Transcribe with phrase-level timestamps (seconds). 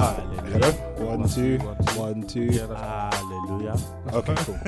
[0.00, 0.70] Hello.
[0.98, 1.98] One, two, One, two.
[1.98, 2.42] one, two.
[2.44, 3.76] Yeah, that's Hallelujah.
[4.12, 4.58] Okay, cool.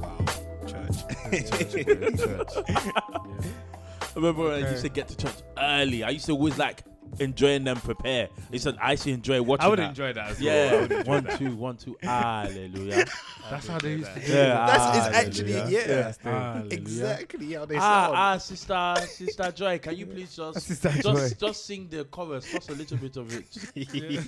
[0.00, 0.18] Wow.
[0.66, 1.50] Church.
[1.50, 1.72] church,
[2.18, 2.48] church.
[2.68, 6.04] I remember when I used to get to church early.
[6.04, 6.84] I used to always like
[7.22, 8.28] enjoying them prepare.
[8.50, 9.88] I used to, I used enjoy watching I would that.
[9.90, 10.46] enjoy that as well.
[10.74, 11.38] Yeah, would enjoy one, that.
[11.38, 11.96] two, one, two.
[12.02, 13.06] Hallelujah.
[13.50, 14.66] That's how they used to do Yeah, it.
[14.66, 16.66] That's it's actually yeah, Hallelujah.
[16.70, 18.16] exactly how they Ah, sound.
[18.16, 22.70] ah, ah, sister, sister Joy, can you please just just just sing the chorus, just
[22.70, 24.26] a little bit of it.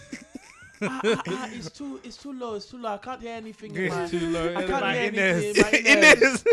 [1.05, 2.91] It's too, it's too low, it's too low.
[2.95, 3.75] I can't hear anything.
[3.75, 4.49] In my, It's too low.
[4.55, 5.59] I can't My hear Inez.
[5.59, 5.87] anything.
[5.87, 6.45] in My Inez.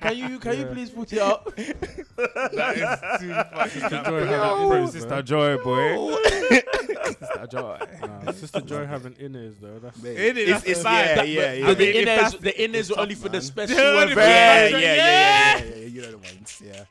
[0.00, 1.54] Can you, can you please put it up?
[1.56, 5.22] That is too fucking Sister that Joy bro, having bro, Sister.
[5.22, 6.16] Joy, boy.
[7.20, 7.78] Sister Joy.
[8.02, 9.78] Nah, Sister Joy having inners though.
[9.78, 11.66] That's Mate, It is, it's, that's it's, yeah, That- yeah, yeah.
[11.66, 14.12] the, I mean, if inners, that's- the inners it's only for the special The only
[14.12, 14.14] events.
[14.14, 16.84] for yeah, the- yeah, yeah, yeah, yeah, yeah, You know the ones, yeah.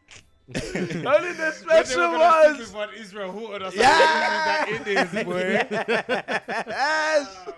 [0.55, 2.91] Only the special were gonna stick ones.
[2.91, 4.65] with Israel Houghton or something, Yeah.
[4.65, 5.41] that it is, boy.
[6.67, 7.27] Yes.
[7.47, 7.53] Ah.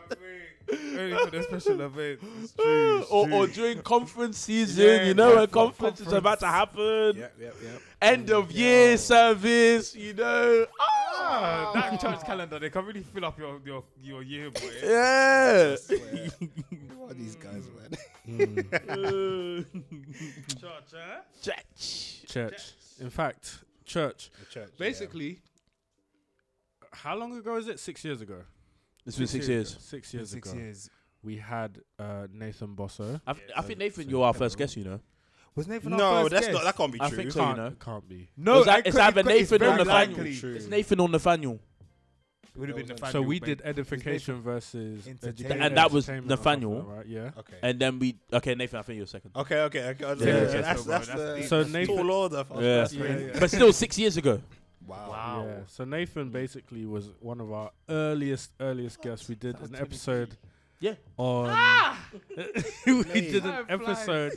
[0.71, 2.23] Only for the special events.
[2.43, 5.99] It's true, it's or, or during conference season, Yeah, you know, yeah, when for conference
[6.01, 7.81] is about to happen, Yep, yep, yep.
[8.01, 10.65] end of year service, you know.
[10.79, 10.87] Ah,
[11.23, 14.71] Ah, that church calendar, they can really fill up your your, your year, boy.
[14.83, 15.75] yeah.
[16.97, 17.91] What are these guys, man?
[18.87, 19.63] Uh,
[20.59, 21.19] Church, eh?
[21.41, 22.21] Church.
[22.27, 22.61] church.
[23.01, 24.29] In fact, church.
[24.39, 24.69] The church.
[24.71, 24.77] yeah.
[24.85, 25.39] Basically,
[26.91, 27.79] how long ago is it?
[27.79, 28.41] Six years ago.
[29.05, 29.71] It's been six years.
[29.71, 29.79] ago.
[29.81, 30.59] Six years Six ago.
[30.59, 30.89] years.
[31.23, 33.19] We had uh, Nathan Bosso.
[33.27, 34.99] I, th- I think Nathan, you're our first guest, you know.
[35.55, 36.63] Was Nathan No, that's not.
[36.63, 37.17] That can't be I true.
[37.17, 37.39] think so.
[37.41, 37.71] you Can't, know.
[37.79, 38.29] can't be.
[38.37, 40.17] No, It's, like- it it's could- either it's Nathan or very Nathaniel.
[40.17, 40.35] likely.
[40.35, 40.53] True.
[40.55, 41.59] It's Nathan or Nathaniel.
[42.53, 43.11] It would have been So Nathaniel.
[43.23, 45.23] So we did edification versus Entertainment.
[45.39, 46.83] education, And that was entertainment or something Nathaniel.
[46.83, 47.05] right?
[47.05, 47.31] Yeah.
[47.39, 47.57] Okay.
[47.63, 49.31] And then we, okay, Nathan, I think you're second.
[49.35, 50.05] Okay, okay, okay.
[50.05, 51.45] I was Yeah, saying, yeah, that's, that's, that's the deep.
[51.45, 52.43] So tall Nathan- order.
[52.43, 52.75] for- Yeah.
[52.77, 53.25] that's Yeah, crazy.
[53.25, 53.31] yeah.
[53.39, 54.41] But still, six years ago.
[54.85, 55.09] Wow.
[55.11, 55.45] Wow.
[55.47, 55.59] Yeah.
[55.67, 59.29] So Nathan basically was one of our earliest earliest guests.
[59.29, 60.35] We did an episode
[60.79, 60.95] Yeah.
[61.17, 61.97] on ah!
[62.85, 64.33] we did an Time episode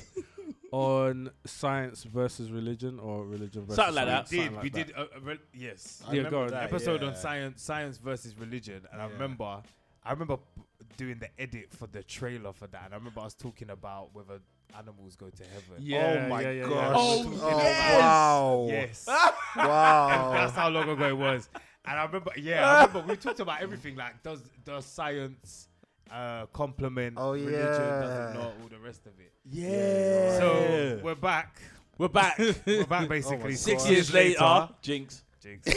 [0.75, 4.37] on science versus religion or religion versus Something like science, that.
[4.37, 4.73] We something did.
[4.75, 4.97] we like did.
[4.97, 6.03] Uh, uh, re- yes.
[6.07, 6.51] I Yeah, remember go on.
[6.51, 7.09] that, episode yeah.
[7.09, 9.13] on science, science versus religion, and I Yeah.
[9.13, 9.63] remember,
[10.03, 10.63] I remember p-
[10.97, 14.15] doing the edit for the trailer for that, and I remember I was talking about
[14.15, 14.41] whether
[14.77, 15.77] animals go to heaven.
[15.79, 16.69] Yeah, oh my yeah, yeah, yeah.
[16.69, 16.95] gosh.
[16.99, 18.01] Oh, Oh, yes.
[18.01, 18.67] wow.
[18.69, 19.07] Yes,
[19.57, 20.31] Wow.
[20.33, 21.49] that's how long ago it was.
[21.87, 23.95] And I remember, yeah, I remember we talked about everything.
[23.95, 25.69] Like, does does science
[26.11, 27.53] uh, complement Oh, religion?
[27.53, 28.31] Yeah.
[28.31, 28.45] it not?
[28.63, 29.33] All the rest of it.
[29.51, 30.39] Yeah.
[30.39, 31.61] So we're back.
[31.99, 32.39] we're back.
[32.67, 33.55] We're back basically.
[33.55, 33.93] Six God.
[33.93, 35.23] years later, Jinx.
[35.41, 35.69] Jinx.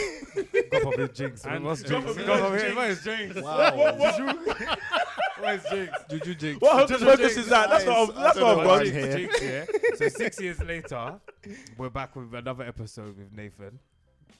[0.71, 1.45] God forbid Jinx.
[1.45, 2.23] And- What's God Jinx?
[2.25, 2.61] God forbid.
[2.61, 2.75] Jinx.
[2.75, 3.41] Where's Jinx?
[3.41, 4.75] Wow.
[5.39, 5.91] Where's Jinx?
[6.09, 6.61] Juju Jinx.
[6.61, 7.37] What Just focus Jinx.
[7.37, 7.69] is that?
[7.69, 8.87] That's what I'm, that's what I'm why going.
[8.87, 9.17] I'm here.
[9.17, 9.65] Jinx, yeah.
[9.95, 11.19] So six years later,
[11.77, 13.77] we're back with another episode with Nathan,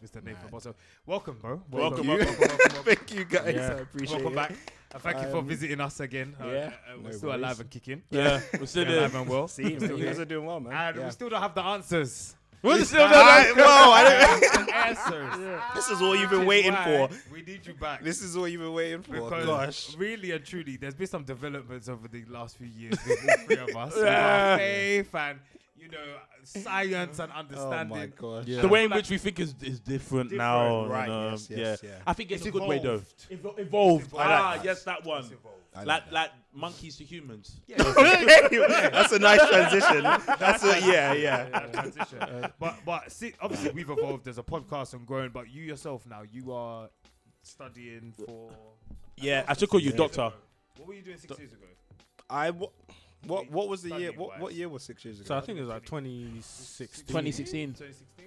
[0.03, 0.23] Mr.
[0.23, 0.51] Nathan Mad.
[0.51, 0.73] Bosso.
[1.05, 1.61] Welcome, bro.
[1.71, 2.83] Welcome, welcome, welcome, welcome, welcome.
[2.95, 3.53] Thank you guys.
[3.55, 3.67] Yeah.
[3.67, 4.35] I appreciate Welcome it.
[4.49, 4.55] back.
[4.93, 6.35] Uh, thank you for Um, visiting us again.
[6.41, 7.41] Uh, yeah, uh, we're no still worries.
[7.41, 8.03] alive and kicking.
[8.09, 8.99] Yeah, we're still We're there.
[8.99, 9.47] alive and well.
[9.55, 10.73] See, Still you guys are doing well, man.
[10.73, 11.05] And Yeah.
[11.05, 12.35] we still don't have the answers.
[12.63, 13.53] We're still I, there.
[13.55, 14.03] whoa, I
[14.49, 15.61] don't, answers.
[15.75, 17.09] this is all you've been waiting for.
[17.31, 18.01] We need you back.
[18.03, 19.11] This is all you've been waiting for.
[19.11, 19.95] Because Gosh.
[19.95, 23.57] really and truly, there's been some developments over the last few years with all three
[23.57, 23.95] of us.
[23.95, 24.51] with Yeah.
[24.53, 25.39] our faith and,
[25.91, 27.97] you know, science and Oh understanding.
[27.97, 28.45] my gosh.
[28.47, 28.61] Yeah.
[28.61, 30.85] The way in which we think is, is different, now.
[30.87, 31.89] Right, and, um, yes, yes, yeah.
[31.89, 31.95] yeah.
[32.05, 33.01] I think it's, It's a good way though.
[33.29, 33.57] evolved.
[33.57, 34.05] Evo- evolved.
[34.05, 34.57] It's Ah, evolved.
[34.57, 35.19] Like yes, that one.
[35.23, 35.57] It's evolved.
[35.75, 36.13] I Like that.
[36.13, 37.59] like monkeys to humans.
[37.77, 40.03] That's a nice transition.
[40.39, 41.49] That's a yeah, yeah.
[41.49, 42.47] that transition.
[42.59, 45.29] but but see, obviously we've evolved as a podcast and grown.
[45.29, 46.89] But you yourself now, you are
[47.43, 48.49] studying for.
[49.17, 50.31] Yeah, I should call you doctor.
[50.77, 51.65] What were you doing six years ago?
[52.29, 52.71] I what
[53.27, 54.11] what, what was the year?
[54.13, 55.27] What what year was six years ago?
[55.27, 57.05] So I think it was like 2016.
[57.07, 57.67] 2016.
[57.73, 58.25] 2016.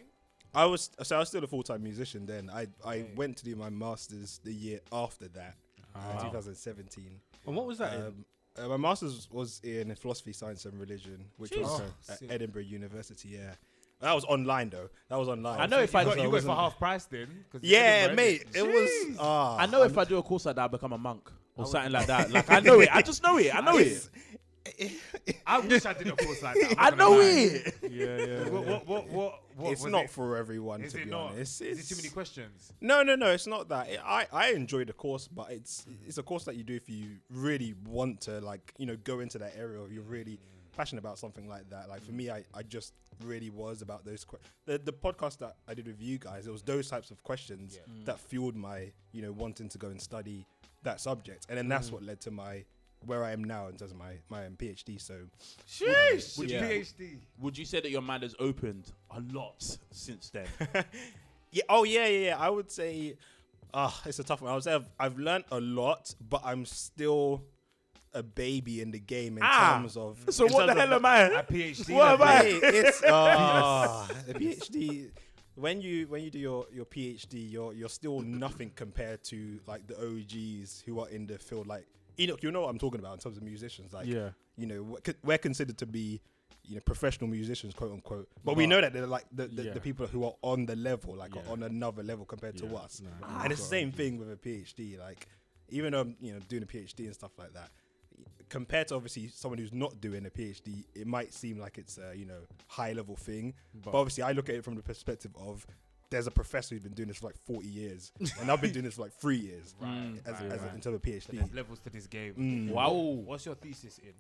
[0.55, 2.50] I was so I was still a full time musician then.
[2.53, 3.10] I I Okay.
[3.16, 5.54] went to do my masters the year after that,
[5.95, 6.22] uh, Ah.
[6.25, 7.21] 2017.
[7.47, 8.03] And what was that in?
[8.03, 8.25] Um,
[8.59, 11.80] uh, my masters was in philosophy, science, and religion, which was Jeez.
[11.80, 12.30] at Oh, sick.
[12.33, 13.28] Edinburgh University.
[13.28, 13.54] Yeah,
[14.01, 14.89] that was online though.
[15.09, 15.60] That was online.
[15.60, 17.45] I know if you I- got, So you it got it for half price then.
[17.53, 18.45] 'cause it's Yeah, mate.
[18.53, 18.57] innit?
[18.57, 18.91] It was.
[18.91, 19.16] Jeez.
[19.21, 21.65] ah, I know if I do a course like that, I become a monk or
[21.66, 22.30] something like that.
[22.33, 22.89] Like I know it.
[22.92, 23.54] I just know it.
[23.54, 24.10] I know it.
[25.47, 26.74] I wish I did a course like that.
[26.78, 27.24] I'm I not know lie.
[27.24, 27.74] it.
[27.91, 28.48] yeah, yeah.
[28.48, 30.10] What, what, what, what, what it's was not it?
[30.10, 31.32] for everyone, Is to it be not?
[31.32, 31.60] honest.
[31.62, 32.72] Is it too many questions?
[32.80, 33.30] No, no, no.
[33.30, 33.88] It's not that.
[33.91, 36.88] It, I I enjoy the course, but it's it's a course that you do if
[36.88, 39.80] you really want to, like you know, go into that area.
[39.80, 40.38] Or you're really
[40.77, 41.88] passionate about something like that.
[41.88, 42.94] Like for me, I, I just
[43.24, 44.24] really was about those.
[44.24, 47.22] Que- the the podcast that I did with you guys, it was those types of
[47.22, 47.92] questions Yeah.
[48.06, 50.47] That fueled my you know wanting to go and study
[50.82, 51.92] that subject, and then that's Mm.
[51.92, 52.65] what led to my
[53.07, 55.01] where I am now in terms of my my um, PhD.
[55.01, 55.15] So
[55.69, 56.39] Sheesh!
[56.39, 57.19] Would Your you- PhD.
[57.41, 60.47] Would you say that your mind has opened a lot since then?
[61.53, 62.39] yeah, oh yeah, yeah, yeah.
[62.39, 63.17] I would say
[63.73, 64.51] Ah, it's a tough one.
[64.51, 67.45] I would say I've, I've learned a lot, but I'm still
[68.13, 69.79] a baby in the game in Ah.
[69.79, 70.19] terms of.
[70.31, 71.19] So in what the hell of am I?
[71.39, 71.95] A PhD.
[71.95, 72.27] What am level.
[72.27, 72.43] I?
[72.43, 75.11] Hey, it's uh, the PhD.
[75.55, 79.87] When you when you do your, your PhD, you're you're still nothing compared to like
[79.87, 81.69] the OGs who are in the field.
[81.69, 81.87] Like
[82.21, 83.93] Enoch, you know what I'm talking about in terms of musicians.
[83.93, 84.31] Like yeah.
[84.57, 86.21] you know, we're we're considered to be,
[86.65, 88.28] you know, professional musicians, quote unquote.
[88.45, 89.72] But we know that they're like the, the, Yeah.
[89.72, 91.43] the people who are on the level, like Yeah.
[91.43, 93.01] are on another level compared to us.
[93.01, 93.43] No, Ah.
[93.45, 94.99] and it's the same thing with a PhD.
[94.99, 95.27] Like,
[95.71, 97.71] even though I'm, you know, doing a PhD and stuff like that,
[98.49, 102.15] compared to obviously someone who's not doing a PhD, it might seem like it's a,
[102.16, 103.55] you know, high level thing.
[103.75, 105.66] But, But obviously, I look at it from the perspective of
[106.10, 108.84] there's a professor who's been doing this for like 40 years, and I've been doing
[108.84, 110.74] this for like three years Right, as, right, as a, right.
[110.74, 111.27] in terms of PhD.
[111.39, 112.34] there's levels to this game.
[112.34, 112.71] Mm.
[112.74, 112.91] Wow.
[112.92, 114.12] What's your thesis in?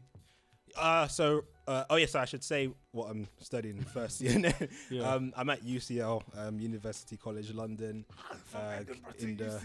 [0.76, 4.52] Uh, so, uh, oh yes, I should say what I'm studying first year.
[4.90, 5.02] yeah.
[5.14, 8.04] um, I'm at UCL, um, University College London.
[8.52, 8.82] Uh,
[9.20, 9.60] in the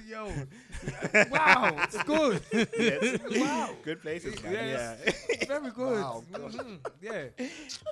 [1.32, 2.40] wow, it's good.
[2.78, 3.20] yes.
[3.42, 3.70] Wow.
[3.84, 4.54] good places, man.
[4.54, 5.16] Yes.
[5.40, 5.46] Yeah.
[5.48, 6.02] Very good.
[6.02, 7.24] Wow, Mhm, Yeah.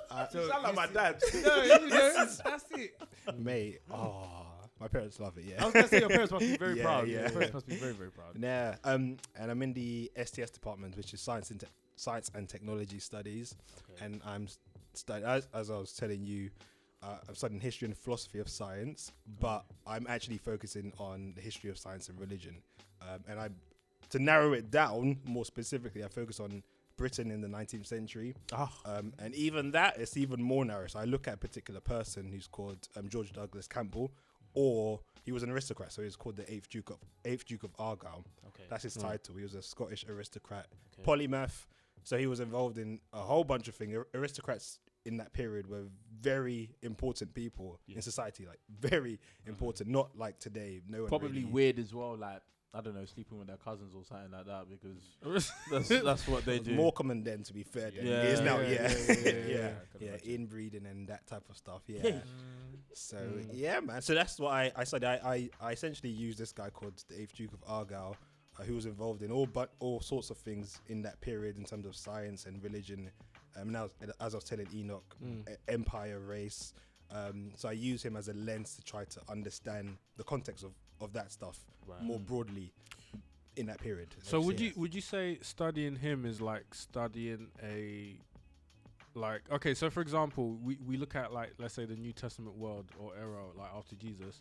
[0.08, 1.20] Uh, So Sound like you my dad.
[1.44, 2.12] No, you know,
[2.44, 2.94] that's it.
[3.36, 4.46] mate, oh,
[4.84, 5.44] my parents love it.
[5.46, 5.54] Yeah.
[5.54, 5.64] I Yeah.
[5.64, 7.08] was gonna say your parents must be very Yeah, proud.
[7.08, 7.30] yeah, your yeah.
[7.30, 8.38] parents must be very, very proud.
[8.38, 11.66] Nah, um, and I'm in the STS department, which is science and te-
[11.96, 13.54] science and technology studies,
[13.90, 14.04] Okay.
[14.04, 14.46] and I'm
[14.92, 16.50] studying as, as I was telling you.
[17.02, 21.68] Uh, I'm studying history and philosophy of science, but I'm actually focusing on the history
[21.68, 22.56] of science and religion.
[23.02, 23.50] Um, and I,
[24.08, 26.62] to narrow it down more specifically, I focus on
[26.96, 28.34] Britain in the 19th century.
[28.54, 28.72] Ah.
[28.86, 30.86] Um, and even that, it's even more narrow.
[30.86, 34.10] So I look at a particular person who's called um, George Douglas Campbell,
[34.54, 37.74] or he was an aristocrat, so he's called the eighth Duke of eighth Duke of
[37.78, 38.24] Argyll.
[38.48, 38.64] Okay.
[38.68, 39.02] That's his Mm.
[39.02, 39.36] title.
[39.36, 40.68] He was a Scottish aristocrat,
[40.98, 41.02] Okay.
[41.02, 41.66] polymath.
[42.02, 43.96] So he was involved in a whole bunch of things.
[44.14, 45.84] Aristocrats in that period were
[46.20, 47.96] very important people Yeah.
[47.96, 49.88] in society, like very important.
[49.90, 50.82] Not like today.
[50.86, 52.16] No one Probably really- weird as well.
[52.16, 52.42] Like
[52.74, 56.44] I don't know, sleeping with their cousins or something like that because that's that's what
[56.44, 56.72] they do.
[56.74, 57.90] more common then, to be fair.
[57.90, 58.58] than Yeah, it is now.
[58.60, 60.34] yeah, Yeah, yeah, yeah, yeah, yeah, yeah, yeah.
[60.34, 61.82] Inbreeding and that type of stuff.
[61.86, 62.00] Yeah.
[62.04, 62.20] Yeah.
[62.92, 63.46] So Mm.
[63.52, 64.02] yeah, man.
[64.02, 65.04] So that's what I I said.
[65.04, 68.16] I I, I essentially used this guy called the Eighth Duke of Argyll,
[68.58, 71.64] uh, who was involved in all but all sorts of things in that period in
[71.64, 73.10] terms of science and religion.
[73.56, 73.88] Um, now
[74.20, 75.48] as I was telling Enoch, Mm.
[75.48, 76.72] e- empire, race.
[77.10, 80.72] Um, so I use him as a lens to try to understand the context of,
[81.00, 82.02] of that stuff Right.
[82.02, 82.26] more mm.
[82.26, 82.72] broadly
[83.56, 84.08] in that period.
[84.22, 88.16] So would you would you say studying him is like studying a
[89.14, 92.56] like okay so for example we, we look at like let's say the New Testament
[92.56, 94.40] world or era like after Jesus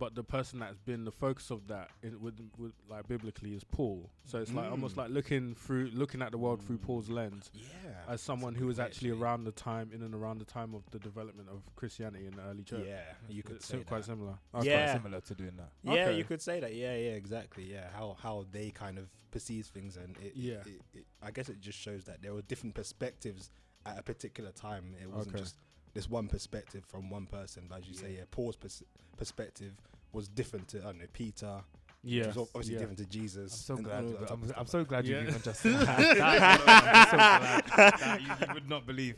[0.00, 3.62] but the person that's been the focus of that in, with, with like biblically is
[3.62, 4.98] Paul so it's like almost Mm.
[5.02, 7.64] like looking through looking at the world through Paul's lens Yeah.
[8.08, 9.22] as someone who was actually actually.
[9.22, 12.42] around the time in and around the time of the development of Christianity in the
[12.42, 14.04] early church Yeah, you could It's say quite that.
[14.06, 14.86] similar That's Yeah.
[14.86, 15.70] quite similar to doing that.
[15.84, 16.16] Yeah, Okay.
[16.18, 16.74] you could say that.
[16.74, 17.70] Yeah, yeah, exactly.
[17.70, 20.54] Yeah, how how they kind of perceive things, and it, Yeah.
[20.66, 23.50] it, it, I guess it just shows that there were different perspectives
[23.86, 24.94] at a particular time.
[25.00, 25.44] It wasn't Okay.
[25.44, 25.56] just
[25.92, 27.66] this one perspective from one person.
[27.68, 28.18] But as you say, Yeah.
[28.20, 28.82] yeah, Paul's pers-
[29.16, 29.74] perspective
[30.12, 31.60] was different to I don't know Peter.
[32.02, 32.80] yeah which was obviously yeah.
[32.80, 33.52] different to Jesus.
[33.52, 34.04] I'm so and glad.
[34.04, 35.20] all that type I'm, I'm so glad Yeah.
[35.20, 35.88] you even just said that.
[35.88, 37.64] I'm so glad
[37.96, 39.16] that you, you would not believe.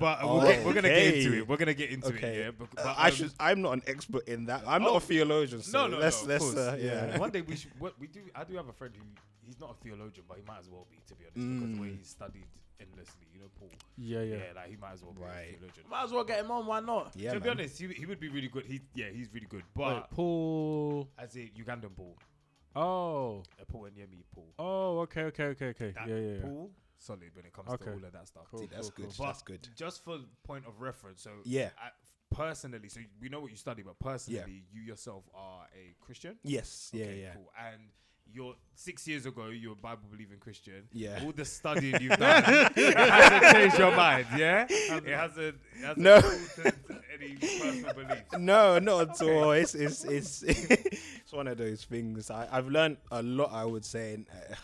[0.00, 1.48] But we'll get, we're gonna get into it.
[1.48, 2.36] We're gonna get into Okay.
[2.36, 2.54] it.
[2.58, 2.66] Yeah.
[2.74, 3.32] But, Uh, I um, should.
[3.38, 4.62] I'm not an expert in that.
[4.66, 4.92] I'm Oh.
[4.92, 5.62] not a theologian.
[5.62, 6.28] So No, no, let's, no.
[6.28, 6.56] Let's, course.
[6.56, 7.18] uh, yeah.
[7.18, 7.70] One day we should.
[7.78, 8.20] What we do.
[8.34, 9.04] I do have a friend who
[9.46, 11.80] he's not a theologian, but he might as well be, to be honest, because the
[11.82, 11.98] way Mm.
[11.98, 12.46] he studied
[12.82, 13.26] endlessly.
[13.32, 13.70] You know, Paul.
[13.96, 15.54] yeah Yeah, yeah like he might as well be Right.
[15.54, 15.86] a theologian.
[15.90, 16.66] Might as well get him on.
[16.66, 17.12] Why not?
[17.16, 18.66] Yeah, to be honest, he, he would be really good.
[18.66, 19.62] He yeah, he's really good.
[19.74, 22.16] Wait, But Paul as a Ugandan Paul,
[22.76, 24.52] oh uh, Paul and Yemi Paul.
[24.58, 25.92] Oh, okay, okay, okay, okay.
[25.96, 26.40] That yeah, yeah, yeah.
[26.42, 27.84] Paul solid when it comes Okay.
[27.86, 28.44] to all of that stuff.
[28.50, 29.16] Cool, See, that's cool, good.
[29.16, 29.26] cool.
[29.26, 29.68] That's good.
[29.76, 31.70] Just for point of reference, so Yeah.
[31.76, 31.90] I,
[32.30, 36.38] personally, so we know what you study, but personally, you yourself are a Christian.
[36.44, 36.90] Yes.
[36.94, 37.06] Yeah.
[37.06, 37.34] Yeah.
[37.34, 37.50] Cool.
[37.58, 37.90] And
[38.32, 40.84] you're six years ago, you're a Bible believing Christian.
[40.92, 41.20] Yeah.
[41.24, 42.42] All the studying you've done
[42.76, 44.66] it hasn't changed your mind, yeah?
[44.70, 45.56] It hasn't.
[45.78, 46.16] It hasn't No.
[47.14, 48.22] any personal beliefs.
[48.38, 49.52] No, not at all.
[49.52, 52.30] It's it's it's it's one of those things.
[52.30, 53.50] I, I've learned a lot.
[53.52, 54.14] I would say.
[54.14, 54.54] And, uh,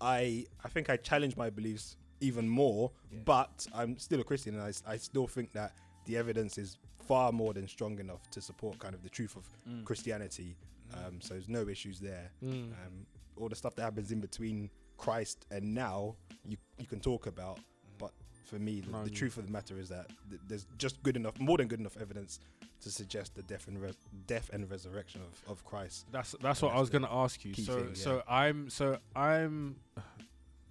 [0.00, 3.18] I I think I challenge my beliefs even more, Yeah.
[3.24, 5.72] but I'm still a Christian, and I, I still think that
[6.04, 9.44] the evidence is far more than strong enough to support kind of the truth of
[9.68, 9.84] Mm.
[9.84, 10.56] Christianity.
[10.94, 12.30] Um, so there's no issues there.
[12.44, 12.72] Mm.
[12.72, 17.26] Um, all the stuff that happens in between Christ and now, you you can talk
[17.26, 17.58] about,
[17.98, 18.12] but
[18.44, 21.38] for me, the, the truth of the matter is that th- there's just good enough,
[21.38, 22.40] more than good enough evidence
[22.80, 26.06] to suggest the death and res- death and resurrection of, of Christ.
[26.12, 27.54] That's that's what I was gonna ask you.
[27.54, 28.22] So thing, so.
[28.28, 29.76] I'm so I'm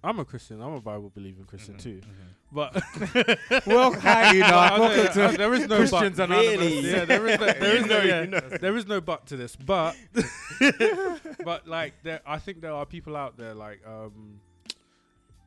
[0.06, 0.60] I'm a Christian.
[0.62, 2.00] I'm a Bible believing Christian Mhm, too.
[2.00, 2.32] mhm.
[2.52, 2.74] But
[3.66, 6.30] Well, hi, you know, But, welcome okay, to uh, there is no Christians but.
[6.30, 6.58] Anonymous.
[6.60, 6.90] Really?
[6.90, 8.40] Yeah, there is no, there You is no, yeah, you know.
[8.40, 9.56] there is no but to this.
[9.56, 9.96] But
[11.44, 14.40] but like there, I think there are people out there like um,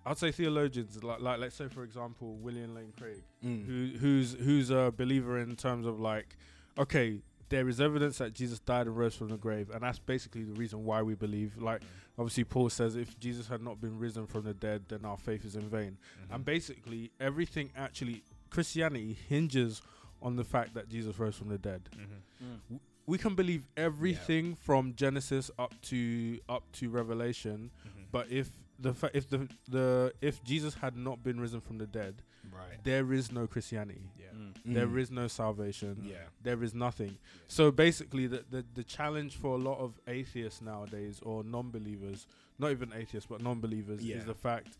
[0.05, 3.65] I'd say theologians like like let's say for example William Lane Craig Mm.
[3.65, 6.35] who who's who's a believer in terms of like
[6.77, 10.43] okay there is evidence that Jesus died and rose from the grave and that's basically
[10.43, 11.81] the reason why we believe like
[12.19, 15.43] obviously Paul says if Jesus had not been risen from the dead then our faith
[15.45, 16.33] is in vain Mm-hmm.
[16.35, 19.81] and basically everything actually Christianity hinges
[20.21, 22.75] on the fact that Jesus rose from the dead Mm-hmm.
[23.07, 28.03] we can believe everything from Genesis up to up to Revelation Mm-hmm.
[28.11, 31.87] but if the fa- if the the if Jesus had not been risen from the
[31.87, 32.21] dead
[32.53, 32.83] right.
[32.83, 34.25] there is no Christianity Yeah.
[34.65, 34.99] there Mm.
[34.99, 36.03] is no salvation.
[36.03, 36.17] Yeah.
[36.43, 37.17] There is nothing.
[37.47, 42.27] So basically, the, the the challenge for a lot of atheists nowadays, or non-believers,
[42.57, 44.17] not even atheists, but non-believers, Yeah.
[44.17, 44.77] is the fact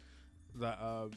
[0.56, 1.12] that um,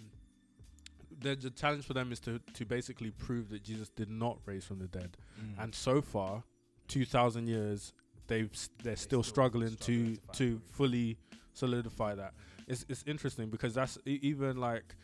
[1.20, 4.64] the the challenge for them is to to basically prove that Jesus did not raise
[4.64, 5.16] from the dead.
[5.40, 5.62] Mm.
[5.62, 6.42] And so far,
[6.88, 7.92] two thousand years,
[8.26, 8.50] they've
[8.82, 11.18] they're still, still struggling, struggling to to to fully
[11.52, 12.32] solidify that.
[12.66, 14.94] It's it's interesting because that's e- even like,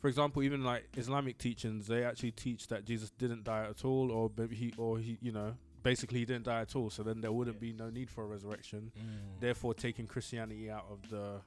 [0.00, 4.10] for example, even like Islamic teachings, they actually teach that Jesus didn't die at all,
[4.12, 6.90] or maybe he or he you know basically he didn't die at all.
[6.90, 8.92] So then there wouldn't be no need for a resurrection.
[8.98, 9.40] Mm.
[9.40, 11.40] Therefore, taking Christianity out of the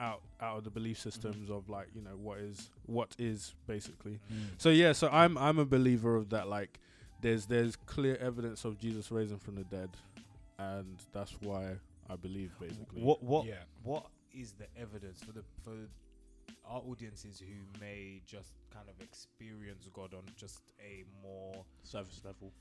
[0.00, 4.20] out out of the belief systems of like you know what is what is basically.
[4.32, 4.46] Mm.
[4.58, 6.48] So yeah, so I'm I'm a believer of that.
[6.48, 6.80] Like,
[7.20, 9.90] there's there's clear evidence of Jesus raising from the dead,
[10.58, 11.76] and that's why
[12.08, 13.02] I believe basically.
[13.02, 13.62] What what Yeah.
[13.82, 15.70] what is the evidence for the for
[16.66, 22.52] our audiences who may just kind of experience God on just a more Surface level.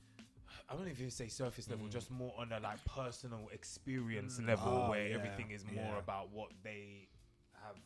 [0.69, 1.91] I don't even say surface level, Mm.
[1.91, 4.47] just more on a like personal experience Mm.
[4.47, 5.99] level Oh, where yeah, everything is more yeah.
[5.99, 7.09] about what they
[7.53, 7.77] have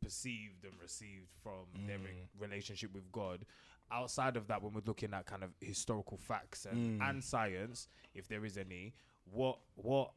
[0.00, 2.28] perceived and received from their Mm.
[2.38, 3.44] relationship with God.
[3.90, 7.08] Outside of that, when we're looking at kind of historical facts and, Mm.
[7.10, 10.14] and science, if there is any, what what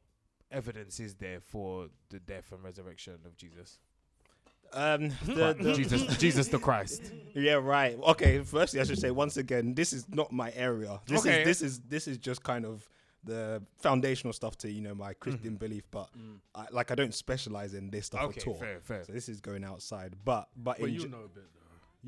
[0.51, 3.79] evidence is there for the death and resurrection of Jesus?
[4.74, 7.12] Um, the, the, Jesus, Jesus the Christ.
[7.34, 7.98] Yeah, right.
[7.98, 11.00] Okay, firstly, I should say once again, this is not my area.
[11.05, 11.41] This Okay.
[11.41, 12.88] is this is this is just kind of
[13.24, 15.60] the foundational stuff to you know my Christian Mhm.
[15.60, 16.10] belief, but
[16.53, 18.55] I, like I don't specialize in this stuff Okay, at all.
[18.55, 19.03] fair, fair.
[19.05, 21.62] So this is going outside, but but But in you ge- know a bit though.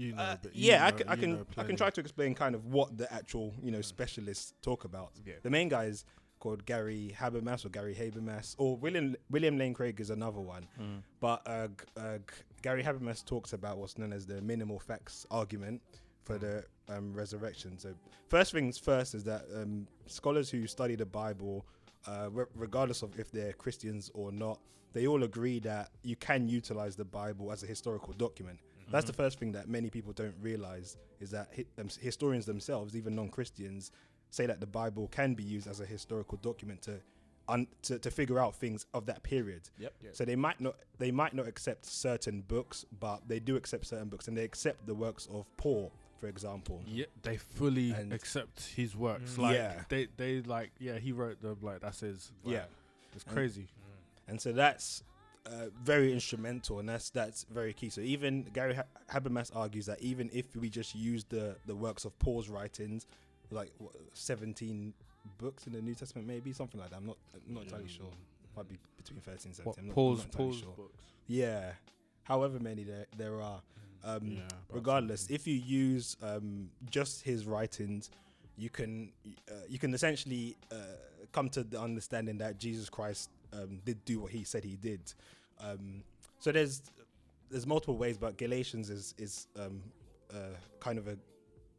[0.04, 0.56] You know uh, a bit.
[0.56, 2.54] You yeah, I know- can I you can know I can try to explain kind
[2.54, 5.12] of what the actual you know specialists talk about.
[5.26, 5.34] Yeah.
[5.42, 6.06] The main guy is
[6.40, 10.68] called Gary Habermas or Gary Habermas or William William Lane Craig is another one.
[11.20, 12.24] But uh, G- uh, G-
[12.62, 15.82] Gary Habermas talks about what's known as the minimal facts argument
[16.24, 17.78] for the um, resurrection.
[17.78, 17.94] So
[18.28, 21.66] first things first is that um, scholars who study the Bible,
[22.08, 24.60] uh, re- regardless of if they're Christians or not,
[24.94, 28.60] they all agree that you can utilize the Bible as a historical document.
[28.90, 32.96] That's the first thing that many people don't realize is that hi- um, historians themselves,
[32.96, 33.92] even non-Christians,
[34.30, 37.00] say that the Bible can be used as a historical document to,
[37.50, 39.70] un- to to figure out things of that period.
[39.80, 39.94] Yep.
[40.04, 40.10] Yeah.
[40.14, 44.10] So they might not they might not accept certain books, but they do accept certain
[44.10, 46.82] books, and they accept the works of Paul, for example.
[46.86, 49.34] Yeah, they fully And- accept his works.
[49.36, 49.38] Mm.
[49.40, 49.84] Like Yeah.
[49.90, 52.32] they they like yeah he wrote the like that's his.
[52.44, 52.66] Like, Yeah,
[53.14, 53.68] it's And- crazy.
[54.28, 55.04] and so that's
[55.46, 57.90] uh, very instrumental, and that's that's very key.
[57.90, 62.04] So even Gary ha- Habermas argues that even if we just use the the works
[62.04, 63.08] of Paul's writings,
[63.50, 64.94] like what, seventeen
[65.38, 66.98] books in the New Testament, maybe something like that.
[66.98, 67.18] I'm not
[67.48, 68.10] I'm not entirely sure.
[68.56, 69.84] Might be between thirteen and What, seventeen.
[69.84, 70.74] I'm not- I'm Paul's not entirely Paul's sure.
[70.76, 71.04] books.
[71.28, 71.72] Yeah,
[72.24, 73.62] however many there there are.
[74.04, 74.42] Um, Yeah,
[74.72, 75.36] regardless, something.
[75.36, 78.10] if you use um, just his writings,
[78.58, 79.12] you can
[79.50, 80.76] uh, you can essentially uh,
[81.32, 85.02] come to the understanding that Jesus Christ um, did do what he said he did.
[85.60, 86.04] Um,
[86.40, 86.82] so there's
[87.50, 89.82] there's multiple ways, but Galatians is is um,
[90.34, 91.18] uh, kind of a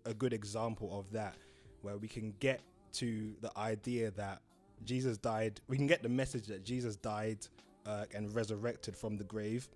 [0.04, 1.34] a good example of that,
[1.82, 2.60] where we can get
[2.95, 4.40] to the idea that
[4.85, 5.61] Jesus died.
[5.68, 7.38] We can get the message that Jesus died
[7.87, 9.68] uh, and resurrected from the grave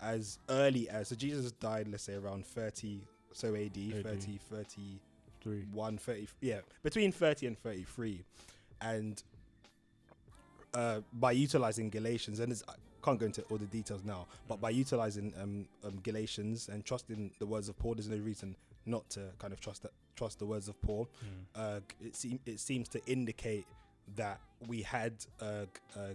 [0.00, 3.00] as early as so Jesus died, let's say around 30
[3.32, 5.00] so AD, 30, 30
[5.44, 5.66] three.
[5.72, 8.24] 1 30 yeah between 30 and 33
[8.80, 9.22] and
[10.72, 12.72] uh, by utilizing galatians and it's, i
[13.04, 17.30] can't go into all the details now but by utilizing um, um, galatians and trusting
[17.38, 20.46] the words of paul there's no reason not to kind of trust that trust the
[20.46, 21.08] words of paul.
[21.54, 23.66] Uh, it, seem, it seems to indicate
[24.16, 24.38] that
[24.68, 26.14] we had uh, uh,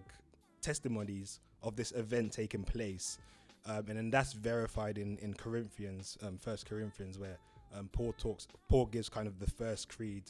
[0.61, 3.17] testimonies of this event taking place.
[3.65, 7.37] Um, and then that's verified in in corinthians um, first corinthians where
[7.77, 8.47] um, Paul talks.
[8.69, 10.23] Paul gives kind of the first creed,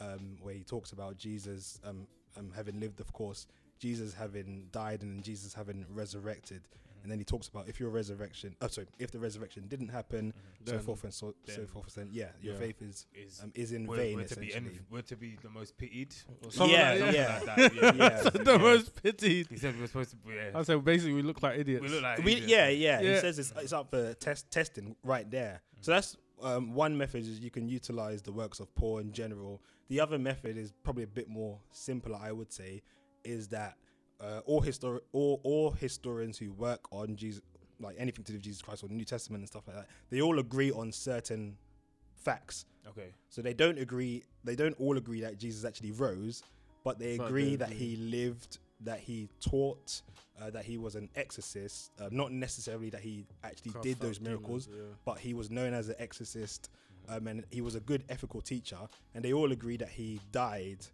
[0.00, 3.46] um, where he talks about Jesus um, um, having lived, of course,
[3.78, 6.62] Jesus having died, and Jesus having resurrected,
[7.02, 10.32] and then he talks about if your resurrection, oh sorry, if the resurrection didn't happen,
[10.64, 11.94] so Then- forth and so, so forth.
[11.94, 12.60] Then yeah, your Yeah.
[12.60, 14.74] faith is Is um, is in we're, vain we're to be essentially.
[14.76, 16.14] env- we're to be the most pitied.
[16.44, 17.14] Or Something yeah, like that.
[17.14, 17.34] yeah.
[17.34, 18.20] Like that, yeah, Yeah.
[18.24, 18.30] yeah.
[18.44, 19.46] the most pitied.
[19.48, 20.16] He said we're supposed to.
[20.16, 20.50] Be, yeah.
[20.54, 21.82] I said basically we look like idiots.
[21.82, 22.50] We look like We, idiots.
[22.50, 23.14] yeah, yeah, Yeah.
[23.14, 25.62] He says it's, it's up for test testing right there.
[25.80, 29.60] So that's um, one method is you can utilize the works of Paul in general.
[29.88, 32.82] The other method is probably a bit more simpler, I would say,
[33.24, 33.76] is that
[34.20, 37.42] uh, all histor- all, all historians who work on Jesus,
[37.80, 39.86] like anything to do with Jesus Christ or the New Testament and stuff like that,
[40.10, 41.56] they all agree on certain
[42.16, 42.64] facts.
[42.88, 43.12] Okay.
[43.28, 44.24] So they don't agree.
[44.44, 46.42] They don't all agree that Jesus actually rose,
[46.84, 47.78] but they agree they that agree.
[47.78, 50.02] he lived, that he taught,
[50.40, 51.92] uh, that he was an exorcist.
[52.00, 54.82] Uh, not necessarily that he actually Cast did those demons, miracles, yeah.
[55.04, 56.70] but he was known as an exorcist,
[57.08, 58.78] um, and he was a good ethical teacher.
[59.14, 60.86] And they all agree that he died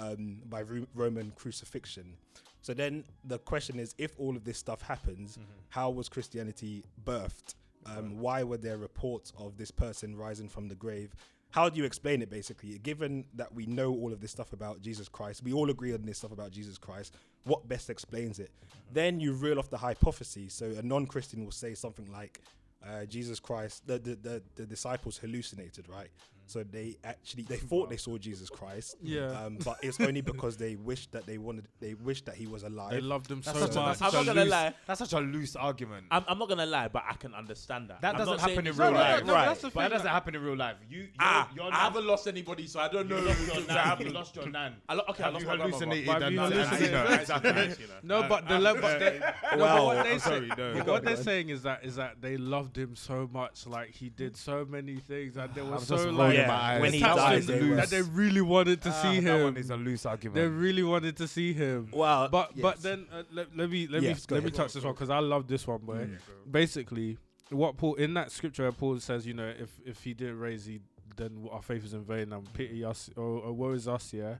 [0.00, 0.62] um, by
[0.94, 2.16] Roman crucifixion.
[2.62, 5.38] So then the question is, if all of this stuff happens,
[5.68, 7.54] how was Christianity birthed?
[7.84, 11.14] Um, why were there reports of this person rising from the grave?
[11.50, 12.78] How do you explain it basically?
[12.78, 16.02] Given that we know all of this stuff about Jesus Christ, we all agree on
[16.02, 18.52] this stuff about Jesus Christ, what best explains it?
[18.92, 20.54] Then you reel off the hypothesis.
[20.54, 22.40] So a non Christian will say something like,
[22.86, 26.08] uh, Jesus Christ, the, the, the, the disciples hallucinated, right?
[26.52, 29.28] So they actually they thought they saw Jesus Christ, Yeah.
[29.44, 32.62] um, but it's only because they wished that they wanted they wished that he was
[32.62, 32.90] alive.
[32.90, 33.98] They loved him That's so such a- much.
[33.98, 34.74] that's I'm such not a gonna loose- lie.
[34.86, 36.06] That's such a loose argument.
[36.10, 38.02] I'm, I'm not gonna lie, but I can understand that.
[38.02, 39.14] That I'm doesn't happen in real right.
[39.14, 39.20] life.
[39.20, 39.58] No, no, Right.
[39.62, 40.76] but that doesn't happen in real life.
[40.90, 43.16] You, you're, Ah, you're I haven't lost anybody, so I don't know.
[43.18, 43.76] You lost your nan.
[43.78, 44.12] happening.
[44.12, 44.74] Lost your nan.
[44.88, 45.86] I lo- okay, I Have lost you my grandmother.
[45.86, 47.78] hallucinated But have and you not- hallucinated?
[47.80, 48.20] you know.
[48.20, 49.20] No, but the le- but they,
[49.56, 49.76] no, Wow.
[49.76, 50.54] but what they I'm say, sorry, no.
[50.74, 53.66] but Go what on, they're saying is that is that they loved him so much,
[53.66, 56.80] like he did so many things, and they were so like rolling Yeah, my eyes.
[56.80, 59.56] when he attached died, they were- that they really wanted to Ah, see That one
[59.56, 59.56] him.
[59.56, 60.34] is a loose argument.
[60.36, 61.88] They really wanted to see him.
[61.92, 64.56] Well, But but then uh, let, let me let Yes, go me let me ahead.
[64.56, 66.06] touch this one because I love this one, boy.
[66.06, 66.18] Mm.
[66.50, 67.18] Basically,
[67.50, 70.80] what Paul in that scripture, Paul says, you know, if if he didn't raise, he
[71.16, 74.36] then our faith is in vain and pity us or, or woe is us, yeah.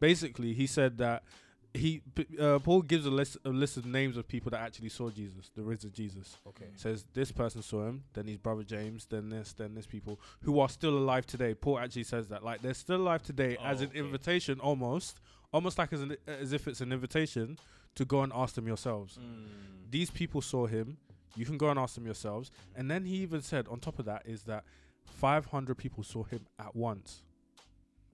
[0.00, 1.22] Basically, he said that
[1.76, 2.02] he
[2.40, 5.50] uh, Paul gives a list a list of names of people that actually saw Jesus,
[5.56, 6.36] the risen Jesus.
[6.46, 6.66] Okay.
[6.76, 10.60] Says this person saw him, then his brother James, then this, then this people who
[10.60, 11.52] are still alive today.
[11.54, 13.98] Paul actually says that like they're still alive today as Oh, an okay.
[13.98, 15.18] invitation, almost,
[15.52, 17.58] almost like as an as if it's an invitation
[17.96, 19.18] to go and ask them yourselves.
[19.18, 19.90] Mm.
[19.90, 20.98] These people saw him.
[21.36, 22.52] You can go and ask them yourselves.
[22.76, 24.62] And then he even said, on top of that, is that
[25.04, 27.22] 500 people saw him at once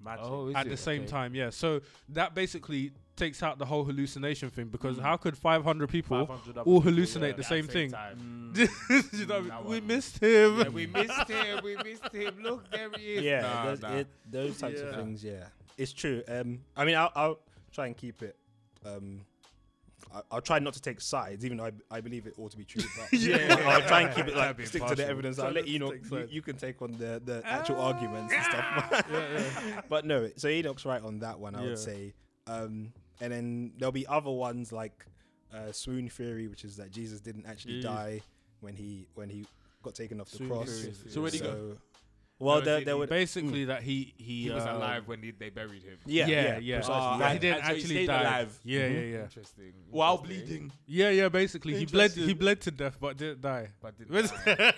[0.03, 0.25] Magic.
[0.25, 0.71] Oh, is at it?
[0.71, 1.11] the same Okay.
[1.11, 1.35] time.
[1.35, 1.51] Yeah.
[1.51, 5.03] So that basically takes out the whole hallucination thing because Mm.
[5.03, 7.37] how could 500 people 500 other all people, hallucinate yeah.
[7.37, 7.91] the same thing?
[8.55, 9.13] Mm.
[9.13, 9.87] you know, Mm, we one.
[9.87, 10.59] missed him.
[10.59, 11.61] Yeah, we missed him.
[11.63, 12.43] We missed him.
[12.43, 13.23] Look, there he is.
[13.23, 13.95] yeah, Nah, those, nah.
[13.97, 14.87] It, those types Yeah.
[14.87, 15.23] of things.
[15.23, 16.23] Yeah, it's true.
[16.29, 17.39] Um, I mean, I'll, I'll
[17.73, 18.37] try and keep it.
[18.87, 19.21] Um,
[20.15, 22.57] I, I'll try not to take sides, even though I, I believe it ought to
[22.57, 22.83] be true.
[22.97, 23.57] But Yeah.
[23.61, 25.39] I'll, I'll try and keep it like to be stick to the evidence.
[25.39, 25.93] I'll let you know.
[25.93, 29.05] You, you can take on the the actual arguments and stuff.
[29.13, 29.81] yeah, yeah.
[29.89, 31.55] but no, so Enoch's right on that one.
[31.55, 31.69] I Yeah.
[31.71, 32.15] would say.
[32.47, 35.05] Um, and then there'll be other ones like
[35.55, 37.83] uh, swoon theory, which is that Jesus didn't actually Yeah.
[37.83, 38.23] die
[38.61, 39.47] when he when he
[39.83, 40.81] got taken off the Swoon cross.
[40.81, 40.95] theory.
[41.09, 41.77] So where'd he go?
[42.41, 45.07] So- Well, No, there, he- there would Basically, that he he, He was uh, alive
[45.07, 45.99] when he, they buried him.
[46.07, 46.77] yeah, Yeah, yeah, yeah.
[46.77, 47.33] precisely, Ah, yeah.
[47.35, 48.21] he didn't And so he actually die.
[48.23, 48.59] alive.
[48.65, 48.95] Yeah, Mhm.
[48.95, 49.23] yeah, yeah.
[49.25, 49.73] Interesting.
[49.91, 50.47] While interesting.
[50.47, 50.73] bleeding.
[50.87, 51.29] Yeah, yeah.
[51.29, 52.13] Basically, he bled.
[52.13, 53.69] He bled to death, but didn't die.
[53.83, 54.13] But didn't
[54.47, 54.73] die.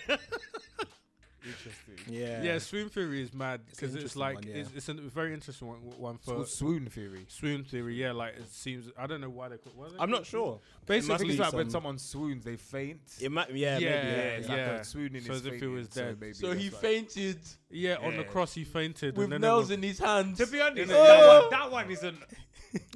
[1.44, 1.72] Interesting.
[2.09, 2.43] Yeah.
[2.43, 4.55] Yeah, swoon theory is mad because it's, interesting like one, yeah.
[4.57, 7.25] it's, it's a very interesting one, one for called swoon theory.
[7.29, 7.95] swoon theory.
[7.95, 8.91] Yeah, like it seems.
[8.99, 9.57] I don't know why they.
[9.59, 10.61] Call, why they I'm not sure.
[10.83, 13.01] I think Basically, it's like when someone swoons, they faint.
[13.21, 14.57] It might, yeah, Yeah, maybe, yeah, yeah, it's yeah.
[14.57, 14.73] yeah.
[14.73, 16.21] like a swooning So is as if he fainting, was so dead.
[16.21, 16.79] maybe So he why.
[16.79, 17.38] fainted
[17.71, 19.17] yeah, on the cross he fainted.
[19.17, 20.38] with and then nails they in his hands.
[20.38, 21.03] To be honest, Oh!
[21.05, 22.19] that, one, that one isn't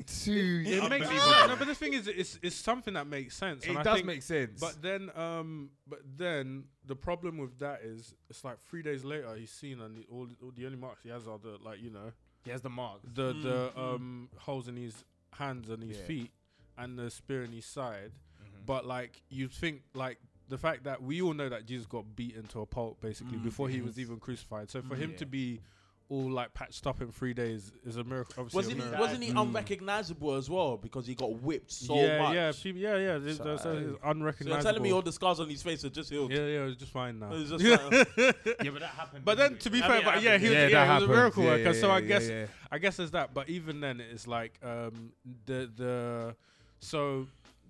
[0.07, 0.62] too.
[0.67, 1.49] it makes unbelievable.
[1.49, 3.65] no, but the thing is, it's it's something that makes sense.
[3.67, 4.61] and It I does think- make sense.
[4.61, 9.35] But then, um, but then the problem with that is it's like three days later
[9.37, 11.91] he's seen and the, all, all the only marks he has are the like you
[11.91, 12.12] know
[12.45, 13.03] he has the marks.
[13.15, 16.05] the Mm, the um holes in his hands and his Yeah.
[16.05, 16.31] feet
[16.79, 18.12] and the spear in his side.
[18.43, 18.67] Mhm.
[18.67, 22.45] But like you think like the fact that we all know that Jesus got beaten
[22.49, 24.71] to a pulp basically Mm, before he was even crucified.
[24.71, 24.99] So for Mm.
[24.99, 25.17] him Yeah.
[25.19, 25.61] to be
[26.09, 28.35] all like patched up in three days is a miracle.
[28.38, 29.01] Obviously, Wasn't a he, miracle.
[29.07, 29.42] wasn't he Mm.
[29.42, 32.35] unrecognizable as well because he got whipped so yeah, much?
[32.35, 33.19] yeah, people, yeah, yeah.
[33.19, 33.97] There's, So, there's, uh, there's
[34.38, 36.31] So you're telling me all the scars on his face are just healed?
[36.31, 37.33] yeah, yeah, it was just fine now.
[37.33, 39.25] It was just like, yeah, but that happened.
[39.25, 40.71] But then, to be I fair, mean, but yeah, mean, he was, yeah, yeah, that
[40.71, 41.09] he was a happens.
[41.09, 41.62] miracle Yeah, worker.
[41.75, 42.47] yeah, so I yeah, guess, yeah.
[42.71, 43.35] I guess there's that.
[43.35, 45.12] But even then, it's like um,
[45.47, 46.37] the the
[46.81, 47.27] so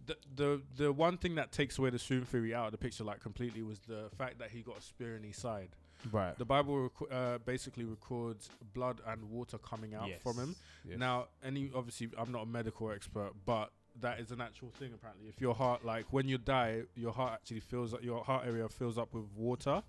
[0.07, 3.03] the the the one thing that takes away the swoon theory out of the picture
[3.03, 5.71] like completely was the fact that he got a spear in his side.
[6.13, 6.37] Right.
[6.39, 10.57] The Bible reco- uh, basically records blood and water coming out from him.
[10.89, 10.99] Yes.
[10.99, 14.91] Now, any obviously, I'm not a medical expert, but that is an actual thing.
[14.95, 18.03] Apparently, if your heart, like when you die, your heart actually fills up.
[18.03, 19.83] Your heart area fills up with water.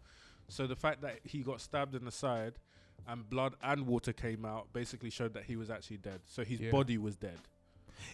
[0.49, 2.53] So the fact that he got stabbed in the side,
[3.07, 6.21] and blood and water came out, basically showed that he was actually dead.
[6.25, 6.71] So his Yeah.
[6.71, 7.37] body was dead.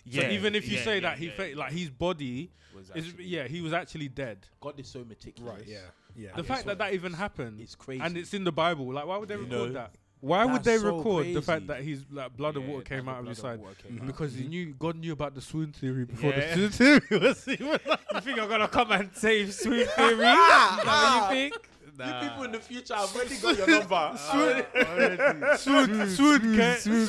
[0.05, 2.89] Yeah, so even if you yeah, say yeah, that he fa- like his body Was
[2.95, 4.39] is actually- yeah he was actually dead.
[4.61, 5.55] God is so meticulous.
[5.59, 5.67] Right.
[5.67, 5.77] Yeah.
[6.15, 6.29] Yeah.
[6.35, 8.01] The fact that that even happened It's crazy.
[8.03, 9.91] and it's in the Bible, like why would they You record know, that?
[10.19, 11.67] Why would that's they so record the fact crazy.
[11.67, 13.59] that his like blood and Yeah, water came out of his side?
[13.59, 14.07] water came out.
[14.07, 14.49] Because he Mhm.
[14.49, 16.55] knew God knew about the swoon theory before Yeah.
[16.55, 17.67] the swoon theory was even.
[18.13, 20.11] You think I'm gonna come and save Swoon Theory?
[20.13, 21.69] Is that what you think?
[21.99, 24.17] You people in the future have already got your number.
[25.57, 26.77] swoon, swoon, care.
[26.79, 27.07] Swoon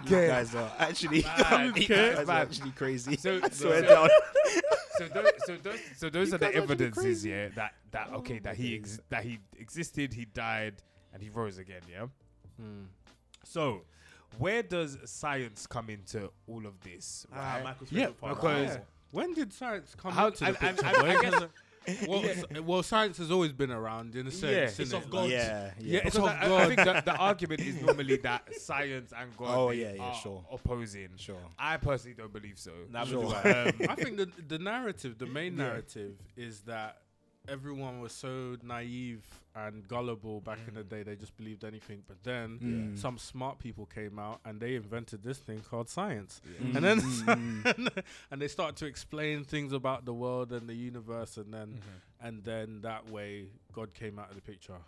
[0.00, 0.22] care.
[0.24, 3.16] You guys are actually, Man, you guys are actually crazy.
[3.16, 4.08] So, so, down.
[4.98, 8.08] so those, so those, so those are the guys are actually evidences, yeah, that that
[8.12, 10.74] Oh okay, that he ex- that he existed, he died,
[11.12, 12.06] and he rose again, yeah.
[12.58, 12.84] Hmm.
[13.44, 13.82] So,
[14.38, 17.26] where does science come into all of this?
[17.32, 17.64] Ah, Right?
[17.64, 18.78] Michael's Yeah, because- Yeah.
[19.10, 20.94] When did science come How- into the and- and- picture?
[20.94, 21.16] and boy?
[21.18, 21.42] I guess-
[22.08, 24.78] well, s- well, science has always been around in a sense.
[24.78, 24.82] Yeah.
[24.84, 25.30] It's of God.
[25.30, 25.70] Yeah.
[25.78, 26.00] Yeah, Yeah.
[26.06, 29.70] it's of I, I think that the argument is normally that science and God Oh,
[29.70, 30.44] yeah, yeah, are sure.
[30.50, 31.08] opposing.
[31.16, 31.40] Sure.
[31.58, 32.72] I personally don't believe so.
[32.90, 33.24] Neither Sure.
[33.24, 33.50] do I.
[33.64, 35.64] Um, I think the the narrative, the main Yeah.
[35.64, 37.02] narrative, is that
[37.48, 41.02] everyone was so naive and gullible back in the day.
[41.02, 42.02] They just believed anything.
[42.06, 42.98] But then Mm.
[42.98, 46.40] some smart people came out and they invented this thing called science.
[46.62, 48.02] Mm, And then mm, mm.
[48.30, 52.26] and they started to explain things about the world and the universe, and then Mhm.
[52.26, 54.78] and then that way God came out of the picture.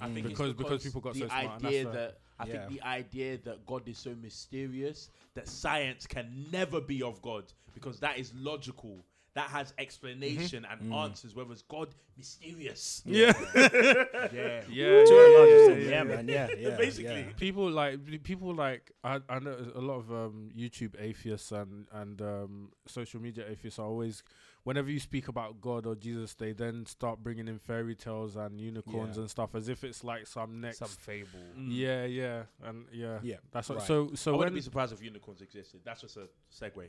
[0.00, 2.46] I think it's Because- because people got the so smart, and idea that's that I
[2.46, 2.66] Yeah.
[2.66, 7.52] think the idea that God is so mysterious that science can never be of God
[7.74, 8.98] because that is logical.
[9.34, 10.94] That has explanation and Mm.
[11.04, 11.34] answers.
[11.34, 13.02] Whereas God mysterious.
[13.06, 14.62] Yeah, yeah.
[14.70, 16.28] yeah, To a large yeah, extent, yeah, yeah, man.
[16.28, 16.48] Yeah.
[16.58, 16.76] Yeah.
[16.84, 17.20] Basically.
[17.20, 17.32] yeah.
[17.38, 22.20] people like people like I, I know a lot of um, YouTube atheists and and
[22.20, 24.22] um, social media atheists are always
[24.64, 28.60] whenever you speak about God or Jesus, they then start bringing in fairy tales and
[28.60, 29.22] unicorns Yeah.
[29.22, 30.78] and stuff as if it's like some next.
[30.78, 31.40] Some fable.
[31.58, 33.78] yeah, yeah, and yeah, Yeah, That's what.
[33.78, 33.86] right.
[33.88, 35.80] So I wouldn't be surprised if unicorns existed.
[35.84, 36.86] That's just a segue.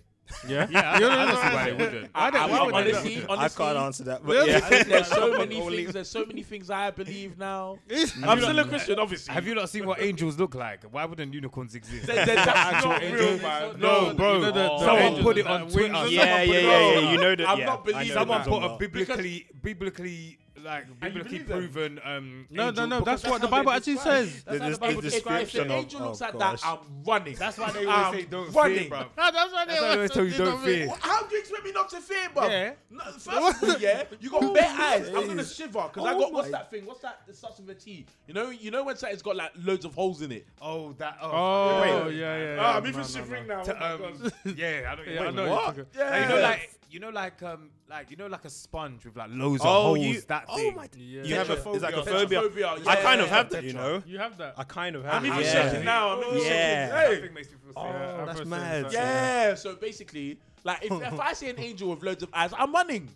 [0.47, 2.11] Yeah Yeah, I, You I know don't see why they wouldn't.
[2.15, 3.25] I, don't- I, why would they honestly.
[3.29, 4.57] I can't answer that, but yeah.
[4.57, 5.93] I think there's so many things.
[5.93, 7.77] There's so many things I believe now.
[8.23, 9.33] I'm still a Christian, obviously.
[9.33, 10.83] Have you not seen what angels look like?
[10.85, 12.07] Why wouldn't unicorns exist?
[12.07, 13.79] They- they're just Actual not real, man.
[13.79, 14.33] No, No, bro.
[14.35, 15.93] you know the- the someone angels put it on wings Twitter.
[15.93, 17.11] Yeah, someone yeah, put it yeah, on- yeah.
[17.11, 17.49] You know that.
[17.49, 21.97] I'm yeah, not believing Someone put a biblically, biblically, like And you biblically believe them?
[21.97, 21.99] proven.
[22.03, 22.99] Um, no, no, angel no.
[22.99, 24.43] because That's what the Bible actually says.
[24.43, 25.07] That's The- the Bible the.
[25.07, 27.35] If description the of- angel looks like that, I'm running.
[27.35, 28.99] That's why they always say don't fear, bro.
[28.99, 30.89] No, that's why they always tell you don't fear.
[30.99, 32.47] How do you expect me not to fear, bro?
[32.47, 32.71] Yeah.
[33.13, 35.07] First of all, yeah, you got bare eyes.
[35.09, 36.85] I'm gonna shiver because I Oh got what's that thing?
[36.85, 37.21] What's that?
[37.27, 38.05] It starts with a T.
[38.27, 40.45] You know, you know when something's got like loads of holes in it.
[40.61, 41.17] Oh, that.
[41.21, 42.57] Oh, Oh, yeah, yeah.
[42.59, 42.77] Ah.
[42.77, 43.63] I'm even shivering now.
[43.63, 44.33] To, Oh my um, God.
[44.57, 45.07] yeah, I don't.
[45.07, 45.77] Yeah, I know what?
[45.95, 46.23] Yeah.
[46.23, 49.29] You know, like you know, like um, like you know, like a sponge with like
[49.31, 49.99] loads of Oh, holes.
[49.99, 50.21] you.
[50.21, 50.75] that Oh thing.
[50.75, 50.87] my.
[50.95, 51.23] Yeah.
[51.23, 51.53] You have a.
[51.53, 52.75] It's like a Tetraphobia, phobia.
[52.83, 52.89] yeah.
[52.91, 54.03] I kind of have that, you know.
[54.05, 54.53] You have that.
[54.57, 55.15] I kind of have.
[55.15, 55.69] I'm it, even yeah.
[55.71, 56.09] shaking now.
[56.09, 56.43] I'm even Yeah.
[56.43, 56.89] shaking.
[56.95, 57.21] That Hey.
[57.21, 57.91] thing makes me feel Oh, sick.
[57.93, 58.81] Yeah, I've that's mad.
[58.83, 59.55] things Yeah.
[59.55, 63.09] So basically, like if, if I see an angel with loads of eyes, I'm running.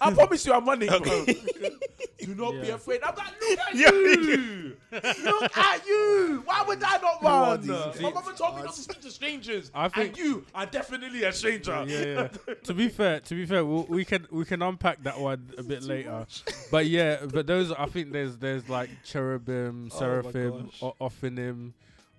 [0.00, 0.88] I promise you, I'm running.
[0.88, 1.24] bro.
[2.20, 3.00] Do not be afraid.
[3.02, 4.76] I'm like, look at you.
[5.24, 6.42] look at you.
[6.46, 7.66] Why would I not Who are run?
[7.66, 9.70] My mama told me not to speak to strangers.
[9.74, 11.84] I think- and you are definitely a stranger.
[11.86, 12.54] yeah, yeah.
[12.64, 15.62] to be fair, to be fair, we'll, we can we can unpack that one a
[15.62, 16.26] bit later.
[16.70, 20.82] But yeah, but those I think there's there's like cherubim, Oh seraphim, gosh.
[20.82, 21.72] o- ophanim,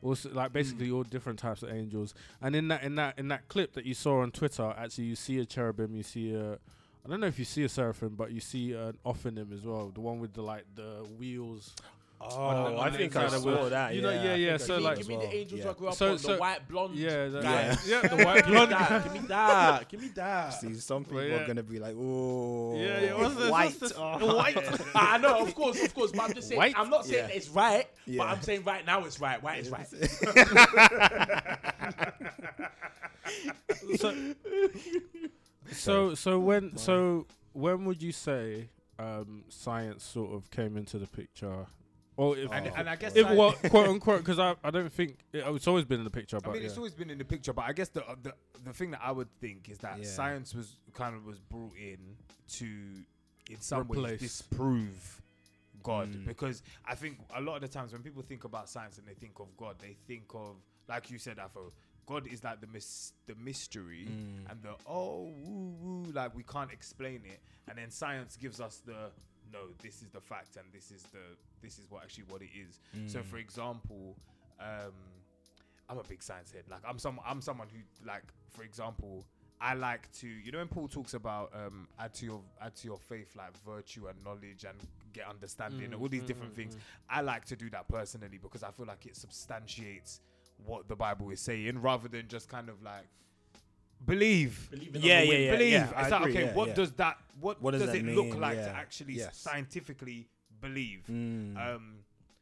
[0.04, 2.14] also like basically all different types of angels.
[2.42, 5.16] And in that in that in that clip that you saw on Twitter, actually you
[5.16, 6.60] see a cherubim, you see a
[7.06, 9.92] I don't know if you see a seraphim, but you see an ophanim as well,
[9.94, 11.76] the one with the like the wheels.
[12.20, 13.94] Oh, on I the think I saw that.
[13.94, 15.16] You know, yeah, yeah, I yeah, think I so, give me, saw like- give me
[15.16, 15.70] as the angels Yeah.
[15.70, 17.78] I grew up So- on, so- the white blonde Yeah, the, guy.
[17.86, 19.00] yeah, the white Give blonde guy.
[19.04, 19.90] Give me that.
[19.90, 20.50] Give me that.
[20.54, 21.36] See, some people But yeah.
[21.36, 24.36] are gonna be like, "Oh, Yeah, yeah, what's this- white, what's this- oh.
[24.38, 24.58] white.
[24.96, 26.58] I know, of course, of course, but I'm just saying.
[26.58, 26.74] White?
[26.78, 27.36] I'm not saying Yeah.
[27.36, 29.44] it's right, but I'm saying right now it's right.
[29.44, 29.86] White is right.
[33.98, 34.16] so,
[35.72, 41.08] so so when so when would you say um, science sort of came into the
[41.08, 41.66] picture,
[42.18, 44.72] or if And, Oh, and I guess if like- well quote unquote because I I
[44.72, 46.68] don't think it, it's always been in the picture, I mean, yeah.
[46.68, 49.02] it's always been in the picture, but I guess the uh, the the thing that
[49.04, 50.06] I would think is that Yeah.
[50.06, 51.98] science was kind of was brought in
[52.54, 52.66] to,
[53.50, 55.22] in some ways, disprove
[55.84, 56.26] God, Mm.
[56.26, 59.14] because I think a lot of the times when people think about science and they
[59.14, 60.56] think of God, they think of
[60.88, 61.72] like you said, Afro.
[62.06, 64.50] God is like the mis- the mystery Mm.
[64.52, 68.82] and the oh woo woo like we can't explain it, and then science gives us
[68.86, 69.12] the
[69.54, 71.20] no this is the fact and this is the
[71.62, 72.80] this is what actually what it is.
[73.12, 73.26] So Mm.
[73.26, 74.16] for example,
[74.60, 74.94] um,
[75.90, 76.64] I'm a big science head.
[76.70, 79.26] Like I'm some I'm someone who like for example.
[79.62, 82.88] I like to, you know, when Paul talks about um, add to your add to
[82.88, 84.78] your faith like virtue and knowledge and
[85.14, 86.76] get understanding, Mm, all these mm, different mm, things.
[86.76, 86.80] mm.
[87.10, 90.20] I like to do that personally because I feel like it substantiates
[90.66, 93.08] what the Bible is saying rather than just kind of like
[94.06, 94.68] believe.
[94.72, 95.46] Believe in Yeah, other yeah, ways.
[95.46, 95.52] yeah.
[95.52, 95.94] believe.
[95.96, 96.74] I it's like agree, okay, yeah, what yeah.
[96.76, 98.40] does that what, What does does, that it look mean?
[98.40, 99.38] like to actually Yes.
[99.38, 100.28] scientifically
[100.62, 101.04] believe?
[101.12, 101.58] Mm.
[101.76, 101.96] Um,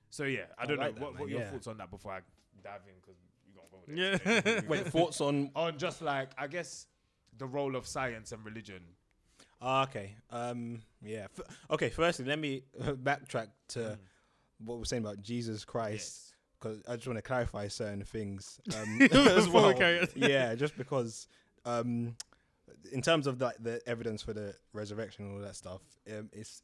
[0.09, 1.49] so yeah, I I don't like know that, what, what are your yeah.
[1.51, 2.19] thoughts on that before I
[2.63, 3.15] dive in because
[3.47, 4.53] we gonna go there.
[4.53, 4.61] Yeah.
[4.69, 5.49] Wait, thoughts on?
[5.55, 6.87] on just like I guess
[7.37, 8.81] the role of science and religion.
[9.61, 10.15] Ah, okay.
[10.29, 10.81] Um.
[11.01, 11.27] Yeah.
[11.37, 11.89] F- okay.
[11.89, 13.97] Firstly, let me backtrack to Mm.
[14.67, 15.93] what we're saying about Jesus Christ.
[15.93, 16.32] Yes.
[16.63, 19.75] Because I just want to clarify certain things um, as well.
[19.75, 20.07] on.
[20.15, 21.27] yeah, just because
[21.65, 22.15] um,
[22.91, 26.63] in terms of like the evidence for the resurrection and all that stuff, um, it's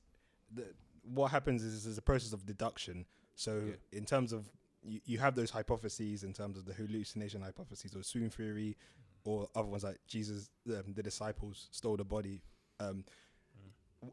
[0.54, 0.66] the,
[1.04, 3.06] what happens is is a process of deduction.
[3.36, 3.98] So Yeah.
[4.00, 4.50] in terms of
[4.82, 8.78] you, you have those hypotheses in terms of the hallucination hypothesis or swoon theory,
[9.26, 12.42] or other ones like Jesus, um, the disciples stole the body.
[12.80, 13.04] Um,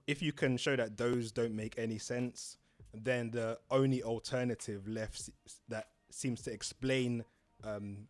[0.09, 2.59] If you can show that those don't make any sense,
[2.95, 5.31] then the only alternative left
[5.69, 7.25] that seems to explain
[7.65, 8.07] um,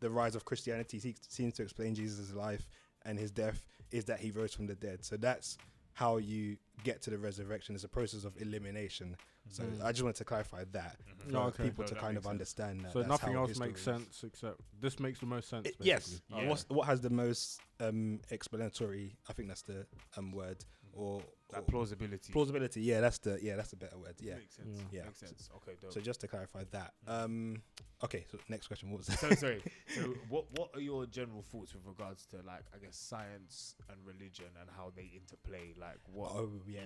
[0.00, 2.68] the rise of Christianity, seems to explain Jesus' life
[3.04, 5.04] and his death, is that he rose from the dead.
[5.04, 5.56] So that's
[5.94, 7.74] how you get to the resurrection.
[7.74, 9.16] It's a process of elimination.
[9.48, 9.82] So Mm.
[9.84, 11.62] I just wanted to clarify that for No, okay.
[11.64, 12.30] people No, to kind of sense.
[12.32, 12.92] understand that.
[12.92, 13.84] So that's nothing else history makes is.
[13.84, 15.68] sense except this makes the most sense.
[15.68, 16.20] I- yes.
[16.28, 16.48] Yeah.
[16.48, 19.16] What's, what has the most um, explanatory?
[19.28, 19.86] I think that's the
[20.16, 20.64] um, word
[20.96, 22.32] or, That plausibility.
[22.32, 22.80] plausibility.
[22.82, 24.16] Yeah, that's the yeah, that's the better word.
[24.20, 24.34] Yeah.
[24.34, 24.78] Makes sense.
[24.90, 24.98] Yeah.
[25.00, 25.04] Yeah.
[25.06, 25.50] Makes sense.
[25.56, 25.92] Okay, dope.
[25.92, 26.92] So just to clarify that.
[27.08, 27.24] Mm.
[27.24, 27.62] Um,
[28.02, 28.24] okay.
[28.32, 28.90] So next question.
[28.90, 29.18] What was that?
[29.20, 29.62] so sorry.
[29.94, 33.98] So what what are your general thoughts with regards to like I guess science and
[34.04, 35.74] religion and how they interplay?
[35.80, 36.32] Like what?
[36.32, 36.80] Oh yeah.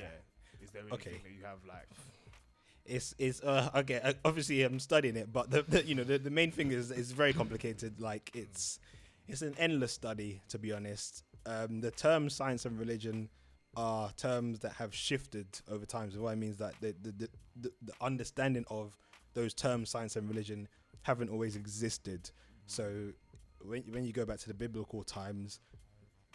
[0.63, 1.21] Is there anything Okay.
[1.25, 1.89] that you have like?
[2.85, 4.01] It's it's uh okay.
[4.03, 6.91] uh, Obviously, I'm studying it, but the, the you know the, the main thing is
[6.91, 8.01] is very complicated.
[8.01, 8.79] Like it's
[9.29, 11.23] it's an endless study, to be honest.
[11.47, 13.29] Um, the term science and religion
[13.77, 16.11] are terms that have shifted over time.
[16.11, 17.29] So what I mean is that the the, the,
[17.61, 18.97] the, the understanding of
[19.35, 20.69] those terms, science and religion,
[21.03, 22.31] haven't always existed.
[22.67, 23.13] So
[23.65, 25.61] when when you go back to the biblical times,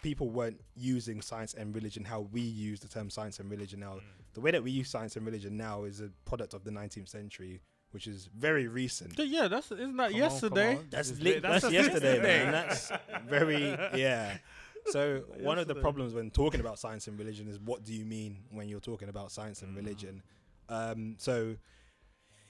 [0.02, 3.94] people weren't using science and religion how we use the term science and religion now.
[3.96, 4.00] Mm.
[4.34, 7.08] The way that we use science and religion now is a product of the 19th
[7.08, 9.18] century, which is very recent.
[9.18, 10.76] Yeah, Yeah, that's isn't that Come yesterday?
[10.76, 10.86] on.
[10.90, 12.44] That's It's li- li- that's, yesterday, yesterday.
[12.44, 12.52] man.
[12.52, 12.92] That's
[13.26, 13.62] very
[13.98, 14.36] yeah.
[14.90, 18.04] So one of the problems when talking about science and religion is what do you
[18.04, 19.76] mean when you're talking about science and Mm.
[19.76, 20.22] religion?
[20.68, 21.56] Um, so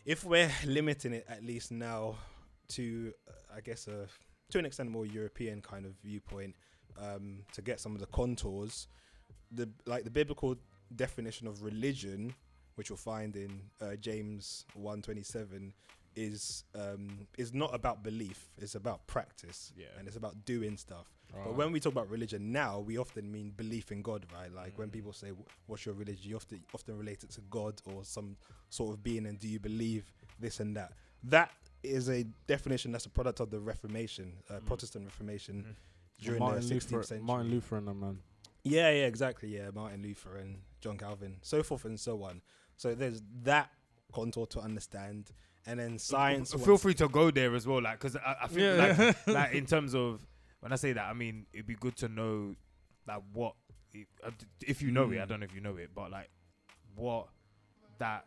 [0.05, 2.17] if we're limiting it at least now
[2.69, 4.07] to, uh, I guess, a
[4.51, 6.55] to an extent more European kind of viewpoint,
[6.97, 8.87] um, to get some of the contours,
[9.51, 10.57] the like the biblical
[10.95, 12.35] definition of religion,
[12.77, 15.73] which you'll find in uh, James one twenty seven,
[16.15, 18.51] is um, is not about belief.
[18.59, 19.87] It's about practice, Yeah.
[19.99, 21.07] and it's about doing stuff.
[21.45, 24.53] But when we talk about religion now, we often mean belief in God, right?
[24.53, 24.93] Like when Mm.
[24.93, 25.31] people say,
[25.67, 28.37] "What's your religion?" You often often relate it to God or some
[28.71, 30.93] sort of being, and do you believe this and that?
[31.25, 31.51] That
[31.83, 34.67] is a definition that's a product of the Reformation, uh, Mm.
[34.67, 35.77] Protestant Reformation Mhm.
[36.25, 37.27] during Martin the 16th Luther, century.
[37.27, 38.23] Martin Luther and them man.
[38.65, 39.49] Yeah, yeah, exactly.
[39.57, 42.43] Yeah, Martin Luther and John Calvin, so forth and so on.
[42.77, 43.71] So there's that
[44.13, 45.31] contour to understand,
[45.67, 46.53] and then science.
[46.53, 48.95] Feel free to go there as well, like because I, I think Yeah.
[49.07, 50.27] like, like in terms of
[50.67, 52.57] when I say that, I mean it'd be good to know
[53.07, 53.55] like what
[53.95, 54.31] if, uh,
[54.81, 55.21] you know it.
[55.21, 55.29] I Mm.
[55.29, 56.29] don't know if you know it, but like
[56.97, 57.29] what
[57.99, 58.25] that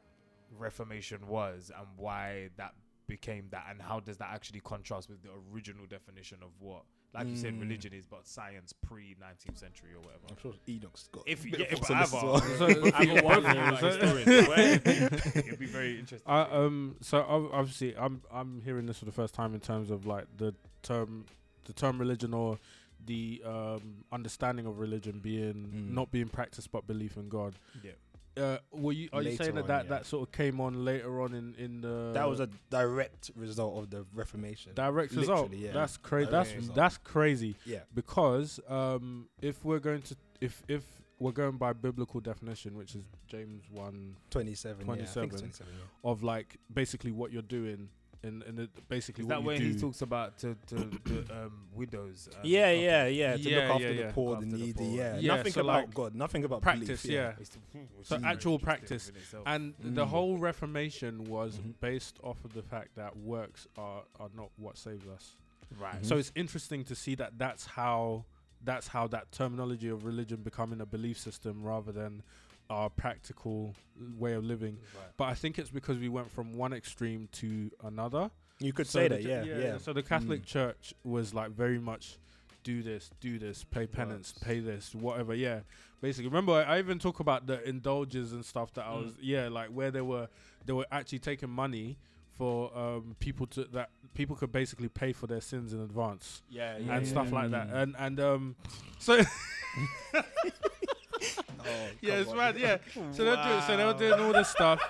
[0.57, 2.73] Reformation was and why that
[3.07, 7.27] became that, and how does that actually contrast with the original definition of what, like
[7.27, 7.61] you said, Mm.
[7.61, 10.23] religion is, but science pre nineteenth century or whatever.
[10.29, 11.23] I'm sure Enoch's got.
[11.27, 12.91] If a you bit yeah, if thoughts on this as either, well.
[12.91, 13.87] So- I've got one both thing of like you.
[13.89, 16.31] historians, but it'd be very interesting.
[16.31, 16.95] I, um.
[17.01, 17.21] So
[17.51, 21.25] obviously, I'm I'm hearing this for the first time in terms of like the term,
[21.69, 22.57] the term religion or
[23.05, 25.93] the um understanding of religion being Mm.
[25.99, 27.53] not being practiced but belief in God.
[27.83, 27.91] Yeah.
[28.37, 29.89] Uh, were you are you saying that on, that, yeah.
[29.89, 33.77] that sort of came on later on in in the that was a direct result
[33.83, 34.71] of the Reformation.
[34.75, 35.51] direct result?
[35.53, 35.71] Yeah.
[35.71, 36.31] That's crazy.
[36.31, 36.75] That's result.
[36.75, 37.79] that's crazy yeah.
[37.93, 40.83] because um if we're going to if if
[41.19, 44.91] we're going by biblical definition, which is James one 27, yeah.
[44.91, 45.39] I think it's 27.
[45.39, 46.09] 27, yeah.
[46.11, 47.89] of like basically what you're doing
[48.23, 49.67] in in it, basically Is what that you when do.
[49.69, 52.27] he talks about to, to the um, widows?
[52.35, 53.37] and- Yeah, yeah, yeah.
[53.37, 54.11] To Yeah, look after yeah, the yeah.
[54.11, 54.73] poor, Look the after the needy.
[54.73, 54.97] poor.
[54.97, 55.17] Yeah.
[55.19, 56.15] Yeah, nothing so about like God.
[56.15, 57.33] Nothing about practice, belief, yeah.
[57.39, 57.59] It's the-
[58.03, 59.07] So actual practice.
[59.07, 59.43] within itself.
[59.45, 60.09] And the Mm.
[60.09, 61.73] whole Reformation was Mhm.
[61.79, 65.35] based off of the fact that works are, are not what saves us.
[65.79, 66.01] right.
[66.01, 66.05] Mhm.
[66.05, 68.25] So it's interesting to see that that's how
[68.61, 72.21] that's how that terminology of religion becoming a belief system rather than
[72.69, 73.73] our practical
[74.17, 74.77] way of living.
[74.95, 75.07] Right.
[75.17, 78.29] But I think it's because we went from one extreme to another.
[78.59, 79.77] You could So say that, Ch- yeah, yeah.
[79.77, 80.45] So the Catholic Mm.
[80.47, 82.17] Church was like very much
[82.63, 84.43] do this, do this, pay penance, Works.
[84.43, 85.33] pay this, whatever.
[85.33, 85.61] Yeah,
[86.01, 86.27] basically.
[86.27, 89.03] Remember, I, I even talk about the indulges and stuff that I Mm.
[89.05, 90.27] was, yeah, like where they were,
[90.65, 91.97] they were actually taking money
[92.37, 96.77] for um, people to that people could basically pay for their sins in advance Yeah,
[96.77, 97.11] Yeah, and yeah.
[97.11, 97.69] stuff like that.
[97.69, 97.73] Mm.
[97.83, 98.55] And and um,
[98.99, 99.21] so
[101.61, 102.37] Oh, yeah, it's on.
[102.37, 102.57] mad.
[102.57, 102.77] Yeah.
[103.11, 104.81] So they're doing, so they were doing all this stuff,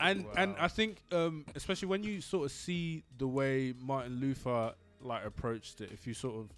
[0.00, 4.72] and and I think um, especially when you sort of see the way Martin Luther
[5.02, 6.48] like approached it, if you sort of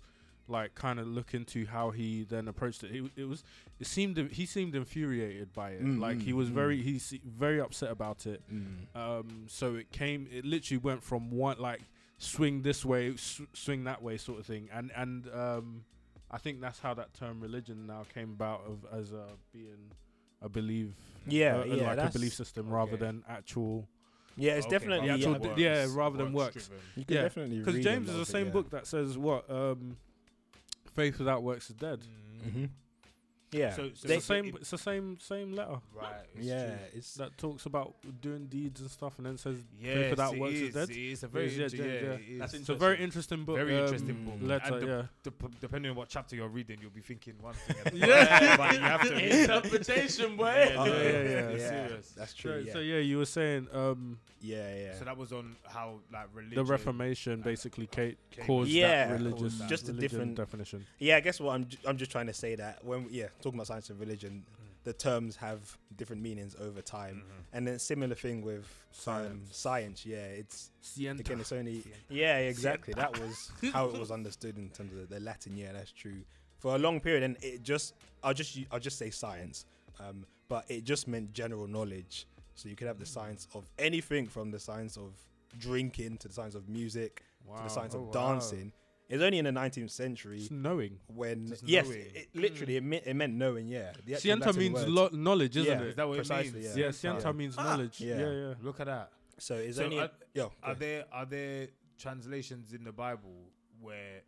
[0.49, 3.43] like kind of look into how he then approached it, it, it was
[3.81, 5.85] it seemed he seemed infuriated by it.
[5.85, 6.53] Mm, like he mm, was mm.
[6.53, 8.43] very he's very upset about it.
[8.53, 8.87] Mm.
[8.95, 11.83] Um, so it came, it literally went from one like
[12.19, 15.85] swing this way, sw- swing that way, sort of thing, and and um,
[16.31, 19.91] I think that's how that term religion now came about of as uh, being,
[20.45, 20.95] I believe,
[21.27, 23.87] Yeah, uh, yeah, like a belief system rather than actual.
[24.37, 26.67] Yeah, it's Okay, definitely Yeah, yeah, actual- yeah, rather than works.
[26.67, 26.85] driven.
[26.97, 28.53] you can yeah, definitely Because James is the of it, same yeah.
[28.53, 29.97] book that says what um,
[30.95, 32.01] faith without works is dead.
[32.47, 32.69] Mm.
[33.53, 34.47] Yeah, So- so It's the same.
[34.57, 36.15] It's the same same letter Right.
[36.35, 36.77] it's yeah, true.
[36.95, 40.41] it's that talks about doing deeds and stuff, and then says Yes, faith without it
[40.41, 40.75] works is is.
[40.75, 40.91] dead.
[40.91, 42.11] It is a very Yeah, yeah, yeah, yeah.
[42.35, 43.57] it That's it's a very interesting book.
[43.57, 44.35] Very um, interesting book.
[44.41, 45.03] Letter, And the- yeah.
[45.23, 47.77] Dep- depending on what chapter you're reading, you'll be thinking one thing.
[47.87, 48.57] and- Yeah.
[48.57, 49.41] but you have to.
[49.43, 50.47] Interpretation, boy.
[50.47, 51.57] Yeah, Oh, yeah, yeah, yeah, yeah,
[51.87, 52.11] serious.
[52.17, 52.65] That's So, true.
[52.67, 54.99] Yeah, so yeah, you were saying um, yeah, yeah.
[54.99, 56.57] So that was on how like religion.
[56.57, 59.61] the Reformation basically ca- caused that religious.
[59.69, 60.85] Just a different- definition.
[60.99, 63.67] Yeah, I guess what I'm I'm just trying to say that when yeah talking about
[63.69, 64.45] science and religion,
[64.85, 67.45] the terms have different meanings over time, Mhm.
[67.55, 69.57] and then similar thing with um, Science.
[69.57, 70.07] science.
[70.07, 71.21] Yeah, it's scientia.
[71.21, 75.21] again it's only yeah exactly that was how it was understood in terms of the
[75.21, 75.57] Latin.
[75.57, 76.23] Yeah, that's true.
[76.59, 79.65] For a long period, and it just I'll just u- I'll just say science,
[80.01, 82.27] um, but it just meant general knowledge.
[82.55, 85.13] So you could have the science of anything from the science of
[85.59, 87.23] drinking to the science of music
[87.57, 88.13] to the science Oh, of wow.
[88.33, 88.73] dancing.
[89.09, 90.99] It's only in the 19th century Just knowing.
[91.07, 92.01] when Just yes, knowing.
[92.15, 93.69] it, literally it, meant, it meant knowing.
[93.69, 95.89] Yeah, the scientia means lo- knowledge, isn't Yeah, it?
[95.91, 96.77] Is that what it precisely, means?
[96.77, 96.91] yeah, yeah.
[96.91, 97.33] scientia Yeah.
[97.33, 98.01] means Ah, knowledge.
[98.01, 98.19] yeah.
[98.19, 98.55] Yeah, yeah.
[98.63, 99.13] Look at that.
[99.39, 100.53] So it's So only are- yo.
[100.63, 104.23] Are there are there translations in the Bible where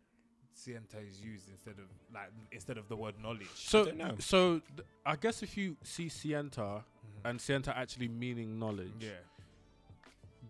[0.53, 3.47] scientia is used instead of like instead of the word knowledge?
[3.55, 4.15] So, don't know.
[4.19, 7.29] so th- I guess if you see scientia Mhm.
[7.29, 9.09] and scientia actually meaning knowledge, yeah,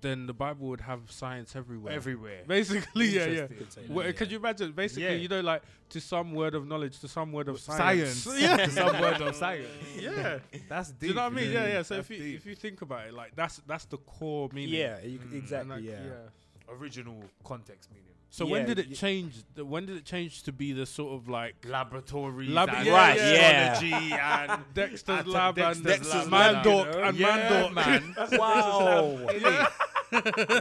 [0.01, 1.93] then the Bible would have science everywhere.
[1.93, 2.43] everywhere.
[2.47, 3.47] Basically, yeah, yeah.
[3.47, 4.12] Could Well, yeah.
[4.13, 4.71] Could you imagine?
[4.71, 5.12] Basically, Yeah.
[5.12, 8.17] you know, like to some word of knowledge, to some word of science.
[8.23, 8.41] Science.
[8.41, 8.57] yeah.
[8.65, 9.67] To some word of science.
[9.99, 10.39] yeah.
[10.67, 10.99] That's deep.
[10.99, 11.51] Do you know what I mean?
[11.51, 11.81] Yeah, yeah.
[11.81, 12.35] So That's if you deep.
[12.38, 14.75] if you think about it, like that's that's the core meaning.
[14.75, 15.33] Yeah, you, Mm.
[15.33, 15.75] Exactly.
[15.75, 15.99] like, yeah.
[16.69, 18.09] original context meaning.
[18.31, 19.33] So when did it change?
[19.55, 22.93] The, when did it change to be the sort of like Laboratories Lab- and yeah,
[22.93, 23.71] Right, yeah.
[23.73, 27.01] astrology and Dexter's At- lab and Dexter's lab, man you know?
[27.03, 27.73] and yeah, man dork?
[27.73, 28.15] man.
[28.39, 29.19] Wow.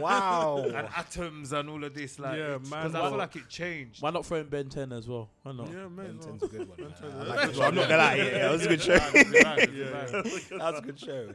[0.01, 0.63] wow.
[0.65, 2.19] and atoms and all of this.
[2.19, 4.01] Like, Yeah, because I feel like it changed.
[4.01, 5.29] Why not throw in Ben 10 as well?
[5.43, 5.67] Why not?
[5.69, 5.95] Yeah, man.
[5.95, 6.27] Ben well.
[6.29, 6.77] 10's a good one.
[6.77, 6.93] Ben man.
[7.01, 7.67] 10's I a like good this one.
[7.67, 8.15] I'm not gonna lie.
[8.15, 8.97] Yeah, yeah, it was a good show.
[8.97, 11.33] That was a good show.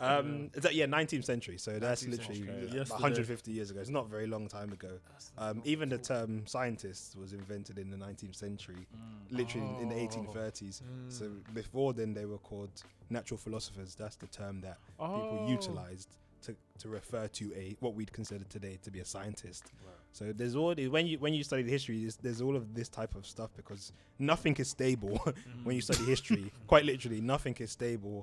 [0.00, 1.58] Um, yeah, 19th century.
[1.58, 2.78] So that's literally century, about yeah.
[2.80, 3.02] Yesterday.
[3.02, 3.80] 150 years ago.
[3.80, 4.98] It's not a very long time ago.
[5.38, 8.86] Um, even the term scientist was invented in the 19th century,
[9.30, 10.06] literally in the Oh.
[10.06, 10.82] 1830s.
[11.08, 11.54] So Mm.
[11.54, 12.74] before then, they were called
[13.10, 13.94] natural philosophers.
[13.94, 14.78] That's the term that
[15.18, 15.46] people Oh.
[15.56, 16.10] utilized
[16.42, 19.64] to, to refer to a what we'd consider today to be a scientist.
[20.12, 22.64] So there's all the- when you when you study the history, there's, there's all of
[22.78, 23.82] this type of stuff because
[24.18, 25.16] nothing is stable
[25.64, 26.52] when you study history.
[26.72, 28.18] Quite literally, nothing is stable.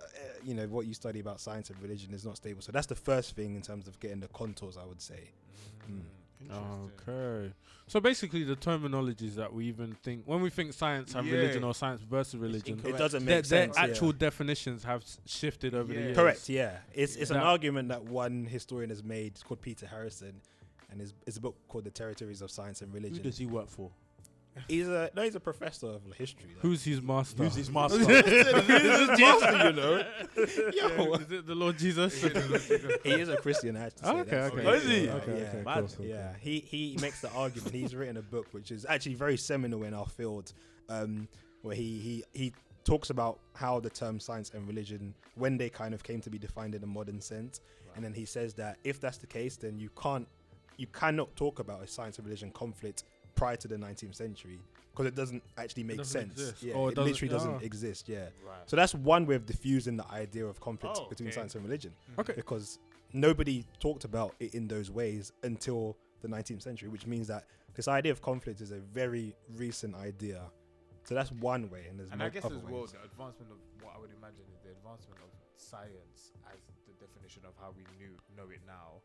[0.00, 0.04] Uh,
[0.48, 2.62] you know what you study about science and religion is not stable.
[2.62, 4.76] So that's the first thing in terms of getting the contours.
[4.82, 5.22] I would say.
[5.90, 6.02] Mm.
[6.40, 6.90] Interesting.
[7.08, 7.52] Okay.
[7.86, 11.34] So basically, the terminologies that we even think when we think science and Yeah.
[11.34, 12.80] religion or science versus religion.
[12.84, 13.76] It doesn't their, make their sense.
[13.76, 13.84] yeah.
[13.84, 16.16] actual definitions have shifted over the years.
[16.16, 16.48] Correct.
[16.48, 19.28] Yeah, it's it's an That- argument that one historian has made.
[19.32, 20.40] It's called Peter Harrison,
[20.90, 23.16] and it's, it's a book called The Territories of Science and Religion.
[23.16, 23.30] Who Religion.
[23.30, 23.90] does he work for?
[24.66, 26.46] He's a no, he's a professor of history.
[26.54, 26.60] though.
[26.68, 27.42] Who's his master?
[27.44, 27.98] Who's his master?
[28.04, 28.08] Who's
[29.08, 29.58] his master?
[29.68, 30.04] You know,
[30.74, 32.20] Yeah, yo, is it the Lord Jesus?
[32.22, 33.76] he is a Christian.
[33.76, 34.10] I have to say.
[34.10, 34.66] Oh, okay, That's okay.
[34.66, 35.04] Oh, is he?
[35.06, 35.48] Yeah, Okay, yeah.
[35.48, 35.78] okay, Mad.
[35.78, 36.34] cool, cool, Yeah, cool.
[36.40, 37.74] he he makes the argument.
[37.74, 40.52] He's written a book which is actually very seminal in our field,
[40.88, 41.28] um,
[41.62, 42.52] where he he he
[42.84, 46.38] talks about how the term science and religion, when they kind of came to be
[46.38, 47.60] defined in a modern sense,
[47.94, 50.26] and then he says that if that's the case, then you can't
[50.78, 53.02] you cannot talk about a science and religion conflict
[53.38, 54.58] prior to the 19th century
[54.90, 56.32] because it doesn't actually make doesn't sense.
[56.32, 56.62] exist.
[56.62, 57.58] Yeah, Or it it, doesn't- literally doesn't oh.
[57.70, 58.08] exist.
[58.08, 58.18] Yeah.
[58.44, 58.66] Right.
[58.66, 61.36] So that's one way of diffusing the idea of conflict Oh, between okay.
[61.36, 62.20] science and religion mm-hmm.
[62.20, 62.32] Okay.
[62.34, 62.78] because
[63.12, 67.86] nobody talked about it in those ways until the 19th century, which means that this
[67.86, 70.42] idea of conflict is a very recent idea.
[71.04, 72.92] So that's one way, and there's And mo- I guess other as well, ways.
[72.92, 77.42] the advancement of what I would imagine is the advancement of science as the definition
[77.46, 79.00] of how we knew know it now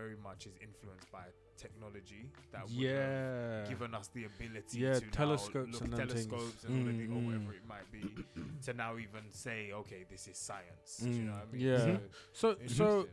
[0.00, 1.24] very much is influenced by
[1.56, 2.22] technology
[2.52, 6.26] that would have given us the ability Yeah, to telescopes now look and them things.
[6.26, 7.60] telescopes and all of the, or Mm, whatever mm.
[7.60, 8.02] it might be
[8.66, 11.40] to now even say okay this is science do you know Mm.
[11.40, 11.98] what I mean Yeah.
[12.32, 13.08] So, So, so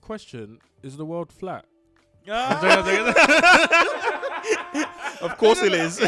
[0.00, 1.64] question: Is the world flat?
[5.22, 6.00] Of course it is.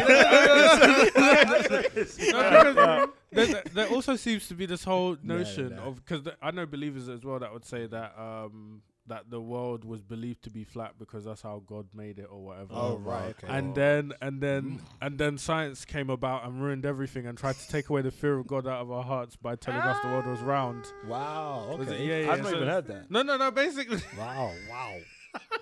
[2.31, 5.81] No, there, there also seems to be this whole No, notion no.
[5.83, 9.83] of because I know believers as well that would say that um that the world
[9.83, 12.69] was believed to be flat because that's how God made it or whatever.
[12.71, 13.47] Oh, right, okay.
[13.49, 14.79] And then and then mm.
[15.01, 18.37] and then science came about and ruined everything and tried to take away the fear
[18.37, 20.85] of God out of our hearts by telling us the world was round.
[21.03, 21.07] Ah.
[21.07, 21.75] wow.
[21.77, 22.07] Was it- Okay.
[22.07, 23.11] yeah, yeah, I've not so- even heard that.
[23.11, 23.51] No, no, no.
[23.51, 24.51] Basically, Wow.
[24.69, 24.95] Wow.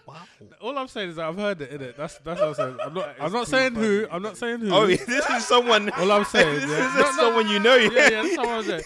[0.06, 0.16] Wow.
[0.60, 1.72] all I'm saying is that I've heard it.
[1.72, 1.96] Innit?
[1.96, 2.78] That's that's what I'm saying.
[2.84, 3.16] I'm not.
[3.20, 4.06] I'm not saying who.
[4.12, 4.74] I'm not saying who.
[4.74, 5.90] Oh, this is someone.
[5.92, 6.56] All I'm saying.
[6.60, 6.90] this yeah.
[6.90, 7.76] is No, no, someone you know.
[7.76, 8.82] yeah, yeah, that's someone there.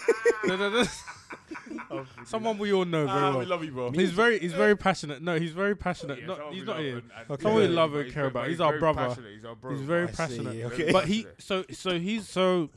[0.45, 0.83] No, no, no.
[2.25, 3.39] Someone we all know very Ah, well.
[3.39, 3.91] we love you, bro.
[3.91, 5.21] He's very, he's very passionate.
[5.21, 6.19] No, he's very passionate.
[6.19, 6.97] Yeah, Not, someone he's we not love here.
[6.97, 7.43] and- and Okay.
[7.43, 8.41] Someone we Yeah, love and he's care very- about.
[8.43, 9.07] but He's our very brother.
[9.07, 9.71] passionate, He's our bro.
[9.71, 10.65] He's very I see, passionate.
[10.73, 10.91] okay.
[10.91, 12.69] But he, so, so he's so.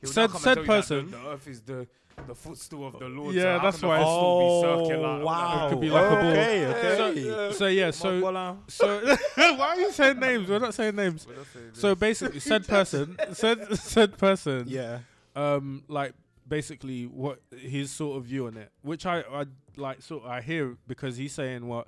[0.00, 1.10] He'll now said come and said you that person.
[1.10, 1.86] The, the earth is the
[2.26, 3.32] the footstool of the Lord.
[3.32, 5.08] Yeah, so how that's can the why- footstool be circular?
[5.08, 5.66] Oh, wow.
[5.66, 6.26] It could be like a ball.
[6.30, 7.54] Okay, So, okay.
[7.54, 10.48] so yeah, so so why are you saying names?
[10.48, 11.26] We're not saying names.
[11.74, 14.98] So basically, said person, said said person, yeah.
[15.36, 16.12] um, like
[16.48, 19.44] basically what his sort of view on it, which I, I
[19.76, 21.86] like, sort of I hear because he's saying what,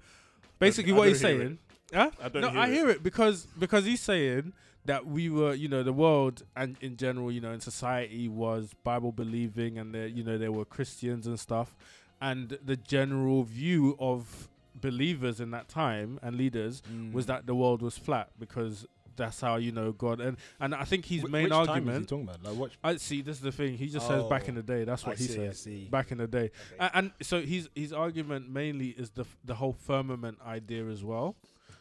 [0.59, 1.59] basically what he's saying.
[1.93, 2.11] Huh?
[2.23, 2.73] I don't no, hear I it.
[2.73, 4.53] hear it because because he's saying
[4.85, 8.75] that we were, you know, the world and in general, you know, in society was
[8.85, 11.75] Bible believing, and there, you know, there were Christians and stuff,
[12.21, 14.49] and the general view of
[14.81, 17.13] believers in that time and leaders Mm.
[17.13, 18.87] was that the world was flat because
[19.17, 21.67] that's how you know God and and I think his Wh- main which time is
[21.67, 22.09] he argument.
[22.09, 22.57] talking about?
[22.57, 22.71] Like?
[22.83, 23.23] I see.
[23.23, 23.77] This is the thing.
[23.77, 24.85] He just says back in the day.
[24.85, 25.61] That's what I he see, I says.
[25.61, 25.85] see.
[25.91, 29.55] Back in the day, A- and, so his his argument mainly is the f- the
[29.55, 31.37] whole firmament idea as well.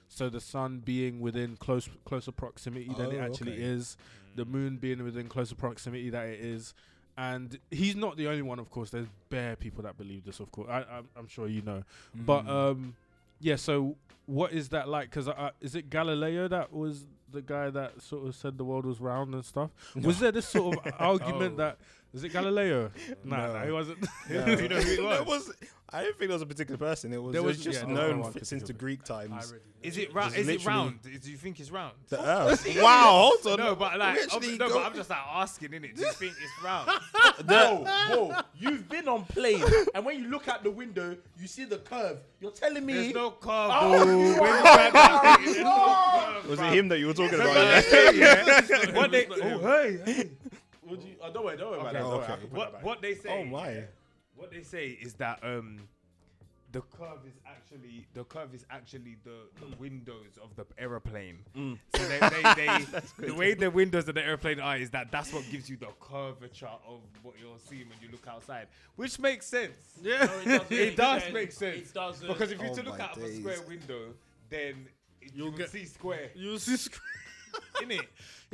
[0.08, 3.62] So the sun being within close closer proximity than it Oh, actually okay.
[3.62, 3.96] is,
[4.36, 6.74] the moon being within closer proximity that it is,
[7.16, 8.58] and he's not the only one.
[8.58, 10.40] Of course, there's bare people that believe this.
[10.40, 11.84] Of course, I, I'm, I'm sure you know.
[12.16, 12.50] But Mm.
[12.50, 12.96] um,
[13.40, 13.56] yeah.
[13.56, 15.10] So what is that like?
[15.10, 18.86] Because uh, is it Galileo that was the guy that sort of said the world
[18.86, 19.70] was round and stuff?
[19.96, 21.58] Was there this sort of argument Oh.
[21.58, 21.78] that
[22.14, 22.92] is it Galileo?
[23.24, 23.54] Nah, No.
[23.54, 24.00] nah, he wasn't.
[24.30, 24.48] Yeah.
[24.50, 25.52] You know who it There was?
[25.92, 27.12] I don't think there was a particular person.
[27.14, 28.74] It was, There was was- just yeah, there was no known one f- since the
[28.74, 28.80] particular.
[28.80, 29.54] Greek times.
[29.82, 30.36] Is it round?
[30.36, 31.00] Is it literally- round?
[31.02, 31.94] Do you think it's round?
[32.10, 32.68] The Earth.
[32.80, 33.66] wow, hold on.
[33.66, 35.96] No, but like, We ob- actually no, go- but I'm just like asking, innit?
[35.96, 36.90] Do you think it's round?
[37.48, 37.84] Whoa,
[38.28, 38.36] whoa!
[38.56, 39.64] You've been on plane,
[39.96, 42.20] and when you look out the window, you see the curve.
[42.40, 43.72] You're telling me There's no oh, curve.
[43.74, 44.18] Oh, bro.
[44.18, 47.34] When you drive that thing, there's no curve, Was it him that you were talking
[47.36, 47.48] about?
[47.48, 48.44] Remember yeah?
[48.44, 48.96] that thing, yeah?
[49.00, 49.26] What they?
[49.28, 50.30] Oh hey, hey.
[50.88, 52.00] Would you, oh, don't worry, don't worry about Okay, that.
[52.04, 52.34] don't worry, okay.
[52.34, 52.84] I can put that What back.
[52.84, 53.40] what they oh, say?
[53.42, 53.84] Oh my.
[54.40, 55.82] What they say is that um,
[56.72, 61.40] the curve is actually the curve is actually the, the windows of the aeroplane.
[61.56, 62.20] So they,
[62.56, 62.86] they,
[63.20, 65.76] they the way the windows of the airplane are is that that's what gives you
[65.78, 69.74] the curvature of what you're seeing when you look outside, which makes sense.
[70.02, 70.30] Yeah.
[70.46, 71.34] No, it doesn't It make does sense.
[71.34, 71.90] make sense.
[71.90, 72.28] It doesn't.
[72.28, 74.14] Because if you Oh to look my out of a square window,
[74.50, 74.88] then
[75.22, 77.02] You'll you'll get- see square, You'll see, sc-
[77.80, 77.92] Don't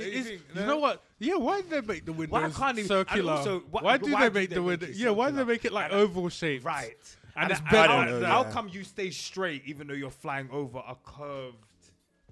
[0.07, 1.01] It's- you know what?
[1.19, 3.33] Yeah, why did they make the windows can't even- circular?
[3.33, 4.87] also, why- why do why they do make they the window?
[4.93, 6.65] Yeah, why do they make it like And- oval shaped?
[6.65, 6.97] Right.
[7.37, 7.91] And it's how- bent.
[7.91, 8.51] I don't know, How yeah.
[8.51, 11.57] come you stay straight even though you're flying over a curved?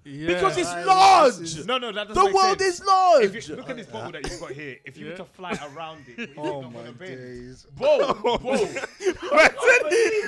[0.06, 0.28] Yeah.
[0.34, 1.38] because it's I- large.
[1.38, 2.80] this is- No, no, that doesn't the make world sense.
[2.82, 3.24] is large.
[3.36, 5.12] If you look at this bottle that you've got here, if you Yeah.
[5.12, 7.66] were to fly around it, Oh my days.
[7.78, 8.44] whoa, whoa.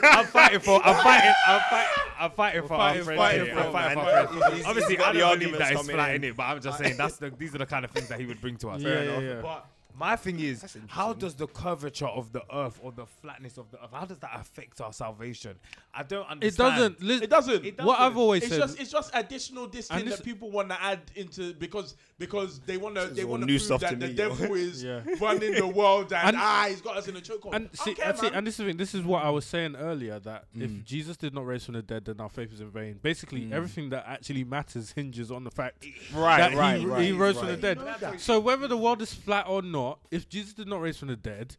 [0.04, 0.82] I'm fighting for.
[0.86, 1.34] I'm fighting.
[1.48, 1.92] I'm fighting.
[2.20, 3.18] I'm fighting for fighting- our friend.
[3.20, 3.54] fighting here.
[3.56, 4.44] for I'm fighting for our friend.
[4.44, 6.16] He's- he's Obviously, got I the don't believe that it's flat in.
[6.16, 7.30] in it, but I'm just saying that's the.
[7.32, 8.82] These are the kind of things that he would bring to us.
[8.82, 9.42] Yeah, yeah, yeah.
[9.42, 9.66] But
[9.98, 13.78] my thing is, how does the curvature of the earth or the flatness of the
[13.84, 15.56] earth, how does that affect our salvation?
[15.94, 16.44] I don't understand.
[16.44, 17.02] It doesn't.
[17.04, 17.66] Li- It doesn't.
[17.66, 18.60] It What I've always It's said.
[18.60, 21.96] just it's just additional this And thing this- that people want to add into because
[22.18, 24.08] because they want to is they all want to new prove stuff that to the
[24.08, 24.30] me, yo.
[24.30, 25.02] devil is Yeah.
[25.20, 27.54] running the world and, And- ah he's got us in a chokehold.
[27.56, 28.36] and see, don't and, see, man.
[28.36, 30.84] and this is the thing, this is what I was saying earlier that if Mm.
[30.86, 33.00] Jesus did not raise from the dead, then our faith is in vain.
[33.02, 33.52] Basically, Mm.
[33.54, 37.04] everything that actually matters hinges on the fact Right, that right, he, right.
[37.06, 37.62] he rose from the right.
[37.62, 37.78] dead.
[37.80, 38.20] You know that.
[38.22, 41.16] So whether the world is flat or not, if Jesus did not raise from the
[41.16, 41.56] dead,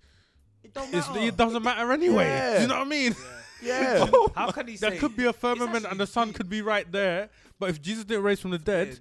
[0.63, 1.21] it don't it's, matter.
[1.21, 2.25] it doesn't matter anyway.
[2.27, 2.55] Yeah.
[2.57, 3.17] Do you know what I mean?
[3.63, 4.07] yeah.
[4.35, 6.37] How can he say There could be a firmament actually and the sun deep.
[6.37, 8.99] could be right there, but if Jesus didn't raise from the dead,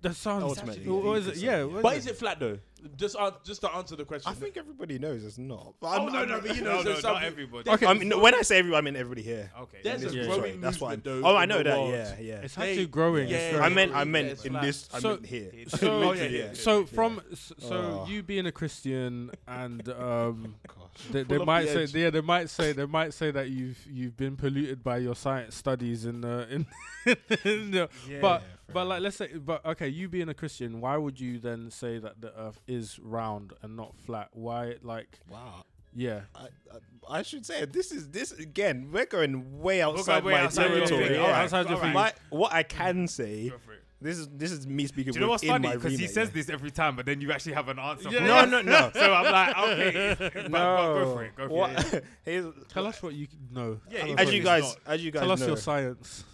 [0.00, 0.42] the sun.
[0.42, 1.32] Ultimately, What yeah, is it?
[1.34, 1.50] could Yeah.
[1.58, 2.58] say, what but is it flat though?
[2.96, 4.30] just an- just to answer the question.
[4.30, 5.74] I think everybody knows it's not.
[5.80, 7.68] But Oh I'm- no, I'm- no, but you No, know, no, there's not some- everybody.
[7.68, 7.86] Okay.
[7.86, 9.50] I mean, when I say everybody, I mean everybody here.
[9.62, 9.78] Okay.
[9.82, 10.36] There's In a this- Yeah.
[10.36, 11.76] growing that's what I'm- movement, Oh, I in know the that.
[11.78, 11.90] world.
[11.90, 12.34] Yeah, yeah.
[12.42, 13.28] It's They- actually growing.
[13.28, 13.72] yeah, it's growing.
[13.72, 14.62] I meant, I meant it's in flat.
[14.62, 14.88] this.
[14.92, 15.50] I So- meant here.
[15.66, 16.52] So, Literally, yeah.
[16.52, 16.86] so Yeah.
[16.86, 18.06] from s- so Oh.
[18.08, 20.54] you being a Christian and um,
[21.10, 21.94] they, Pull they up might the say edge.
[21.94, 25.54] yeah they might say they might say that you've you've been polluted by your science
[25.56, 26.66] studies in the in,
[27.44, 28.20] in the, Yeah.
[28.20, 31.38] but fair but like let's say but okay you being a Christian why would you
[31.38, 35.64] then say that the Earth is round and not flat why like Wow.
[35.94, 36.42] yeah I,
[37.08, 38.90] I, I should say this is this again.
[38.92, 41.04] We're going way outside way my outside territory.
[41.08, 41.14] thing.
[41.14, 41.22] Yeah.
[41.22, 41.94] Alright, outside your Alright.
[41.94, 43.82] My, what I can say, Go for it.
[43.98, 45.14] this is this is me speaking.
[45.14, 45.70] Do you know what's funny?
[45.72, 46.34] Because he says yeah.
[46.34, 48.10] this every time, but then you actually have an answer.
[48.10, 48.46] Yeah, for No, it.
[48.50, 48.90] no, no.
[48.94, 50.94] So I'm like, okay, but, but no.
[51.04, 51.34] go for it.
[51.34, 52.04] Go for What- it.
[52.26, 54.76] here's- tell us what you know Yeah, Tell even us as you guys, not.
[54.94, 55.46] as you guys tell us know.
[55.46, 56.24] your science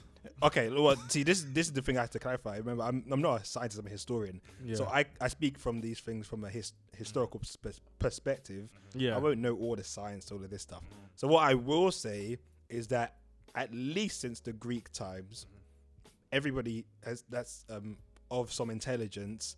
[0.43, 2.57] Okay, well, see, this this is the thing I have to clarify.
[2.59, 4.41] Remember, I'm I'm not a scientist; I'm a historian.
[4.65, 8.69] yeah So I, I speak from these things from a his, historical perspe- perspective.
[8.95, 10.83] yeah I won't know all the science, all of this stuff.
[11.17, 13.17] So what I will say is that
[13.55, 15.47] at least since the Greek times,
[16.33, 17.97] everybody has that's um,
[18.31, 19.57] of some intelligence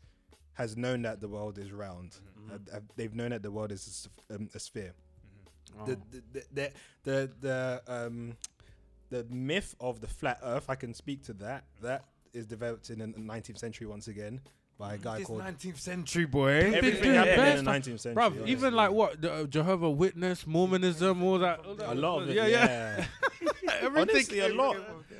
[0.52, 2.16] has known that the world is round.
[2.50, 4.92] Uh, uh, they've known that the world is a s- um, a sphere.
[5.80, 5.86] Oh.
[5.86, 6.70] The the the the
[7.02, 8.36] the, the um
[9.10, 10.68] the myth of the flat Earth.
[10.68, 11.64] I can speak to that.
[11.82, 14.40] That is developed in the 19th century once again
[14.78, 15.40] by a guy This called.
[15.42, 16.72] 19th century boy.
[16.74, 18.14] Everything doing happened bad in the 19th century.
[18.22, 18.52] Bruv, yeah.
[18.52, 21.60] even like what the uh, Jehovah Witness, Mormonism, all that.
[21.64, 22.36] all that a lot of it.
[22.36, 23.06] yeah, Yeah,
[23.42, 23.50] yeah.
[23.80, 24.76] Everything Honestly, a lot.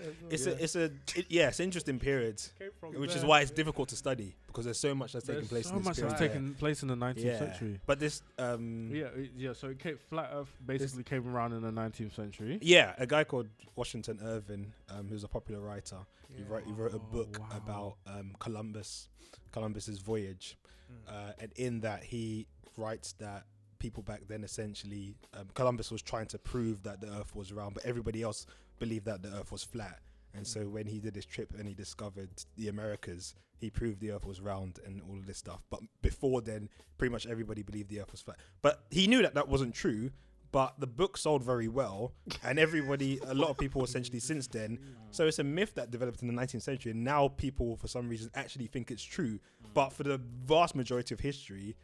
[0.07, 0.81] Came from there as well, It's yeah.
[0.83, 3.89] a, it's a, it, yeah, it's interesting period, Came from which is why it's difficult
[3.91, 6.11] to study because there's so much that's taking place so in this much period.
[6.13, 7.39] that's taken place in the 19th yeah.
[7.39, 7.81] century.
[7.87, 9.53] But this, um, Yeah, yeah.
[9.53, 12.59] So it came, flat Earth basically came around in the 19th century.
[12.63, 15.99] yeah, a guy called Washington Irving, um, who's a popular writer.
[16.37, 17.57] He wrote he wrote a Oh, book wow.
[17.57, 19.09] about um, Columbus,
[19.53, 21.13] Columbus's voyage, Mm.
[21.13, 22.47] uh, and in that he
[22.77, 23.45] writes that
[23.81, 27.75] people back then essentially um, Columbus was trying to prove that the Earth was round,
[27.75, 28.47] but everybody else
[28.79, 30.01] believed that the Earth was flat.
[30.35, 34.11] And so when he did his trip and he discovered the Americas, he proved the
[34.11, 35.63] Earth was round and all of this stuff.
[35.71, 36.69] But before then,
[36.99, 38.37] pretty much everybody believed the Earth was flat.
[38.61, 40.11] But he knew that that wasn't true.
[40.53, 42.13] But the book sold very well,
[42.43, 44.79] and everybody, a lot of people essentially since then.
[45.11, 48.09] So it's a myth that developed in the 19th century, and now people, for some
[48.09, 49.39] reason, actually think it's true.
[49.75, 51.77] But for the vast majority of history,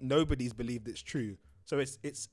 [0.00, 1.36] nobody's believed it's true.
[1.64, 2.28] So it's it's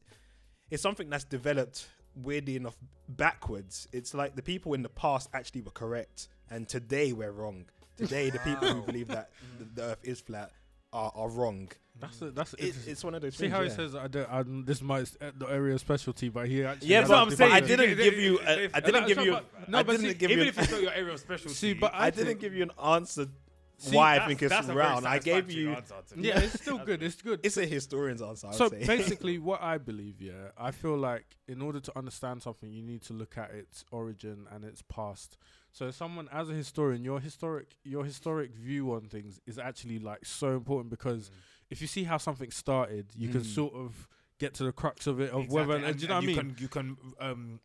[0.70, 1.88] it's something that's developed
[2.24, 2.76] weirdly enough
[3.08, 3.88] backwards.
[3.92, 7.66] It's like the people in the past actually were correct, and today we're wrong.
[7.98, 10.52] Today, the people who believe that the, the Earth is flat
[10.94, 11.70] are, are wrong.
[12.00, 13.34] That's a, that's It, it's one of those.
[13.36, 13.68] See things, how yeah.
[13.68, 16.88] he says I don't, I, this might uh, the area of specialty, but he actually
[16.88, 18.38] Yeah, has but a I'm saying I didn't give you.
[18.38, 19.38] they- A, I didn't give you.
[19.68, 21.54] no, but see, Even if it's not your area of specialty.
[21.56, 23.28] See, but I, I didn't give you an answer
[23.82, 25.08] See, why I that's- think it's that's a very round.
[25.08, 25.72] I gave you.
[25.74, 26.28] answer to me.
[26.28, 27.02] Yeah, it's still good.
[27.02, 27.40] It's good.
[27.44, 28.48] It's a historian's answer.
[28.48, 28.86] I would so say.
[28.86, 33.02] basically, what I believe, yeah, I feel like in order to understand something, you need
[33.04, 35.38] to look at its origin and its past.
[35.72, 40.26] So, someone as a historian, your historic your historic view on things is actually like
[40.26, 41.32] so important because
[41.70, 43.56] if you see how something started, you can Mm.
[43.56, 44.08] sort of
[44.40, 45.86] get to the crux of it of Exactly, whether.
[45.86, 46.54] and- do you know and what I mean?
[46.56, 47.60] Can, you can um,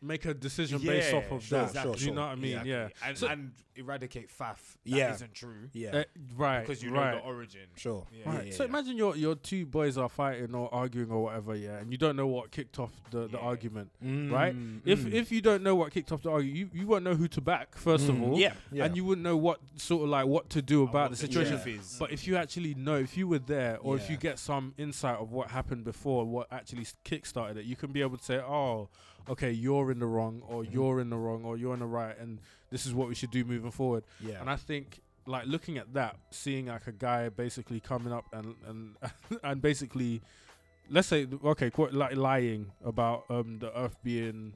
[0.00, 1.82] Make a decision based off of sure, that.
[1.82, 2.50] sure, do you know what I mean?
[2.52, 2.70] exactly.
[2.70, 2.88] Yeah.
[3.04, 4.56] and, So- and eradicate faff.
[4.84, 5.14] That Yeah.
[5.14, 6.04] isn't true yeah, Uh,
[6.36, 6.60] right.
[6.60, 7.12] because you know right.
[7.14, 7.66] the origin.
[7.76, 8.06] sure.
[8.12, 8.28] Yeah.
[8.28, 8.46] Right.
[8.48, 8.68] yeah, so yeah.
[8.70, 12.16] imagine your your two boys are fighting or arguing or whatever, yeah, and you don't
[12.16, 13.44] know what kicked off the, the Yeah.
[13.44, 13.90] argument.
[14.04, 14.54] Mm, Right?
[14.84, 15.12] If mm.
[15.12, 17.40] if you don't know what kicked off the argument, you, you won't know who to
[17.40, 18.84] back first of Mm, all, yeah, yeah.
[18.84, 21.60] and you wouldn't know what sort of like what to do about the the situation.
[21.60, 21.96] truth is.
[22.00, 24.20] But if you actually know, if you were there, or if you Yeah.
[24.30, 28.00] get some insight of what happened before, what actually s- kick-started it, you can be
[28.02, 28.88] able to say, "Oh,
[29.30, 30.72] okay, you're in the wrong, or Mhm.
[30.72, 33.30] you're in the wrong, or you're in the right, and this is what we should
[33.30, 37.28] do moving forward." yeah, And I think like looking at that, seeing like a guy
[37.28, 38.96] basically coming up and and
[39.42, 40.22] and basically,
[40.90, 44.52] let's say okay, quite like lying about um the Earth being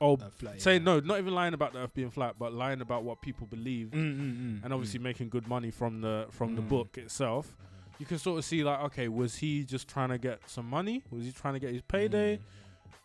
[0.00, 0.16] oh.
[0.16, 0.78] Flat, Say yeah.
[0.82, 3.88] no, not even lying about the Earth being flat, but lying about what people believe,
[3.92, 5.04] Mm, mm, mm, and obviously mm.
[5.04, 6.68] making good money from the from the Mm.
[6.68, 7.56] book itself.
[7.98, 11.02] You can sort of see like, okay, was he just trying to get some money?
[11.10, 12.40] Was he trying to get his payday?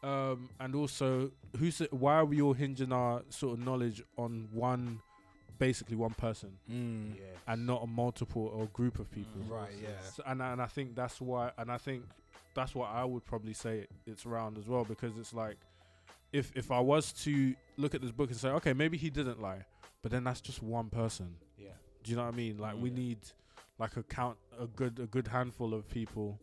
[0.04, 4.48] Um, and also, who's it, why are we all hinging our sort of knowledge on
[4.52, 5.00] one,
[5.60, 6.58] basically one person?
[6.72, 7.16] Mm.
[7.18, 7.24] yeah.
[7.48, 9.42] and not a multiple or group of people.
[9.48, 9.90] Right, yeah.
[10.16, 12.04] So, and I- and I think that's why, and I think
[12.56, 15.58] that's what I would probably say it's around as well because it's like,
[16.34, 19.42] if if I was to look at this book and say, okay, maybe he didn't
[19.42, 19.66] lie,
[20.02, 21.36] but then that's just one person.
[21.58, 21.70] Yeah.
[22.04, 22.58] Do you know what I mean?
[22.58, 22.96] Like we Yeah.
[22.96, 23.18] need
[23.78, 26.40] like a count a good a good handful of people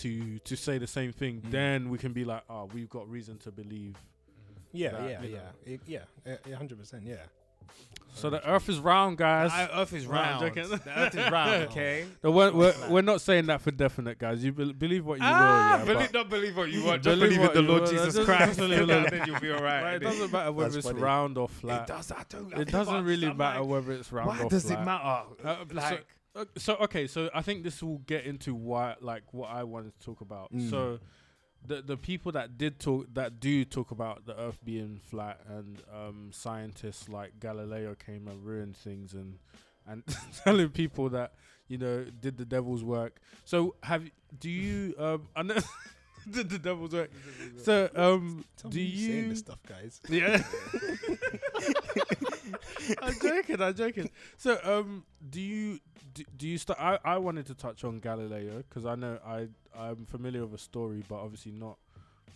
[0.00, 1.40] to to say the same thing.
[1.42, 1.50] Mm.
[1.50, 3.96] Then we can be like, oh, we've got reason to believe.
[4.72, 5.72] Yeah, that, yeah, you yeah.
[5.74, 7.16] It- yeah, yeah, yeah, hundred percent, yeah.
[8.14, 9.52] So the Earth is round, guys.
[9.52, 10.54] The Earth is No, I'm round.
[10.54, 11.62] The Earth is round.
[11.70, 12.04] Okay.
[12.24, 14.42] No, we're, we're, we're not saying that for definite, guys.
[14.44, 15.86] You be- believe what you ah, will.
[15.86, 17.02] Yeah, believe, but- not believe what you want.
[17.04, 17.92] Just Believe believe in the Lord want.
[17.92, 18.46] Jesus Just- Christ.
[18.46, 19.82] just believe and then you'll be alright.
[19.84, 21.00] Right, it doesn't matter whether That's it's funny.
[21.00, 21.82] round or flat.
[21.82, 21.96] It flat.
[21.98, 22.12] does.
[22.12, 22.52] I don't.
[22.58, 24.80] It doesn't really matter why- whether it's round Why or does flat.
[24.80, 25.04] it matter?
[25.44, 29.24] Uh, so- like, Uh, so okay, so I think this will get into why, like,
[29.32, 30.52] what I wanted to talk about.
[30.52, 30.70] Mm.
[30.70, 31.00] So,
[31.66, 35.82] the the people that did talk, that do talk about the Earth being flat, and
[35.92, 39.38] um, scientists like Galileo came and ruined things, and
[39.86, 40.04] and
[40.44, 41.32] telling people that
[41.68, 43.20] you know did the devil's work.
[43.44, 44.04] So, have
[44.38, 45.56] do you um, I know
[46.30, 47.10] did the devil's work?
[47.62, 50.00] So, um, Tell do you saying this stuff, guys?
[50.08, 50.42] Yeah.
[53.02, 53.62] I'm joking.
[53.62, 54.10] I'm joking.
[54.36, 55.78] So, um, do you
[56.14, 56.78] do, do you start?
[56.80, 60.62] I, I wanted to touch on Galileo because I know I I'm familiar with a
[60.62, 61.76] story, but obviously not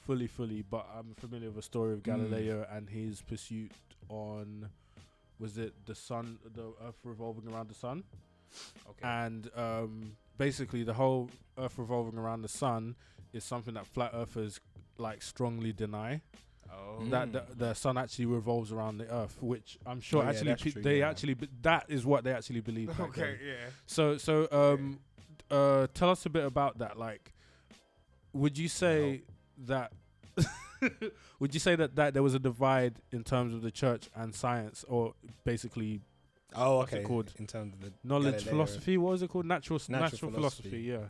[0.07, 0.63] fully fully.
[0.63, 2.05] But I'm familiar with a story of Mm.
[2.05, 3.73] Galileo and his pursuit
[4.09, 4.69] on
[5.39, 8.05] was it the sun, the Earth revolving around the sun,
[8.89, 9.01] okay.
[9.03, 12.95] and um, basically the whole Earth revolving around the sun
[13.33, 14.61] is something that flat earthers
[14.97, 16.21] like strongly deny
[16.77, 17.05] oh.
[17.11, 17.59] that the, Mm.
[17.59, 20.83] the sun actually revolves around the earth which i'm sure Oh, actually that's pe- true,
[20.83, 21.11] they yeah.
[21.11, 23.21] actually be- that is what they actually believe Okay.
[23.23, 23.39] then.
[23.45, 23.55] Yeah.
[23.87, 25.01] so so um
[25.51, 27.33] uh tell us a bit about that like
[28.33, 29.23] would you say
[29.67, 29.93] that
[31.39, 34.35] would you say that that there was a divide in terms of the church and
[34.35, 35.15] science or
[35.45, 36.01] basically
[36.57, 37.05] Oh, What's it okay.
[37.05, 37.33] called?
[37.41, 38.51] In terms of the knowledge Galileo.
[38.53, 40.69] philosophy what was it called natural s- natural, Natural philosophy.
[40.71, 40.83] philosophy.
[40.83, 41.09] yeah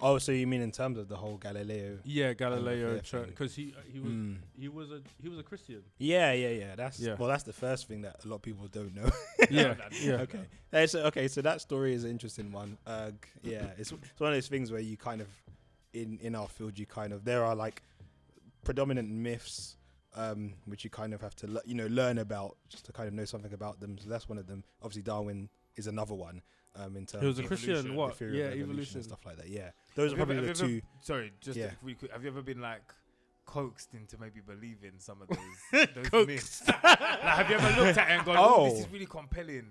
[0.00, 1.98] Oh, so you mean in terms of the whole Galileo?
[2.04, 4.36] yeah galileo because he uh, he was Mm.
[4.58, 6.74] he was a he was a christian Yeah, yeah, yeah.
[6.74, 7.14] That's Yeah.
[7.18, 9.08] well, that's the first thing that a lot of people don't know.
[9.50, 10.40] yeah yeah okay,
[10.72, 11.28] Uh, so, okay.
[11.28, 12.76] So that story is an interesting one.
[12.86, 15.28] Uh, yeah, it's it's one of those things where you kind of
[15.92, 17.82] in in our field you kind of there are like
[18.64, 19.76] predominant myths
[20.16, 23.08] um, which you kind of have to le- you know learn about just to kind
[23.08, 23.98] of know something about them.
[23.98, 24.64] So that's one of them.
[24.82, 26.42] Obviously, Darwin is another one.
[26.76, 29.04] Um, in terms he was a christian evolution, what theory yeah of evolution evolution and
[29.04, 29.48] stuff like that.
[29.48, 30.86] Yeah, those are Have you probably ever- the have you two.
[31.00, 31.66] Sorry, just Yeah.
[31.66, 32.82] if we could, have you ever been like
[33.46, 36.62] coaxed into maybe believing some of those those myths?
[36.68, 38.78] like, have you ever looked at it and gone, "Oh, this Oh.
[38.80, 39.68] is really compelling"?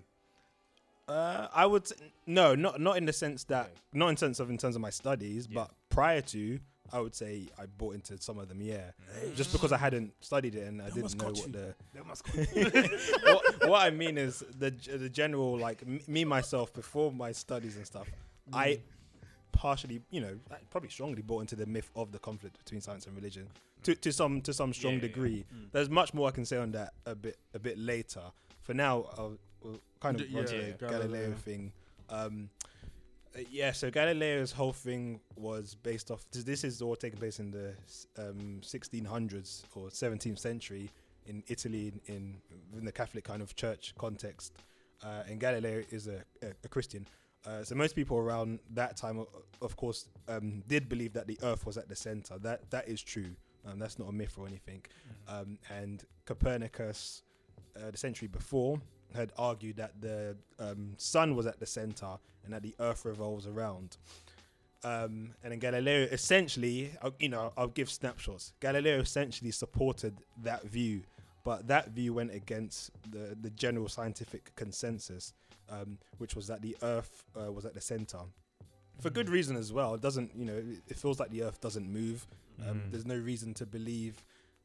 [1.08, 1.94] Uh, I would s-
[2.26, 3.74] no, not not in the sense that Okay.
[3.94, 5.56] not in sense of in terms of my studies, Yeah.
[5.56, 6.60] but prior to,
[6.94, 8.62] I would say I bought into some of them.
[8.62, 8.92] Yeah,
[9.36, 11.76] just because I hadn't studied it and I didn't know what the
[13.24, 17.76] what, what I mean is the the general like m- me myself before my studies
[17.78, 18.08] and stuff.
[18.52, 18.80] I
[19.52, 20.38] partially, you know,
[20.70, 23.48] probably strongly bought into the myth of the conflict between science and religion
[23.84, 25.08] to to some to some strong Yeah, yeah.
[25.08, 25.46] degree.
[25.54, 25.72] Mm.
[25.72, 28.22] There's much more I can say on that a bit a bit later.
[28.62, 31.08] For now, I'll, we'll kind of D- yeah, the Galileo.
[31.08, 31.72] Galileo thing.
[32.10, 32.50] Um,
[33.50, 36.26] yeah, so Galileo's whole thing was based off.
[36.32, 37.74] This, is all taking place in the
[38.18, 40.90] um, 1600s or 17th century
[41.26, 42.36] in Italy, in,
[42.76, 44.54] in, the Catholic kind of church context.
[45.04, 47.06] Uh, and Galileo is a, a, a Christian.
[47.46, 49.26] Uh, so most people around that time,
[49.62, 52.38] of course, um, did believe that the Earth was at the center.
[52.38, 53.36] That that is true.
[53.66, 54.82] Um, that's not a myth or anything.
[55.28, 57.24] Um, and Copernicus,
[57.76, 58.80] uh, the century before,
[59.16, 63.48] had argued that the um, sun was at the center and that the Earth revolves
[63.48, 63.98] around.
[64.84, 68.52] Um, and then Galileo essentially, you know, I'll give snapshots.
[68.60, 71.04] Galileo essentially supported that view,
[71.46, 75.34] but that view went against the the general scientific consensus,
[75.70, 78.20] um, which was that the Earth uh, was at the center,
[79.00, 79.94] for good reason as well.
[79.96, 82.28] It doesn't, you know, it- it feels like the Earth doesn't move.
[82.68, 82.92] Um, Mm.
[82.92, 84.22] There's no reason to believe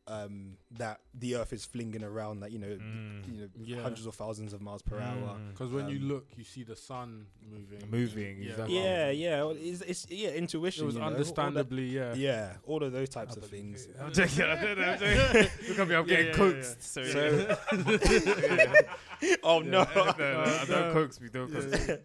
[0.09, 3.29] um, that the Earth is flinging around, like you know, Mm.
[3.31, 3.83] you know, Yeah.
[3.83, 5.37] hundreds of thousands of miles per hour.
[5.37, 5.51] Mm.
[5.51, 7.91] Because when you Um, look, you see the sun moving.
[7.91, 8.51] Moving, Yeah.
[8.51, 8.75] exactly.
[8.77, 10.85] Yeah, yeah, well, it's, it's yeah, intuition.
[10.85, 12.15] It was you know, all that- understandably, yeah.
[12.15, 13.87] yeah, all of those types I of things.
[14.01, 14.43] I'm joking.
[14.45, 14.79] I don't.
[14.83, 15.51] I'm joking.
[15.69, 15.95] Look at me.
[15.95, 16.79] I'm getting yeah, coaxed.
[16.97, 17.57] yeah, So, So,
[19.43, 19.85] oh no.
[19.95, 21.29] no, no, don't coax me.
[21.29, 21.97] Don't coax me.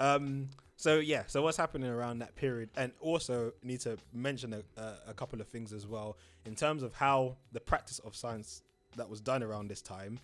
[0.00, 0.48] um.
[0.82, 1.22] So yeah.
[1.28, 5.40] So what's happening around that period, and also need to mention a, a, a couple
[5.40, 8.62] of things as well in terms of how the practice of science
[8.96, 10.18] that was done around this time.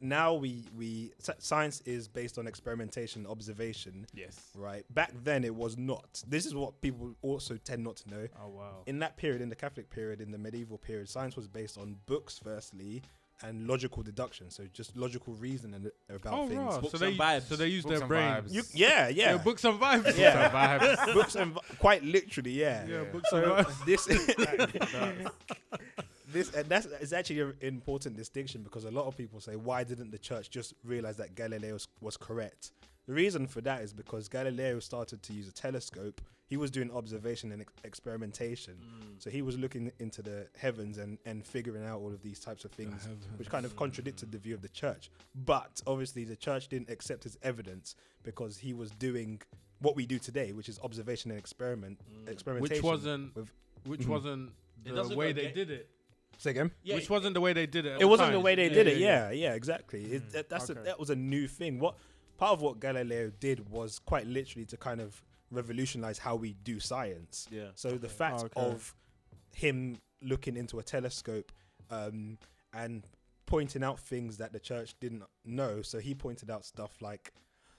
[0.00, 4.40] Now we we science is based on experimentation, observation, Yes.
[4.54, 4.84] right?
[4.94, 6.22] Back then it was not.
[6.26, 8.28] This is what people also tend not to know.
[8.42, 8.82] Oh wow.
[8.86, 11.96] in that period, in the Catholic period, in the medieval period, science was based on
[12.06, 13.02] books, firstly,
[13.44, 14.50] and logical deduction.
[14.50, 16.60] So just logical reasoning about Oh things.
[16.60, 16.80] right.
[16.80, 17.42] Books So they vibes.
[17.42, 18.42] so they use Books their and brain.
[18.48, 20.16] You, yeah, yeah, Yeah, books and vibes.
[20.18, 20.50] Yeah.
[20.50, 21.14] Vibes.
[21.14, 22.84] books and vi- quite literally, yeah.
[22.86, 23.04] Yeah, Yeah.
[23.04, 23.84] books and vibes.
[23.86, 24.06] this,
[26.32, 29.84] this, and that's is actually an important distinction because a lot of people say, why
[29.84, 32.72] didn't the church just realize that Galileo was, was correct?
[33.08, 36.20] The reason for that is because Galileo started to use a telescope.
[36.46, 38.74] He was doing observation and ex- experimentation.
[38.74, 39.22] Mm.
[39.22, 42.64] So he was looking into the heavens and, and figuring out all of these types
[42.66, 45.10] of things, which kind of contradicted the view of the church.
[45.34, 49.40] But obviously, the church didn't accept his evidence because he was doing
[49.80, 52.30] what we do today, which is observation and experiment, Mm.
[52.30, 52.76] experimentation.
[52.76, 53.50] which wasn't with-
[53.84, 54.06] which Mhm.
[54.08, 54.52] wasn't
[54.84, 55.88] the doesn't way they against- did it.
[56.36, 56.70] Say again.
[56.82, 58.00] Yeah, which wasn't the way they did it.
[58.00, 58.98] It wasn't the way they Yeah, did it.
[58.98, 60.04] yeah, Yeah, yeah, exactly.
[60.12, 60.32] It, Mm.
[60.32, 61.78] that, that's a, that was a new thing.
[61.78, 61.96] What
[62.38, 66.80] part of what Galileo did was quite literally to kind of revolutionize how we do
[66.80, 67.46] science.
[67.50, 67.68] Yeah.
[67.74, 68.70] So the fact Oh, okay.
[68.72, 68.94] of
[69.54, 71.52] him looking into a telescope
[71.90, 72.38] um,
[72.72, 73.06] and
[73.46, 75.82] pointing out things that the church didn't know.
[75.82, 77.32] So he pointed out stuff like,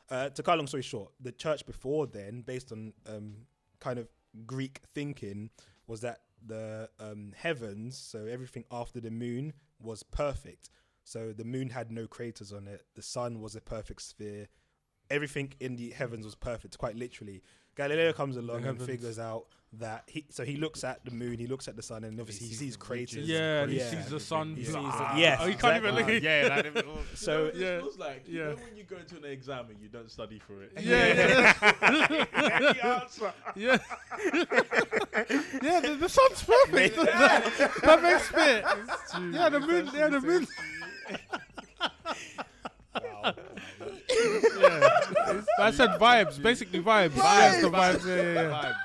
[0.09, 3.35] uh, to cut a long story short, the church before then, based on um,
[3.79, 4.07] kind of
[4.45, 5.51] Greek thinking,
[5.87, 10.69] was that the um, heavens, so everything after the moon, was perfect.
[11.09, 12.83] So the moon had no craters on it.
[12.95, 14.47] The sun was a perfect sphere.
[15.09, 17.41] Everything in the heavens was perfect, quite literally.
[17.75, 20.25] Galileo comes along and figures out that he.
[20.29, 22.59] So he looks at the moon, he looks at the sun, and obviously he, sees
[22.59, 23.15] sees craters.
[23.15, 23.29] ridges.
[23.29, 23.89] Yeah, and he Yeah.
[23.89, 24.49] sees the sun.
[24.49, 26.13] He He's sees like, the- "Ah." yes, Oh, he can't even exactly.
[26.15, 26.23] look.
[26.23, 27.79] yeah, like, them- oh, So So it Yeah.
[27.79, 28.45] feels like you Yeah.
[28.49, 30.73] know when you go into an exam and you don't study for it.
[30.79, 31.53] Yeah,
[32.73, 33.33] The answer.
[33.55, 33.77] yeah,
[35.63, 35.79] yeah.
[35.81, 36.95] The, the sun's perfect.
[37.83, 38.65] perfect spit.
[39.33, 39.89] Yeah, the moon.
[39.93, 40.47] Yeah, the moon.
[42.95, 43.33] Wow.
[44.59, 46.41] Yeah, I said vibes.
[46.41, 47.15] Basically vibes.
[47.15, 48.05] Yes, the vibes.
[48.05, 48.63] Yeah, yeah, yeah.
[48.63, 48.75] vibes.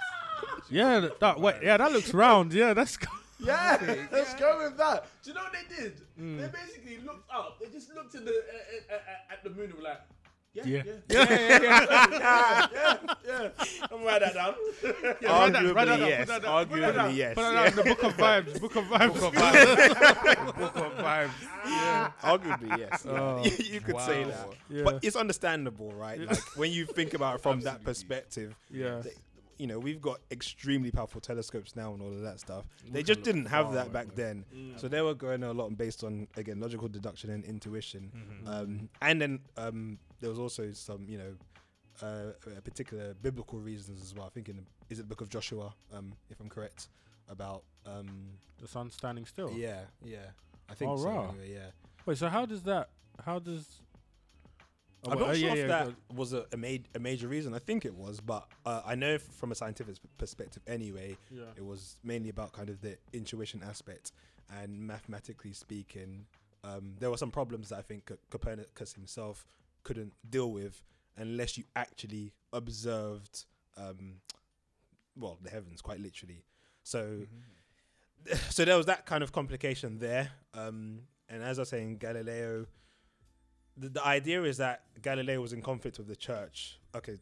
[0.70, 2.52] Yeah, that, that wait, yeah, that looks round.
[2.52, 2.98] Yeah, that's
[3.38, 5.06] Yeah, let's go with that.
[5.22, 6.00] Do you know what they did?
[6.20, 6.40] Mm.
[6.40, 7.58] They basically looked up.
[7.60, 10.00] They just looked at the uh, uh, uh, at the moon and were like,
[10.55, 10.82] yeah, Yeah.
[11.09, 11.86] yeah, yeah, yeah,
[12.20, 13.48] yeah, yeah.
[13.90, 14.55] I'm write that down.
[15.20, 16.18] Yeah, Arguably write that yes.
[16.20, 17.11] put that down, put that down.
[17.11, 17.34] Arguably yes.
[17.34, 17.61] Put that yeah.
[17.61, 18.61] out in the book of vibes.
[18.61, 19.14] Book of vibes.
[19.14, 20.57] Book of vibes.
[20.57, 21.30] Book of vibes.
[21.66, 22.12] Yeah.
[22.22, 23.07] Arguably yes.
[23.09, 23.44] Oh.
[23.44, 24.48] you, you could say that.
[24.70, 24.82] Yeah.
[24.84, 26.20] But it's understandable, right?
[26.20, 26.26] Yeah.
[26.30, 29.00] Like when you think about it from that perspective, Yeah.
[29.00, 29.11] they-
[29.59, 32.64] you know, we've got extremely powerful telescopes now and all of that stuff.
[32.90, 34.16] They just didn't have that back man.
[34.16, 34.44] then.
[34.55, 34.80] Mm.
[34.80, 38.11] So they were going a lot based on again logical deduction and intuition.
[38.14, 38.48] Mm-hmm.
[38.48, 41.32] Um, and then um, there was also some, you know,
[42.02, 42.32] uh,
[42.64, 44.24] particular biblical reasons as well.
[44.24, 46.88] I think in the, is it the book of Joshua, um, if I'm correct,
[47.28, 48.08] about um,
[48.58, 49.52] The sun standing still.
[49.54, 50.16] yeah, yeah.
[50.70, 51.08] I think Oh, so.
[51.10, 51.28] right.
[51.28, 51.70] anyway, yeah.
[52.06, 52.88] Wait, so how does that?
[53.22, 53.82] How does?
[55.06, 57.28] Oh, I'm well, not sure yeah, if yeah, that was a, a, ma- a major
[57.28, 57.52] reason.
[57.52, 61.42] I think it was, but uh, I know from a scientific perspective anyway, Yeah.
[61.54, 64.12] it was mainly about kind of the intuition aspect.
[64.58, 66.24] And mathematically speaking,
[66.64, 69.46] um, there were some problems that I think Co- Copernicus himself
[69.85, 70.82] couldn't deal with
[71.16, 73.45] unless you actually observed,
[73.76, 74.14] um,
[75.16, 76.45] well, the heavens quite literally.
[76.82, 77.20] So,
[78.51, 80.30] so there was that kind of complication there.
[80.55, 82.66] Um, and as I was saying, Galileo,
[83.76, 86.78] the, the idea is that Galileo was in conflict with the church.
[86.95, 87.18] Okay,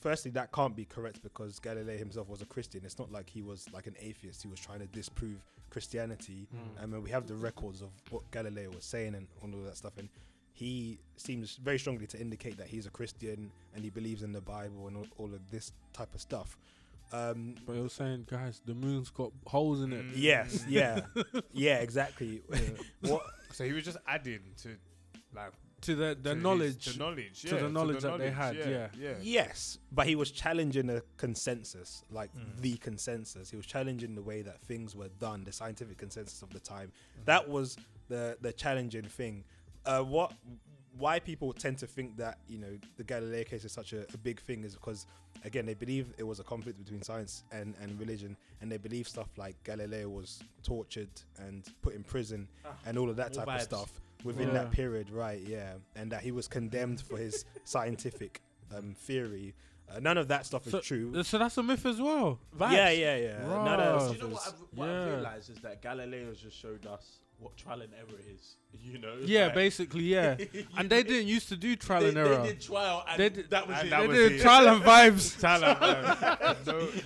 [0.00, 2.82] firstly, that can't be correct because Galileo himself was a Christian.
[2.84, 4.42] It's not like he was like an atheist.
[4.42, 5.38] He was trying to disprove
[5.70, 6.48] Christianity.
[6.54, 6.82] Mm.
[6.82, 9.76] I mean, we have the records of what Galileo was saying and all of that
[9.76, 9.92] stuff.
[9.98, 10.08] And
[10.60, 14.40] he seems very strongly to indicate that he's a Christian and he believes in the
[14.56, 16.50] Bible and all, all of this type of stuff.
[17.12, 20.04] Um, But it was saying, guys, the moon's got holes in it.
[20.06, 20.12] Mm.
[20.16, 21.00] yes, yeah,
[21.52, 22.42] yeah, exactly.
[23.00, 24.68] what So he was just adding to,
[25.34, 25.52] like,
[25.82, 26.84] To the the to his- knowledge.
[26.92, 29.14] to knowledge, to yeah, the knowledge that they had, yeah, yeah.
[29.22, 32.60] Yes, but he was challenging the consensus, like Mm.
[32.60, 33.50] the consensus.
[33.50, 36.88] He was challenging the way that things were done, the scientific consensus of the time.
[37.24, 37.66] That was
[38.08, 39.44] the the challenging thing.
[39.86, 40.32] Uh, what?
[40.98, 44.18] Why people tend to think that you know the Galileo case is such a, a
[44.18, 45.06] big thing is because
[45.44, 49.08] again they believe it was a conflict between science and, and religion, and they believe
[49.08, 51.08] stuff like Galileo was tortured
[51.38, 53.56] and put in prison Ah, and all of that more type vibes.
[53.58, 54.54] of stuff within Yeah.
[54.54, 55.40] that period, right?
[55.40, 58.42] Yeah, and that he was condemned for his scientific
[58.76, 59.54] um, theory.
[59.88, 61.22] Uh, none of that stuff is true.
[61.24, 62.38] So that's a myth as well.
[62.60, 63.38] Yeah, yeah, yeah.
[63.46, 64.34] None of that stuff you know is.
[64.34, 65.00] what I've, what Yeah.
[65.02, 68.56] I've realized is that Galileo just showed us what trial and error is.
[68.82, 69.16] You know?
[69.24, 70.36] Yeah, Like- basically, yeah.
[70.78, 72.36] And they didn't used to do trial they, and error.
[72.42, 73.90] They did trial and They did- that was and it.
[73.90, 74.40] that they was did it.
[74.42, 75.40] trial and vibes.
[75.46, 75.80] Talent,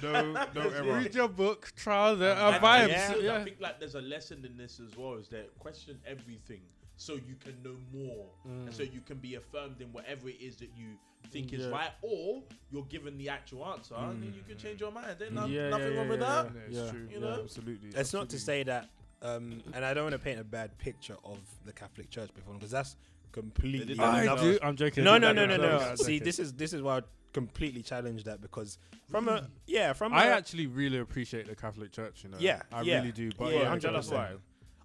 [0.03, 0.99] no, no, no error.
[0.99, 2.89] Read your book, trial and error And- vibes.
[2.89, 3.17] Yeah.
[3.17, 3.37] Yeah.
[3.37, 6.61] I think like there's a lesson in this as well is that question everything
[6.97, 8.67] so you can know more Mm.
[8.67, 10.89] and so you can be affirmed in whatever it is that you
[11.31, 15.17] think is right or you're given the actual answer and you can change your mind.
[15.19, 16.53] There's no, Yeah, nothing yeah, wong with yeah, that.
[16.55, 16.91] Yeah, it's Yeah.
[16.91, 17.09] true.
[17.11, 17.41] You know?
[17.43, 17.89] absolutely.
[17.97, 18.91] It's not to say that,
[19.25, 22.55] um, and I don't want to paint a bad picture of the Catholic Church before,
[22.55, 22.97] because that's
[23.33, 24.59] completely I another- do.
[24.63, 25.05] I'm joking.
[25.05, 25.95] No, I no, no, no, no.
[25.97, 27.01] See, this is this is why I
[27.33, 28.79] completely challenge that because
[29.11, 32.23] from a yeah, from I a, actually really appreciate the Catholic Church.
[32.23, 32.37] You know.
[32.39, 32.99] Yeah, I yeah.
[33.01, 33.31] really do.
[33.37, 34.13] But Yeah, yeah, 100%.
[34.13, 34.33] why.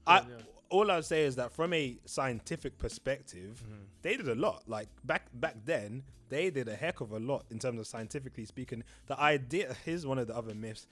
[0.07, 0.25] I Yeah.
[0.69, 3.63] all I'd say is that from a scientific perspective,
[4.01, 4.63] they did a lot.
[4.67, 8.45] Like back back then, they did a heck of a lot in terms of scientifically
[8.45, 8.83] speaking.
[9.07, 10.87] The idea here's one of the other myths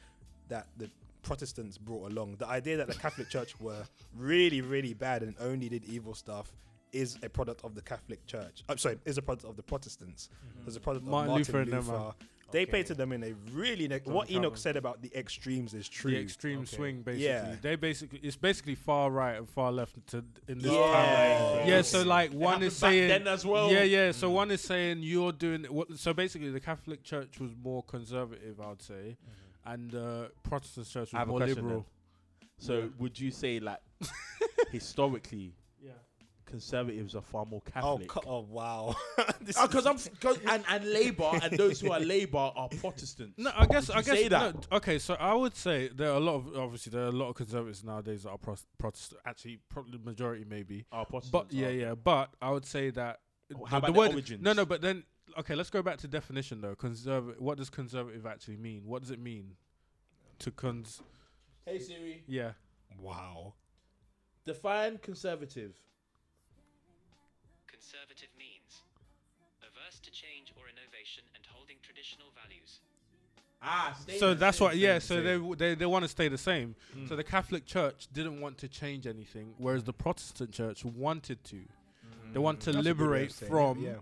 [0.50, 0.90] that the
[1.24, 2.36] Protestants brought along.
[2.38, 3.84] The idea that the Catholic Church were
[4.16, 6.52] really, really bad and only did evil stuff
[6.94, 8.64] is a product of the Catholic Church.
[8.70, 10.30] I'm sorry, is a product of the Protestants.
[10.60, 10.68] Mm-hmm.
[10.68, 11.78] It's a product Martin of Martin Luther Luther.
[11.78, 12.14] and them, man.
[12.50, 12.72] They Okay.
[12.72, 14.58] painted them in a really ne- John what Enoch Calvin.
[14.58, 16.12] said about the extremes is true.
[16.12, 16.78] The extreme Okay.
[16.78, 17.26] swing, basically.
[17.26, 17.56] Yeah.
[17.62, 20.94] They basically it's basically far right and far left to in this Yeah.
[20.94, 21.68] time.
[21.68, 23.70] Yeah, so like It one is saying then as well.
[23.70, 24.14] Yeah, yeah.
[24.14, 24.34] So mm.
[24.34, 26.00] one is saying you're doing what.
[26.00, 29.32] So basically, the Catholic Church was more conservative, I would say, mm-hmm.
[29.68, 31.86] And uh, Protestant Church I was have a more question liberal.
[32.58, 32.86] So Yeah.
[33.00, 33.80] would you say like
[34.72, 35.54] historically
[35.84, 35.92] Yeah.
[36.46, 38.08] conservatives are far more Oh, Catholic?
[38.08, 38.96] co- oh wow.
[39.42, 43.38] This Because is- I'm cause, and and Labour and those who are Labour are Protestants.
[43.38, 44.56] No, I guess Would I you guess say that?
[44.56, 45.00] no, okay.
[45.00, 47.36] So I would say there are a lot of obviously there are a lot of
[47.36, 49.22] conservatives nowadays that are pros- Protestant.
[49.26, 50.86] Actually, probably the majority maybe.
[50.92, 51.32] Are Protestants?
[51.50, 51.96] But yeah, are- yeah.
[51.96, 53.20] But I would say that
[53.54, 54.42] Oh, the- how the about the word origins?
[54.44, 54.66] no, no.
[54.66, 55.04] But then
[55.38, 56.76] okay, let's go back to definition though.
[56.76, 57.40] Conservative.
[57.42, 58.84] What does conservative actually mean?
[58.86, 59.56] What does it mean
[60.40, 61.02] to cons?
[61.66, 62.52] Hey Siri, Yeah.
[63.02, 63.54] wow.
[64.46, 65.74] define conservative.
[67.68, 68.84] Conservative means
[69.62, 72.80] averse to change or innovation and holding traditional values.
[73.62, 76.08] Ah, stay so the that's same, what yeah so they w- they, they want to
[76.08, 77.10] stay the same Mm.
[77.10, 81.62] so the catholic church didn't want to change anything whereas the protestant church wanted to
[82.34, 83.96] they want to That's a good way of liberate saying it, from yeah.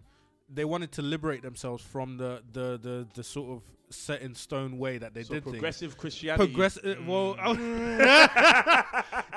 [0.53, 4.79] They wanted to liberate themselves from the the the, the sort of set in stone
[4.79, 6.47] way that they so did things progressive Christianity.
[6.47, 6.77] Progress.
[6.83, 7.33] uh, Well,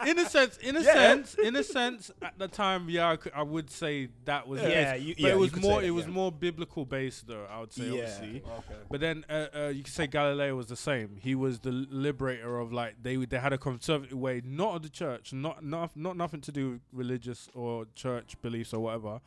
[0.06, 0.92] in a sense, in a Yeah.
[0.94, 4.62] sense, in a sense, at the time, yeah, I, cou- I would say that was
[4.62, 5.80] Yeah, you- but yeah, it was more.
[5.80, 7.46] that, it was more biblical based, though.
[7.50, 8.42] I would say, obviously.
[8.42, 8.74] Okay.
[8.90, 11.16] But then uh, uh, you could say Galileo was the same.
[11.20, 14.88] He was the liberator of like they they had a conservative way, not of the
[14.88, 19.20] church, not not not nothing to do with religious or church beliefs or whatever.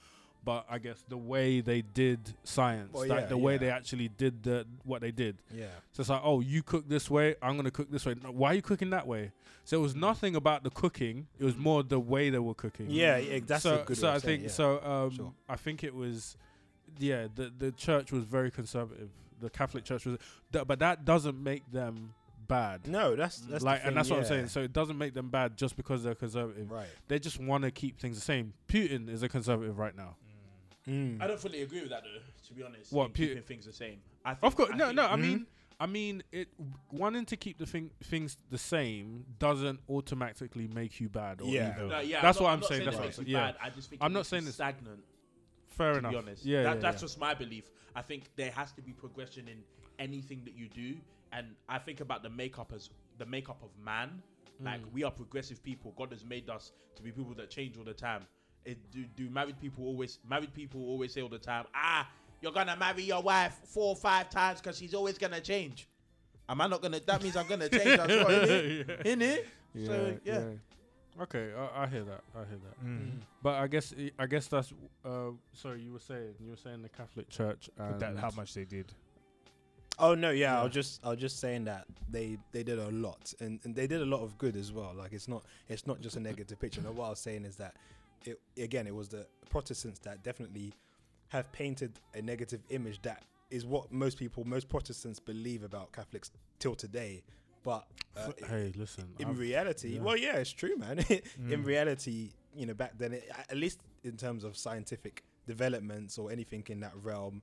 [0.43, 3.57] But I guess the way they did science, Well, like yeah, the way yeah.
[3.59, 5.37] they actually did the what they did.
[5.53, 5.67] Yeah.
[5.91, 8.15] So it's like, oh, you cook this way, I'm gonna cook this way.
[8.23, 9.31] No, why are you cooking that way?
[9.65, 11.27] So it was nothing about the cooking.
[11.37, 12.87] It was more the way they were cooking.
[12.89, 14.51] Yeah, yeah, that's so, a good so I saying think it, yeah.
[14.51, 14.83] so.
[14.83, 15.33] Um, Sure.
[15.47, 16.37] I think it was,
[16.97, 17.27] yeah.
[17.33, 19.09] The the church was very conservative.
[19.39, 20.17] The Catholic Church was,
[20.51, 22.13] th- but that doesn't make them
[22.47, 22.87] bad.
[22.87, 24.47] No, that's that's like, thing, and that's what I'm saying.
[24.47, 26.69] So it doesn't make them bad just because they're conservative.
[26.69, 26.87] Right.
[27.07, 28.53] They just want to keep things the same.
[28.67, 30.15] Putin is a conservative right now.
[30.25, 30.30] Mm.
[31.21, 32.19] I don't fully agree with that though.
[32.47, 33.99] To be honest, What, in Pu- keeping things the same.
[34.25, 35.05] I think, Of course, I no, think- no.
[35.07, 35.21] I Mhm.
[35.21, 35.47] mean,
[35.79, 36.47] I mean, it
[36.91, 41.75] wanting to keep the thing, things the same doesn't automatically make you bad or Yeah.
[41.75, 41.89] evil.
[41.89, 43.51] No, yeah, That's not- what I'm not saying, that's what makes I'm you saying, yeah.
[43.53, 43.57] bad.
[43.61, 45.03] I just think I'm it not makes saying you it's- stagnant.
[45.69, 46.11] Fair to enough.
[46.11, 47.07] be honest, Yeah, that, yeah, that's yeah.
[47.07, 47.71] just my belief.
[47.95, 49.63] I think there has to be progression in
[49.99, 50.97] anything that you do,
[51.31, 54.21] and I think about the makeup as the makeup of man.
[54.59, 54.91] Like Mm.
[54.91, 55.93] we are progressive people.
[55.93, 58.27] God has made us to be people that change all the time.
[58.65, 62.07] It, do, do married people always married people always say all the time, ah,
[62.41, 65.87] you're gonna marry your wife four or five times because she's always gonna change.
[66.47, 66.99] Am I not gonna?
[66.99, 68.87] That means I'm gonna change as well, innit?
[69.03, 69.13] Yeah.
[69.13, 69.45] innit?
[69.87, 70.43] So yeah.
[71.21, 72.21] Okay, I, I hear that.
[72.35, 72.85] I hear that.
[72.85, 73.11] Mm.
[73.43, 74.73] But I guess I guess that's.
[75.03, 78.53] Uh, sorry, you were saying you were saying the Catholic Church and That how much
[78.53, 78.91] they did.
[79.99, 80.63] Oh no, yeah, I Yeah.
[80.63, 83.87] was just I was just saying that they they did a lot and, and they
[83.87, 84.93] did a lot of good as well.
[84.97, 86.81] Like it's not it's not just a negative picture.
[86.81, 87.75] No, what I was saying is that
[88.25, 90.73] it again it was the Protestants that definitely
[91.29, 96.31] have painted a negative image that is what most people most Protestants believe about Catholics
[96.59, 97.23] till today.
[97.63, 97.85] But
[98.17, 99.09] uh, Hey, listen.
[99.19, 100.01] in I've- reality, yeah.
[100.01, 101.05] well, yeah, it's true, man.
[101.49, 106.31] in reality, you know, back then, it, at least in terms of scientific developments or
[106.31, 107.41] anything in that realm,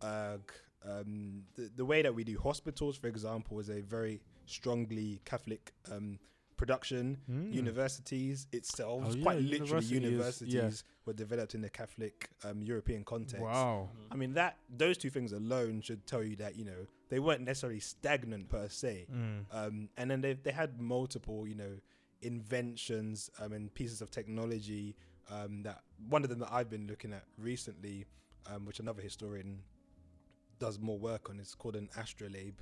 [0.00, 0.38] uh,
[0.84, 5.72] um, the, the way that we do hospitals, for example, is a very strongly Catholic
[5.92, 6.18] um,
[6.62, 7.04] production.
[7.62, 11.06] Universities itself, Oh, it's yeah, quite literally universities yeah.
[11.06, 13.42] were developed in the Catholic um, European context.
[13.44, 13.88] Wow.
[14.12, 14.52] I mean that
[14.82, 18.68] those two things alone should tell you that you know they weren't necessarily stagnant per
[18.68, 19.06] se.
[19.58, 21.74] Um, and then they they had multiple you know
[22.32, 24.94] inventions um, and pieces of technology
[25.30, 28.04] um, that one of them that I've been looking at recently,
[28.50, 29.60] um, which another historian
[30.58, 32.58] does more work on, is called an astrolabe,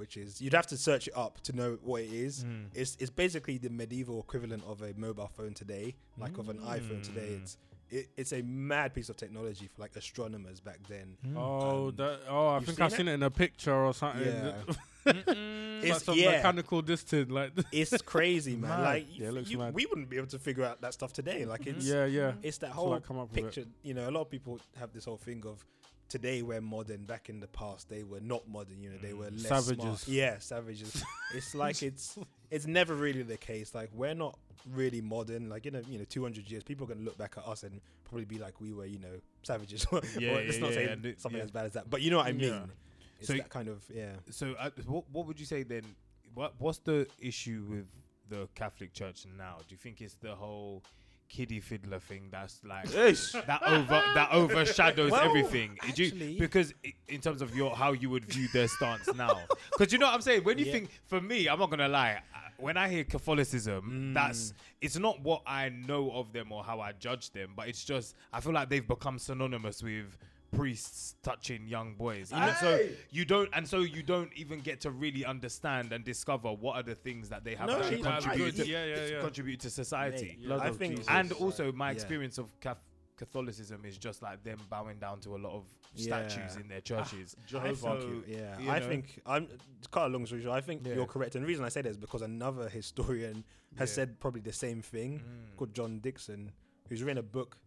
[0.00, 2.42] which is you'd have to search it up to know what it is.
[2.42, 2.64] Hmm.
[2.74, 6.68] It's it's basically the medieval equivalent of a mobile phone today, like of an hmm.
[6.68, 7.38] iPhone today.
[7.40, 7.58] It's
[7.90, 11.16] it, it's a mad piece of technology for like astronomers back then.
[11.24, 11.36] Hmm.
[11.36, 12.20] Oh, Um, that.
[12.28, 12.96] Oh, I think seen I've it?
[12.96, 14.22] seen it in a picture or something.
[14.26, 14.52] Yeah.
[14.66, 16.30] it's like It's- some yeah.
[16.36, 17.52] mechanical distance, like.
[17.72, 18.70] It's crazy, man.
[18.70, 18.84] Mad.
[18.84, 19.74] Like Yeah, it looks you- mad.
[19.74, 21.44] we wouldn't be able to figure out that stuff today.
[21.44, 21.78] Like mm-hmm.
[21.78, 22.32] it's yeah, yeah.
[22.42, 23.42] it's that whole like, come up it.
[23.42, 23.64] picture.
[23.82, 25.64] You know, a lot of people have this whole thing of
[26.10, 27.04] today we're modern.
[27.04, 28.82] Back in the past, they were not modern.
[28.82, 29.78] You know, they were less Savages.
[29.78, 30.08] Smart.
[30.08, 31.02] Yeah, savages.
[31.34, 32.18] it's like it's
[32.50, 33.74] it's never really the case.
[33.74, 34.38] Like we're not
[34.70, 35.48] really modern.
[35.48, 37.80] Like in a you know 200 years, people are gonna look back at us and
[38.04, 39.86] probably be like we were you know savages.
[39.92, 41.44] or Yeah, let's yeah, not yeah, say and something yeah.
[41.44, 41.88] as bad as that.
[41.88, 42.50] But you know what I mean.
[42.52, 42.60] Yeah.
[43.18, 44.12] It's So- that kind of yeah.
[44.30, 45.84] So, uh, what what would you say then?
[46.34, 47.86] What what's the issue with
[48.28, 49.56] the Catholic Church now?
[49.66, 50.82] Do you think it's the whole
[51.30, 55.78] kiddie fiddler thing that's like that over that overshadows Well, everything?
[55.96, 59.40] You- because i- in terms of your how you would view their stance now,
[59.78, 60.44] because you know what I'm saying.
[60.44, 60.72] When you Yeah.
[60.72, 62.20] think, for me, I'm not gonna lie.
[62.58, 64.14] When I hear Catholicism, Mm.
[64.14, 64.52] that's
[64.82, 68.16] it's not what I know of them or how I judge them, but it's just
[68.32, 70.18] I feel like they've become synonymous with
[70.50, 72.32] priests touching young boys.
[72.32, 72.78] Even so,
[73.10, 76.82] you don't, and so you don't even get to really understand and discover what are
[76.82, 79.20] the things that they have No, actually contributed to, Yeah, yeah, yeah.
[79.20, 80.36] contribute to society.
[80.38, 81.08] Mate, Blood I think Jesus.
[81.08, 81.94] And also, my Yeah.
[81.94, 82.82] experience of Cath-
[83.16, 86.26] Catholicism is just like them bowing down to a lot of Yeah.
[86.26, 87.36] statues in their churches.
[87.46, 87.74] Jehovah.
[88.00, 88.88] So, Yeah, you I know.
[88.88, 90.56] think I'm to cut a long story short.
[90.56, 90.94] I think Yeah.
[90.94, 93.44] you're correct, and the reason I say that is because another historian
[93.76, 93.94] has Yeah.
[93.94, 95.20] said probably the same thing.
[95.20, 95.56] Mm.
[95.56, 96.52] Called John Dickson,
[96.88, 97.58] who's written a book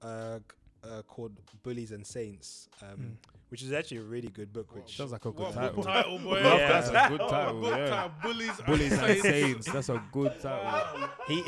[0.00, 0.44] uh, c-
[0.84, 3.18] uh, called Bullies and Saints, um,
[3.48, 4.74] which is actually a really good book.
[4.74, 5.76] Which Sounds like a good What title.
[5.76, 6.42] book title, boy?
[6.42, 7.60] Love Yeah, that's a good title.
[7.60, 7.88] Book Yeah.
[7.88, 9.22] title, Bullies, Bullies and Saints.
[9.22, 9.72] Saints.
[9.72, 11.08] That's a good title.
[11.26, 11.44] he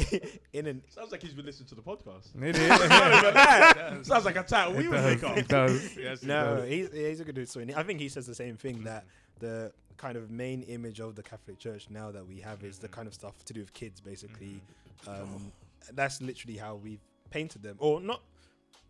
[0.52, 2.28] in an Sounds like he's been listening to the podcast.
[2.42, 4.06] It is.
[4.08, 5.14] Sounds like a title we would does.
[5.22, 5.36] make up.
[5.36, 5.96] It does.
[5.96, 6.68] Yes, it no, does.
[6.68, 7.74] he's he's a good historian.
[7.74, 9.04] I think he says the same thing that
[9.38, 12.88] the kind of main image of the Catholic Church now that we have is the
[12.88, 14.60] kind of stuff to do with kids, basically.
[15.06, 15.52] Um,
[15.92, 17.00] that's literally how we've
[17.30, 18.22] painted them, or not.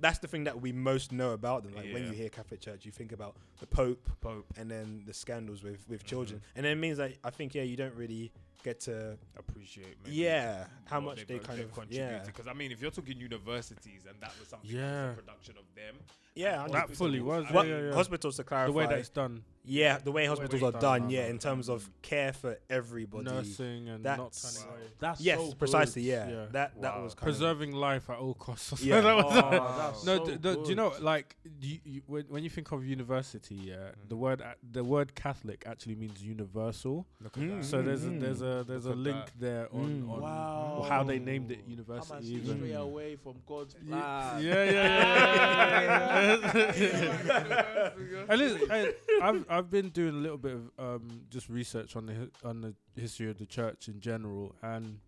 [0.00, 1.74] That's the thing that we most know about them.
[1.74, 4.46] Like when you hear Catholic Church, you think about the Pope, Pope.
[4.56, 6.08] and then the scandals with with uh-huh.
[6.08, 8.32] children, and then it means that I think yeah, you don't really
[8.62, 9.96] get to appreciate.
[10.04, 12.10] maybe yeah how much they've- they kind of contributed.
[12.12, 15.10] yeah Because I mean, if you're talking universities and that was something Yeah.
[15.10, 15.96] was a production of them,
[16.34, 17.44] yeah That fully was.
[17.50, 17.94] What yeah, yeah, yeah.
[17.94, 21.00] hospitals to clarify the way that it's done, yeah the way hospitals it's are done,
[21.02, 24.86] done yeah in terms of care for everybody nursing and not That's- turning away.
[24.98, 26.46] That's yes so precisely yeah, Yeah.
[26.52, 28.82] that that was kind of preserving life at all costs.
[28.90, 29.00] Yeah.
[29.00, 31.02] That was- Oh, that's no, so d- d- do you know good.
[31.02, 34.18] like you, you, when, when you think of university, yeah, the Mhm.
[34.24, 37.06] word a- the word Catholic actually means universal.
[37.24, 37.58] look at Mm.
[37.60, 37.64] that.
[37.64, 38.20] So there's a, Mm.
[38.20, 39.40] there's a there's a link that.
[39.40, 40.10] there on, Mm.
[40.12, 40.86] on Wow.
[40.88, 42.24] how they named it Come and university.
[42.26, 42.56] see even.
[42.58, 44.42] straight away from God's plan.
[44.42, 46.40] Yeah, yeah, yeah.
[46.50, 47.92] yeah, yeah,
[48.28, 48.34] yeah.
[48.42, 52.30] listen, and I've I've been doing a little bit of um, just research on the
[52.44, 54.98] on the history of the church in general, and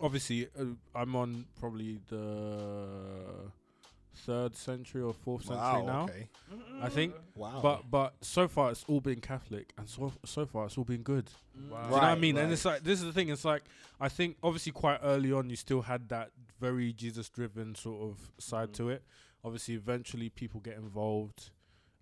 [0.00, 3.50] obviously uh, I'm on probably the
[4.14, 6.04] third century or fourth century now.
[6.04, 6.28] okay
[6.82, 10.66] I think, wow but but so far it's all been Catholic, and so so far
[10.66, 11.30] it's all been good.
[11.54, 11.60] Wow.
[11.60, 12.36] Do you know what I Right, mean?
[12.36, 12.52] And right.
[12.52, 13.28] it's like this is the thing.
[13.28, 13.62] It's like
[14.00, 16.30] I think obviously quite early on you still had that
[16.60, 18.74] very Jesus-driven sort of side Mm.
[18.74, 19.02] to it.
[19.44, 21.50] Obviously, eventually people get involved.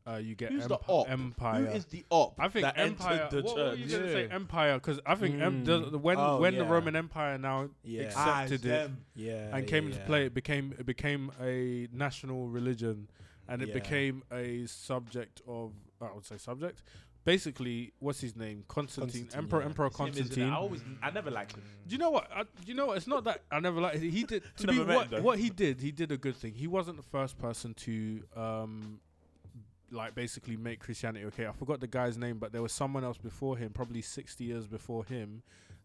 [0.09, 1.11] Uh, you get Who's emp- the op?
[1.11, 1.67] empire.
[1.67, 3.29] Who is the op I think that empire.
[3.31, 3.57] the what, church?
[3.57, 4.29] what were you gonna say?
[4.31, 5.91] Empire, because I think em- the, Mm.
[5.93, 6.65] the, when Oh, when the.
[6.65, 8.69] Roman Empire now yeah accept- Ah, accepted it.
[8.69, 9.05] them.
[9.15, 13.11] yeah and yeah, came into play, it became it became a national religion,
[13.49, 13.75] and it Yeah.
[13.75, 16.83] became a subject of I would say subject.
[17.25, 18.65] Basically, what's his name?
[18.69, 19.67] Constantine, Constantine, Emperor yeah.
[19.67, 20.23] Emperor It's him, isn't it?
[20.29, 20.51] Constantine.
[20.53, 21.63] I always, I never liked him.
[21.87, 22.31] Do you know what?
[22.35, 22.97] I, do you know what?
[22.97, 23.97] It's not that I never liked.
[23.97, 24.11] it.
[24.11, 25.81] He did to be what, what he did.
[25.83, 26.55] He did a good thing.
[26.55, 29.01] He wasn't the first person to um,
[29.91, 31.47] like basically make Christianity okay.
[31.47, 34.66] I forgot the guy's name, but there was someone else before him, probably sixty years
[34.66, 35.43] before him,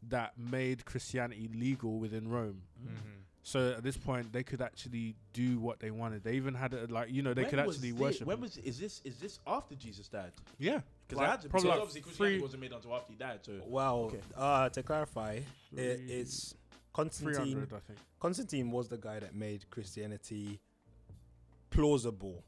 [0.10, 2.64] that made Christianity legal within Rome.
[2.84, 3.22] Mhm.
[3.46, 6.24] So at this point, they could actually do what they wanted.
[6.24, 8.28] They even had it like you know they When could actually thi- worship.
[8.28, 9.02] When was is this?
[9.04, 10.32] Is this after Jesus died?
[10.58, 13.12] yeah, Because Like, it had to probably like obviously Christianity three- wasn't made until after
[13.12, 13.40] he died.
[13.44, 14.20] So well Okay.
[14.36, 15.40] uh to clarify
[15.74, 16.56] it, it's
[16.94, 18.00] Constantine I think.
[18.20, 20.60] Constantine was the guy that made Christianity
[21.70, 22.44] plausible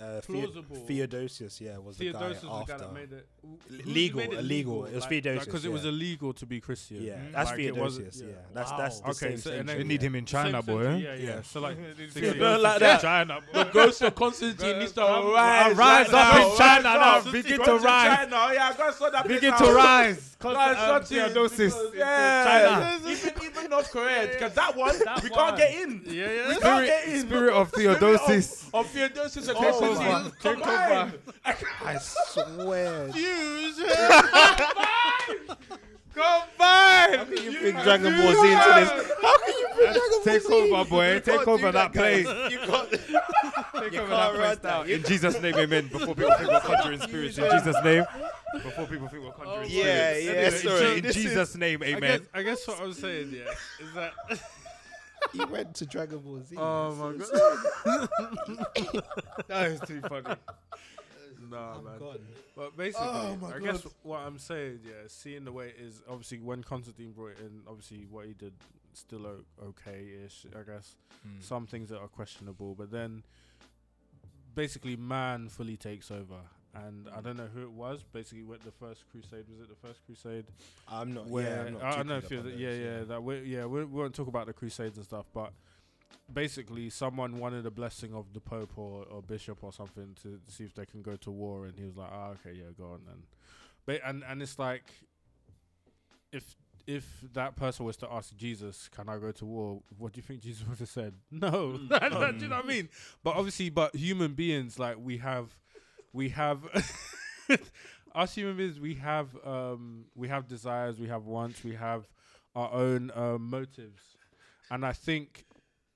[0.00, 0.76] uh, Plausible.
[0.86, 2.86] Theodosius, yeah, was Theodosius the was guy the guy after.
[2.86, 4.84] that made it L- who- who legal, made illegal.
[4.86, 7.02] It was Theodosius, because it was illegal to be Christian.
[7.02, 7.32] Yeah, Mm.
[7.32, 8.20] that's Like, Theodosius.
[8.20, 8.34] Yeah, yeah.
[8.54, 8.76] that's Wow.
[8.78, 9.38] that's the Okay, same.
[9.38, 10.82] so- same and then- They need him in China, century, boy.
[10.82, 11.14] Yeah, yeah.
[11.14, 11.42] Yeah.
[11.42, 12.34] So like, They six need years.
[12.34, 13.00] him Don't like that.
[13.00, 15.76] China, the ghost of Constantine needs to rise.
[15.76, 17.20] rise up in China now.
[17.32, 18.16] Begin to rise.
[18.18, 18.50] China.
[18.54, 20.16] Yeah, go and that Begin to rise.
[20.16, 21.76] Guys, Constant- um, sort it, Theodosius.
[21.94, 23.10] Yeah, China.
[23.10, 26.02] even even North Korea, because that one we can't get in.
[26.06, 26.48] Yeah, yeah.
[26.48, 27.20] We can't get in.
[27.20, 28.68] Spirit of Theodosius.
[28.68, 29.48] of, of Theodosius
[29.82, 31.20] and Take Constantine.
[31.44, 31.54] over.
[31.84, 33.10] I swear.
[36.14, 37.26] Combine.
[37.42, 39.12] you bring Dragon Ball Z into this?
[39.22, 40.30] How can you bring Dragon Ball Z?
[40.30, 40.52] Take Z?
[40.52, 41.14] over, boy.
[41.14, 42.26] You Take over that place.
[42.50, 42.90] You can't.
[42.90, 44.82] Take You over can't that place run now.
[44.82, 45.88] In Jesus' name, amen.
[45.88, 48.04] Before people think we're conjuring spirits, in Jesus' name.
[48.62, 50.24] Before people think we're conjuring oh, Yeah, spirits.
[50.24, 50.32] yeah,
[50.72, 52.26] In sorry, Je- this is- Jesus' name, I guess, amen.
[52.34, 53.50] I guess what I was saying, yeah,
[53.86, 54.12] is that
[55.34, 56.56] You went to Dragon Ball Z.
[56.58, 58.08] oh my god,
[59.48, 60.34] That is too funny.
[61.50, 61.98] Nah, I'm man.
[61.98, 62.18] gone.
[62.56, 63.92] But basically, Oh my I guess God.
[64.02, 67.62] what I'm saying, yeah, seeing the way it is, obviously, when Constantine brought it in,
[67.68, 68.52] obviously, what he did
[68.94, 70.46] still o- okay-ish.
[70.54, 70.94] I guess
[71.24, 71.40] Hmm.
[71.40, 73.22] some things that are questionable, but then
[74.54, 76.40] basically, man fully takes over.
[76.74, 78.02] And I don't know who it was.
[78.12, 79.68] Basically, what the first crusade was it?
[79.68, 80.46] The first crusade
[80.88, 81.26] I'm not.
[81.26, 83.66] where yeah, I'm not I don't know if you're up yeah, yeah, that we yeah,
[83.66, 85.52] we, we won't talk about the crusades and stuff, but
[86.32, 90.64] basically, someone wanted a blessing of the pope or, or bishop or something to see
[90.64, 93.00] if they can go to war, and he was like, "Ah, okay, yeah, go on."
[93.10, 93.22] And
[93.84, 94.84] but and and it's like
[96.32, 96.56] if
[96.86, 100.22] if that person was to ask Jesus, "Can I go to war?" What do you
[100.22, 101.14] think Jesus would have said?
[101.30, 101.88] No, Mm.
[102.38, 102.88] do you know what I mean?
[103.22, 105.56] But obviously, but human beings, like we have,
[106.12, 106.60] we have.
[108.14, 112.06] us human beings, we have um, we have desires, we have wants, we have
[112.54, 114.02] our own uh, motives,
[114.70, 115.46] and I think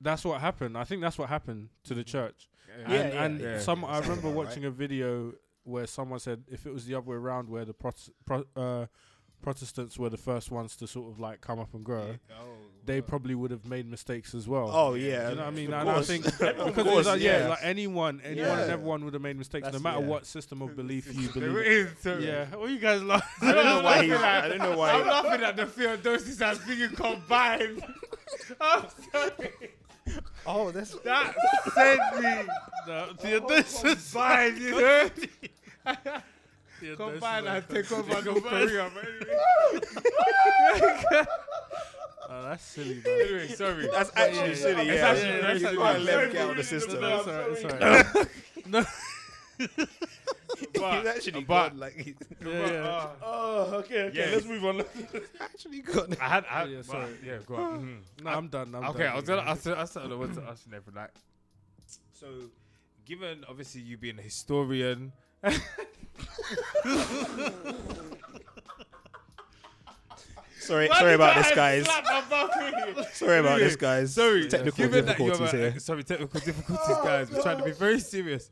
[0.00, 0.76] that's what happened.
[0.76, 2.48] I think that's what happened to the church.
[2.68, 3.58] Yeah, and yeah, and yeah.
[3.58, 5.32] some I remember watching a video
[5.64, 8.86] where someone said if it was the other way around, where the Pro- uh,
[9.42, 12.16] Protestants were the first ones to sort of like come up and grow,
[12.86, 14.70] they probably would have made mistakes as well.
[14.72, 15.72] Oh yeah, you know what I mean?
[15.72, 17.48] of And I think because course, like, yeah, yeah.
[17.48, 20.06] like anyone, anyone, and everyone would have made mistakes, no matter yeah.
[20.06, 21.66] what system of belief you There believe.
[21.66, 23.28] is, so- Yeah, all you guys laugh.
[23.42, 24.12] I don't know why he.
[24.12, 24.92] I don't know why.
[24.92, 27.82] I'm laughing at the Theodosius as being combined.
[28.60, 29.50] I'm sorry.
[30.46, 31.34] oh, that's That
[31.74, 32.52] sent me.
[32.86, 33.84] No, Theodosius.
[33.84, 35.10] Oh, combined, you know?
[36.78, 38.44] Theodosius, Combine like, and take over take North
[42.30, 42.34] over.
[42.34, 42.34] Korea.
[42.34, 43.20] but Anyway, Oh, that's silly, man.
[43.20, 43.88] anyway, sorry.
[43.92, 44.54] that's actually yeah, yeah.
[44.54, 44.86] silly.
[44.86, 47.00] Yeah, actually- yeah, that's you actually- can't let him get out of the system.
[47.00, 47.64] no, it's alright, it's
[48.74, 48.86] alright.
[50.74, 51.78] He's actually but- gone.
[51.78, 52.14] Like he's
[52.44, 53.08] Yeah, yeah.
[53.22, 54.18] Oh, okay, okay.
[54.18, 54.30] Yeah.
[54.34, 54.82] Let's move on.
[55.40, 56.16] actually gone.
[56.20, 57.12] I had, I had Yeah, yeah, sorry.
[57.24, 57.80] yeah, go on.
[57.80, 58.24] mhm.
[58.24, 58.74] No, I'm done.
[58.74, 59.12] I'm okay, done.
[59.12, 61.10] I was gonna ask, ask the ones to ask you never like.
[62.12, 62.26] So,
[63.04, 65.12] given obviously you being a historian,
[70.66, 71.84] Sorry, Why sorry did about this, guys.
[71.84, 73.06] slap my balcony?
[73.12, 74.14] Sorry about this, guys.
[74.14, 75.78] Sorry, technical given that you're difficulties a- here.
[75.80, 77.30] sorry, technical difficulties, guys.
[77.30, 78.50] We're trying to be very serious.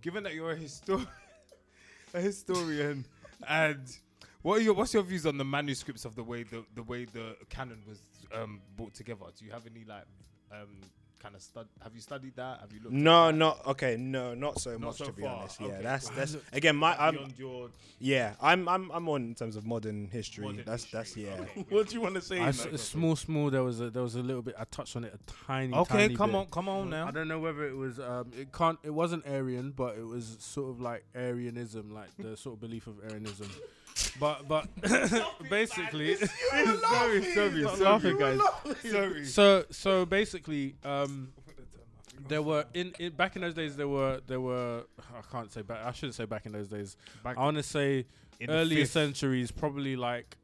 [0.00, 1.06] Given that you're a histor-
[2.14, 3.04] a historian,
[3.48, 3.80] and
[4.42, 7.04] what are your what's your views on the manuscripts of the way the the way
[7.04, 8.00] the canon was
[8.32, 9.24] um, brought together?
[9.36, 10.04] Do you have any like
[10.52, 10.68] um,
[11.20, 11.66] kind of stud?
[11.82, 12.60] Have you studied that?
[12.60, 12.92] Have you looked?
[12.94, 13.96] No, at not okay.
[13.96, 15.60] No, not so Not much so to be far, honest.
[15.60, 15.82] Yeah, okay.
[15.82, 17.68] that's that's again my I'm beyond your
[18.00, 20.44] yeah I'm I'm I'm on in terms of modern history.
[20.44, 21.30] modern that's that's yeah.
[21.40, 22.36] Okay, what do you want to say?
[22.38, 22.50] I man?
[22.50, 23.50] s- small, small.
[23.50, 24.54] There was a there was a little bit.
[24.58, 25.74] I touched on it a tiny.
[25.74, 26.36] Okay, tiny come bit.
[26.36, 27.06] on, come on now.
[27.08, 30.36] I don't know whether it was um it can't it wasn't Arian, but it was
[30.40, 33.48] sort of like arianism like the sort of belief of Arianism.
[34.20, 34.68] But but
[35.50, 38.40] basically sorry, sorry, sorry, guys.
[38.90, 39.24] Sorry.
[39.24, 41.32] so so basically um
[42.28, 44.84] there were in, in back in those days there were there were
[45.16, 46.96] I can't say back I shouldn't say back in those days.
[47.22, 48.06] Back I want to say
[48.40, 50.36] in the earlier fifth- centuries probably like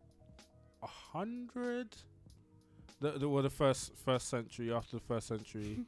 [0.83, 1.89] a hundred.
[3.01, 5.81] The, the were the first first century after the first century.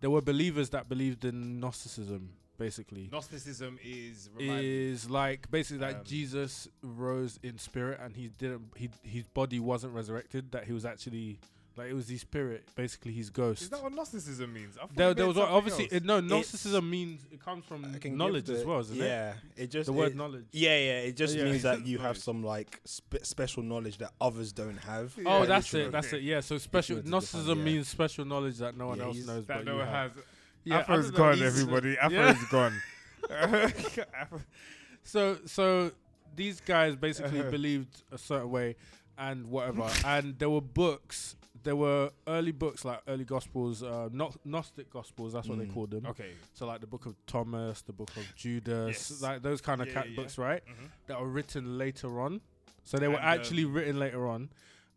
[0.00, 6.04] There were believers that believed in gnosticism basically Gnosticism is is like basically that Um,
[6.04, 10.84] jesus rose in spirit and he didn't he his body wasn't resurrected that he was
[10.84, 11.38] actually
[11.76, 14.76] like it was his spirit basically his ghost Is that what Gnosticism means?
[14.82, 17.88] I there, there was something obviously it, no It's- gnosticism means it comes from I
[17.98, 20.70] can give knowledge as well isn't it yeah, it just the word it- knowledge Yeah,
[20.76, 20.98] yeah.
[21.08, 21.44] It just Yeah.
[21.44, 25.14] means that you have some like spe- special knowledge that others don't have.
[25.24, 25.86] Oh, that's literally.
[25.86, 25.92] it.
[25.92, 26.16] That's Okay.
[26.16, 26.22] it.
[26.24, 26.40] Yeah.
[26.40, 27.72] So special Gnosticism define, yeah.
[27.74, 29.46] means special knowledge that no one Yeah, else knows.
[29.46, 30.12] that but no you one have.
[30.16, 30.24] has.
[30.68, 31.90] Yeah, Afro's gone, everybody.
[32.10, 32.30] yeah.
[32.30, 32.82] Afro's gone.
[35.02, 35.90] So so
[36.36, 38.76] these guys basically believed a certain way
[39.16, 39.88] and whatever.
[40.04, 41.34] and there were books.
[41.64, 45.32] There were early books like early gospels, uh, Gno- Gnostic gospels.
[45.32, 45.74] That's what they Mm.
[45.74, 46.06] called them.
[46.06, 46.32] okay.
[46.54, 49.22] So like the book of Thomas, the book of Judas, Yes.
[49.22, 50.62] like those kind of Yeah, cat yeah, books, right?
[50.66, 50.88] Mhm.
[51.06, 52.40] That were written later on.
[52.84, 54.50] So they were actually um, written later on.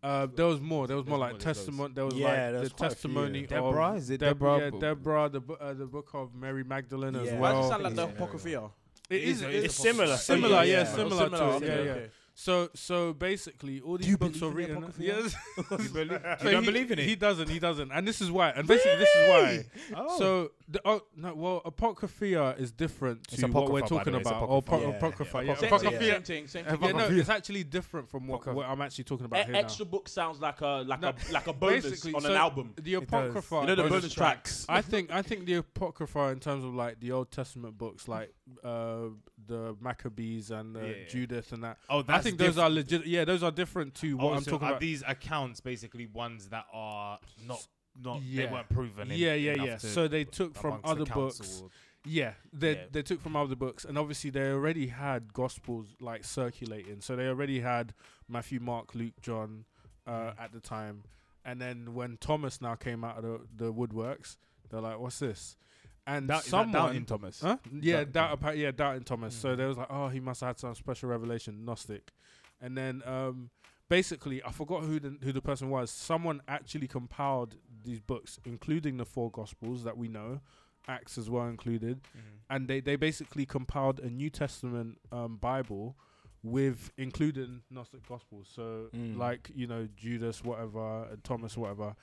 [0.04, 0.88] Uh, there was more.
[0.88, 1.94] There was more There's like more, there's testimony.
[1.94, 3.48] There was Yeah, like the quite a few, testimony yeah.
[3.48, 3.90] Deborah?
[3.92, 4.58] of Is it Deb- Deborah?
[4.60, 5.30] Yeah, Deborah.
[5.30, 7.34] The bu- uh, the book of Mary Magdalene as Yeah.
[7.40, 7.62] Why well.
[7.62, 8.72] does it sound like the Apocrypha?
[9.10, 9.38] It It is.
[9.38, 10.18] is, It it is It's similar.
[10.18, 10.56] Similar.
[10.56, 10.84] Yeah, Yeah, yeah.
[10.96, 11.40] similar to it.
[11.42, 12.08] okay, Yeah, yeah.
[12.42, 14.84] So so basically, all these you books are believe in the written.
[14.84, 15.04] Apocrypha?
[15.04, 15.36] Yes.
[15.84, 16.12] You, believe,
[16.44, 17.06] you don't he, believe in it?
[17.06, 17.50] He doesn't.
[17.50, 17.92] He doesn't.
[17.92, 18.50] And this is why.
[18.50, 19.66] And basically, this is why.
[19.96, 20.18] oh.
[20.18, 24.14] So the oh no well apocrypha is different to what we're apocrypha, by the talking
[24.14, 24.50] way, it's about.
[24.50, 24.88] Or apocrypha.
[24.90, 25.38] apo- Yeah, apocrypha.
[25.38, 26.14] yeah, Yeah, Same, apocrypha, same, apocrypha.
[26.14, 26.48] same thing.
[26.48, 26.80] Same thing.
[26.82, 28.58] Yeah, no, it's actually different from what, Apocrypha.
[28.58, 31.32] what I'm actually talking about E- here extra book sounds like a like No, a
[31.32, 32.74] like a bonus basically, on so an album.
[32.82, 33.56] The apocrypha.
[33.62, 34.66] You know the bonus bonus tracks.
[34.68, 38.34] I think I think the apocrypha in terms of like the Old Testament books, like
[38.64, 39.10] uh,
[39.48, 40.94] the Maccabees and uh, Yeah.
[41.10, 41.78] Judith and that.
[41.90, 43.06] oh, I think those are legit.
[43.06, 44.80] Yeah, those are different to what Oh, I'm so talking about.
[44.80, 47.66] these accounts basically ones that are not
[48.02, 48.46] not Yeah.
[48.46, 49.12] they weren't proven?
[49.12, 49.78] in- yeah, yeah, yeah.
[49.78, 51.64] So they took from other books.
[52.06, 52.86] Yeah, they Yeah.
[52.92, 57.02] they took from other books, and obviously they already had gospels like circulating.
[57.02, 57.94] So they already had
[58.28, 59.66] Matthew, Mark, Luke, John
[60.08, 60.40] uh, Mm.
[60.40, 61.04] at the time,
[61.46, 64.38] and then when Thomas now came out of the, the woodworks,
[64.70, 65.58] they're like, "What's this?"
[66.08, 67.40] And that someone, Doubting Thomas.
[67.42, 67.58] huh?
[67.80, 68.58] Yeah, doubt, Thomas.
[68.58, 69.36] yeah, doubting Thomas.
[69.36, 69.58] So Mm.
[69.58, 72.12] they was like, "Oh, he must have had some special revelation, Gnostic,"
[72.60, 73.52] and then um,
[73.88, 75.92] basically, I forgot who the who the person was.
[75.92, 80.42] Someone actually compiled these books, including the four gospels that we know,
[80.88, 82.22] Acts as well included Mhm.
[82.50, 85.96] and they, they basically compiled a New Testament um, Bible
[86.44, 88.50] with including Gnostic Gospels.
[88.54, 89.16] So Mm.
[89.18, 91.96] like you know Judas whatever and Thomas whatever,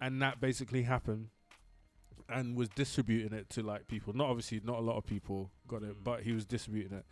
[0.00, 1.30] and that basically happened,
[2.28, 4.12] and was distributing it to like people.
[4.12, 6.04] Not obviously not a lot of people got it, Mm.
[6.04, 7.06] but he was distributing it.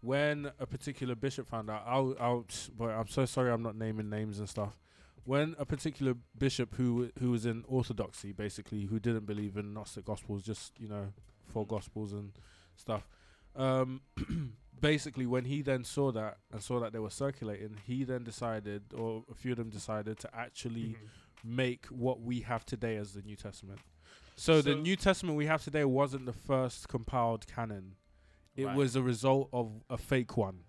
[0.00, 4.10] When a particular bishop found out, I'll, I'll, boy, I'm so sorry, I'm not naming
[4.10, 4.78] names and stuff.
[5.24, 10.04] When a particular bishop who who was in orthodoxy, basically, who didn't believe in Gnostic
[10.04, 11.14] Gospels, just you know,
[11.46, 12.32] four Gospels and
[12.76, 13.08] stuff.
[13.56, 14.02] Um,
[14.80, 18.82] basically, when he then saw that and saw that they were circulating, he then decided,
[18.94, 20.96] or a few of them decided, to actually
[21.42, 23.80] make what we have today as the New Testament.
[24.36, 27.94] So, the New Testament we have today wasn't the first compiled canon.
[28.56, 28.76] It Right.
[28.76, 30.60] was a result of a fake one.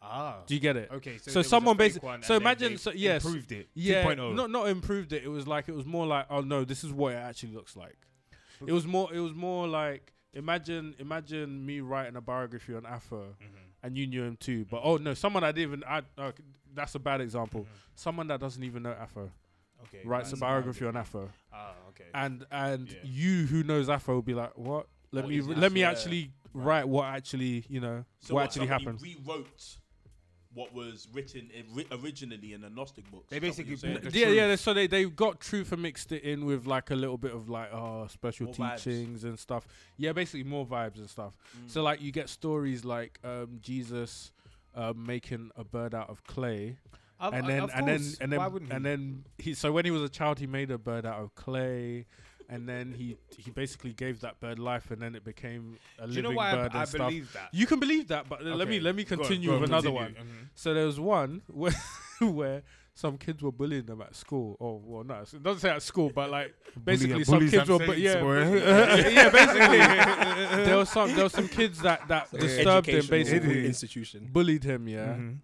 [0.00, 0.42] Ah.
[0.46, 0.90] Do you get it?
[0.90, 2.22] Okay, so, So there was a someone basically.
[2.22, 3.24] so imagine- so- yes.
[3.24, 3.68] improved it.
[3.74, 4.34] Yeah, 2.0.
[4.34, 5.22] not not improved it.
[5.22, 7.76] It was like it was more like, oh no, this is what it actually looks
[7.76, 7.98] like.
[8.66, 9.12] It was more.
[9.14, 13.48] It was more like imagine imagine me writing a biography on Afro, Mhm.
[13.84, 14.64] and you knew him too.
[14.64, 15.84] But oh no, someone I didn't even.
[15.84, 16.32] I, uh,
[16.74, 17.62] that's a bad example.
[17.62, 17.66] Mhm.
[17.94, 19.30] Someone that doesn't even know Afro
[19.84, 20.00] Okay.
[20.04, 22.04] writes a biography on Afro, Ah, okay.
[22.14, 22.98] and and Yeah.
[23.04, 24.86] you who knows Afro will be like, what?
[25.10, 25.60] Let What me is re- Afro?
[25.62, 25.90] let me Yeah.
[25.90, 26.64] actually Right.
[26.66, 29.02] write what actually you know So what what, actually somebody happened.
[29.02, 29.78] rewrote
[30.54, 33.30] what was written ori- originally in the Gnostic books.
[33.30, 34.00] They Is that what basically you're saying?
[34.00, 34.46] brought the yeah, yeah.
[34.48, 34.60] truth.
[34.60, 37.48] So they they got truth and mixed it in with like a little bit of
[37.48, 38.76] like oh special More vibes.
[38.84, 39.66] teachings and stuff.
[39.96, 41.36] Yeah, basically more vibes and stuff.
[41.58, 41.70] Mm.
[41.70, 44.30] So like you get stories like um, Jesus
[44.74, 46.76] uh, making a bird out of clay,
[47.22, 48.90] Of- and then and then and then Why wouldn't and he?
[48.90, 49.54] then he.
[49.54, 52.06] So when he was a child, he made a bird out of clay.
[52.48, 56.12] And then he he basically gave that bird life, and then it became a Do
[56.12, 57.08] you living know why bird I, I and stuff.
[57.08, 57.48] believe that?
[57.54, 59.70] You can believe that, but let me let me Go on, continue go on, with
[59.70, 60.18] another continue.
[60.18, 60.26] one.
[60.26, 60.48] Mhm.
[60.54, 61.72] So there was one where,
[62.20, 62.62] where
[62.94, 64.58] some kids were bullying them at school.
[64.60, 66.52] Oh, well, no, it doesn't say at school, but like
[66.84, 68.20] basically some kids were, but yeah,
[69.08, 69.78] yeah, basically
[70.66, 74.28] there was some there was some kids that that disturbed him, Educational basically institution.
[74.30, 75.38] bullied him, yeah, Mhm.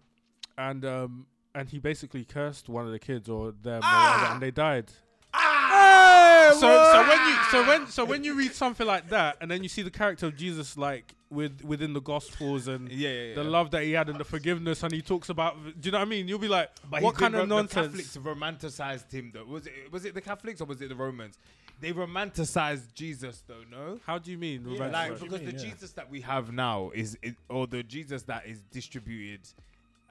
[0.58, 4.12] and um and he basically cursed one of the kids or them, or Ah!
[4.16, 4.90] whatever, and they died.
[5.34, 6.50] Ah!
[6.52, 9.62] So so when you so when so when you read something like that, and then
[9.62, 13.34] you see the character of Jesus like with within the Gospels and Yeah, yeah, yeah.
[13.34, 15.56] the love that he had and the forgiveness, and he talks about.
[15.80, 16.26] Do you know what I mean?
[16.28, 17.92] You'll be like, But what kind of ro- nonsense?
[17.92, 19.44] The Catholics romanticized him though.
[19.44, 21.38] Was it was it the Catholics or was it the Romans?
[21.80, 24.00] They romanticized Jesus though, no?
[24.06, 24.62] How do you mean?
[24.66, 25.56] Yeah, romantic- Like what you because mean?
[25.56, 25.70] the Yeah.
[25.74, 29.40] Jesus that we have now is, is or the Jesus that is distributed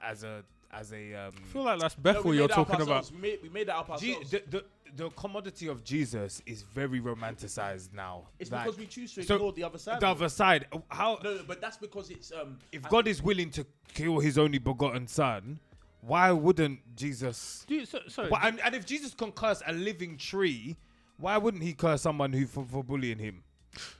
[0.02, 2.68] as a as a um I feel like that's Bethel we you're made that up
[2.68, 3.10] talking about.
[3.12, 4.30] We made, we made that up Je- ourselves.
[4.30, 4.64] the, the
[4.96, 8.24] the commodity of Jesus is very romanticized now.
[8.38, 10.00] it's Like, because we choose to so ignore the other side.
[10.00, 10.66] the other side.
[10.88, 12.58] How No, no, but that's because it's um.
[12.72, 15.58] if I God is willing to kill His only begotten Son,
[16.00, 17.64] why wouldn't Jesus?
[17.68, 20.76] Do you, so, sorry, But, and, and if Jesus can curse a living tree,
[21.18, 23.42] why wouldn't He curse someone who for, for bullying him?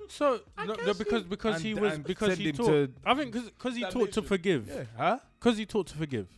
[0.08, 2.66] so no, no, because he- because And- he was because he taught.
[2.66, 4.88] to- I think because he That taught to makes it- forgive.
[4.96, 5.18] Huh?
[5.38, 6.28] Because he taught to forgive.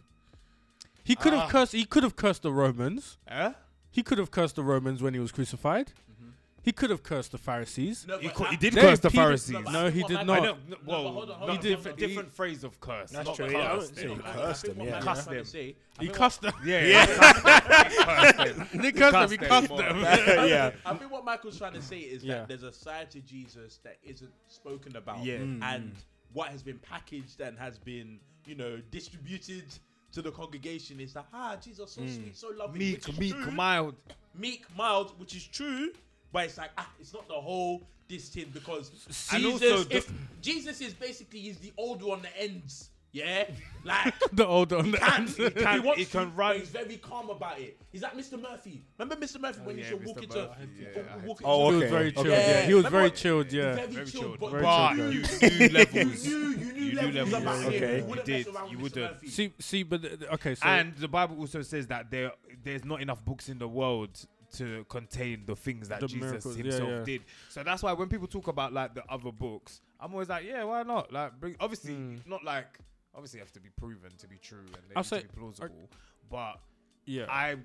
[1.04, 1.48] He could have Ah.
[1.48, 1.72] cursed.
[1.72, 3.18] He could have cursed the Romans.
[3.28, 3.54] Huh?
[3.90, 5.88] He could have cursed the Romans when he was crucified.
[5.88, 6.30] Mm-hmm.
[6.62, 8.06] He could have cursed the Pharisees.
[8.06, 9.56] No, He, but co- I- he did They curse the Peter- Pharisees.
[9.64, 10.38] but No, he did Michael- not.
[10.38, 10.52] I know.
[10.52, 11.96] No, but Well, hold on, hold he on, did hold on.
[11.96, 13.10] different phrase of curse.
[13.10, 13.52] That's not true, curse.
[13.54, 14.92] yeah, I wouldn't say I- he I cursed think them, what yeah.
[15.00, 15.44] Michael's Cussed trying to them.
[15.46, 15.74] say- I He
[16.06, 16.52] think what- cussed them.
[16.64, 17.06] Yeah, yeah.
[17.06, 17.38] cussed.
[17.40, 18.68] He cussed them.
[18.82, 20.48] He Cussed cussed them them.
[20.48, 20.70] yeah.
[20.84, 22.34] I think what Michael's trying to say is Yeah.
[22.40, 25.24] that there's a side to Jesus that isn't spoken about.
[25.24, 25.38] Yeah.
[25.38, 25.62] Mm.
[25.62, 25.94] And
[26.32, 29.64] what has been packaged and has been, you know, distributed
[30.12, 32.78] to the congregation is that, ah, Jesus, so sweet, so lovely.
[32.78, 33.50] Meek, which is meek, true.
[33.52, 33.94] mild.
[34.34, 35.92] Meek, mild, which is true.
[36.32, 38.90] But it's like, ah, it's not the whole this thing because
[39.32, 40.04] And Jesus, also the-
[40.42, 42.90] Jesus is basically is the old one that ends.
[43.12, 43.44] Yeah,
[43.84, 44.92] like the old one.
[44.92, 47.76] can, he, can- he wants he to, can but run- He's very calm about it.
[47.90, 48.40] He's like Mr.
[48.40, 48.84] Murphy.
[48.98, 49.40] Remember Mr.
[49.40, 50.06] Murphy when yeah, he should Mr.
[50.06, 52.26] walk into yeah, walk- I walk Oh, He was okay, very chilled.
[52.28, 52.36] okay.
[52.60, 53.52] Yeah, he was Remember very chilled.
[53.52, 53.74] Yeah.
[53.74, 54.38] very, Very chilled, chilled.
[54.40, 55.48] but, Very but chilled, you, yeah.
[55.50, 56.26] You knew levels.
[56.26, 57.42] you, you knew You knew levels levels.
[57.42, 57.82] about him.
[57.82, 57.98] Okay.
[58.00, 58.46] You You did.
[58.70, 59.28] You wouldn't.
[59.28, 60.54] See, see, but th- th- okay.
[60.54, 62.30] So and the Bible also says that there
[62.62, 64.10] there's not enough books in the world
[64.52, 67.04] to contain the things that The Jesus miracles, yeah, himself yeah.
[67.04, 67.22] did.
[67.48, 70.62] So that's why when people talk about like the other books, I'm always like, yeah,
[70.64, 71.12] why not?
[71.12, 72.26] Like, bring obviously Mm.
[72.26, 72.78] not like
[73.14, 75.38] obviously have to be proven to be true and they I'll need say- to be
[75.40, 75.90] plausible.
[76.30, 76.60] But
[77.06, 77.56] yeah, I,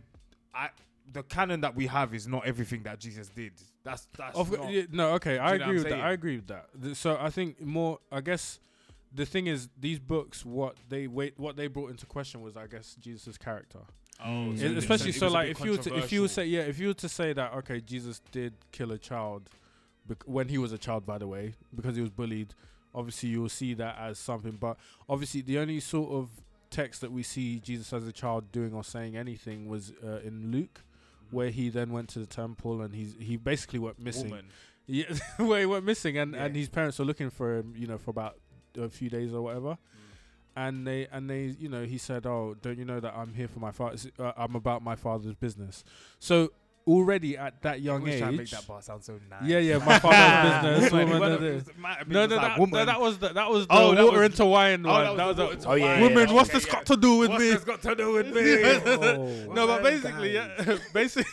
[0.53, 0.69] I,
[1.11, 3.53] the canon that we have is not everything that Jesus did.
[3.83, 5.93] That's that's Of, not, yeah, no, okay, I you know what agree with that.
[5.93, 6.13] I saying?
[6.13, 6.65] agree with that.
[6.81, 7.99] Th- So I think more.
[8.11, 8.59] I guess
[9.13, 12.65] the thing is, these books, what they wait, what they brought into question was, I
[12.67, 13.79] guess, Jesus' character.
[14.25, 16.27] Oh, It- so it- especially so, like, if you were to, if you controversial.
[16.29, 19.49] say, yeah, if you were to say that, okay, Jesus did kill a child,
[20.07, 22.55] bec- when he was a child, by the way, because he was bullied.
[22.95, 24.77] Obviously, you will see that as something, but
[25.09, 26.29] obviously, the only sort of
[26.69, 30.51] text that we see Jesus as a child doing or saying anything was uh, in
[30.51, 30.81] Luke,
[31.31, 34.29] where he then went to the temple and he's he basically went missing.
[34.29, 34.47] Woman.
[34.87, 35.05] Yeah,
[35.37, 38.11] where he went missing, and, and his parents were looking for him, you know, for
[38.11, 38.37] about
[38.77, 39.79] a few days or whatever.
[40.55, 43.47] And they and they, you know, he said, "Oh, don't you know that I'm here
[43.47, 43.97] for my father?
[44.19, 45.83] Uh, I'm about my father's business."
[46.19, 46.51] So
[46.87, 49.41] already at that young Always try and make age, that bar sound so nice.
[49.43, 50.91] yeah, yeah, my father's business.
[50.91, 51.55] Woman, woman, well, da- it da.
[51.55, 52.79] was- it might have been No, no, like that, woman.
[52.79, 55.03] no, that was the, that was the Oh, water was- into wine Oh, one.
[55.03, 56.01] that That was was the Oh, yeah, wine.
[56.01, 56.27] women.
[56.29, 56.73] yeah, what's okay, this yeah.
[56.73, 57.49] got to do with What's me?
[57.51, 59.45] this got to do with me?
[59.53, 59.83] No, but oh.
[59.83, 61.31] basically, yeah, basically.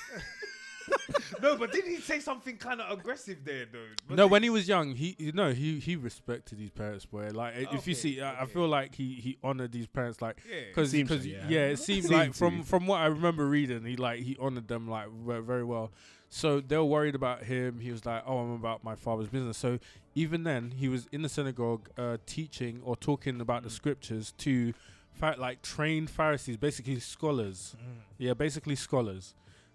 [1.43, 3.79] No, but didn't he say something kind of aggressive there, though?
[4.09, 7.07] Was No, it- when he was young, he you know he he respected his parents,
[7.07, 7.29] boy.
[7.33, 10.21] Like i- if you Okay, see, I, I feel like he he honored these parents,
[10.23, 10.67] like Yeah.
[10.69, 11.47] because Seems so, because yeah.
[11.49, 11.67] yeah.
[11.67, 14.89] it seemed Seemed like from from what I remember reading, he like he honored them
[14.89, 15.91] like very well.
[16.35, 17.79] So they were worried about him.
[17.81, 19.79] He was like, "Oh, I'm about my father's business." So
[20.15, 23.73] even then, he was in the synagogue uh, teaching or talking about the Mm.
[23.73, 24.73] scriptures to
[25.13, 27.77] fa- like trained Pharisees, basically scholars.
[27.79, 27.97] Mm.
[28.17, 29.35] Yeah, basically scholars.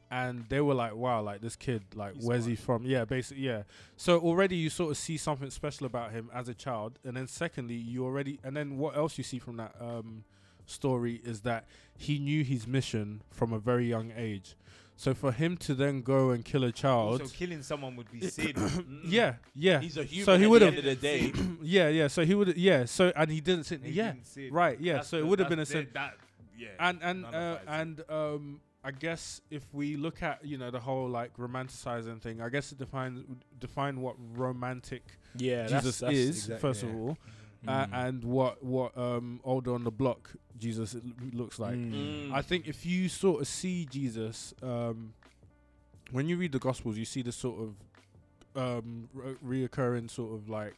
[0.10, 2.84] And they were like, wow, like this kid, like, He's where's he from?
[2.86, 3.64] Yeah, basically, yeah.
[3.98, 6.98] So already you sort of see something special about him as a child.
[7.04, 10.24] And then secondly, you already, and then what else you see from that um,
[10.66, 11.66] story is that
[11.98, 14.56] he knew his mission from a very young age.
[14.96, 18.22] So for him to then go and kill a child, Also, killing someone would be
[18.30, 19.02] sin.
[19.06, 19.80] yeah, yeah.
[19.80, 20.26] He's a human.
[20.26, 21.34] So he would the have- end of the day.
[21.62, 22.08] yeah, yeah.
[22.08, 22.86] So he would, yeah.
[22.86, 23.82] So and he didn't sin.
[23.84, 24.54] He yeah, didn't sin.
[24.54, 24.80] right.
[24.80, 24.94] Yeah.
[24.96, 25.88] That's so it would have been a sin.
[25.94, 26.16] That,
[26.58, 26.70] yeah.
[26.80, 30.58] and and uh, of that is and um I guess if we look at you
[30.58, 33.18] know the whole like romanticizing thing, I guess it defines
[33.60, 35.04] define what romantic
[35.36, 36.90] Yeah, Jesus that's, that's is exact- first yeah.
[36.90, 37.18] of all,
[37.66, 37.70] Mm.
[37.70, 38.08] uh, Mm.
[38.08, 40.22] and what what um older on the block
[40.58, 40.96] Jesus
[41.34, 41.76] looks like.
[41.76, 42.32] Mm.
[42.32, 45.14] I think if you sort of see Jesus, um,
[46.12, 47.70] when you read the Gospels, you see the sort of
[48.56, 50.76] um, re- reoccurring sort of like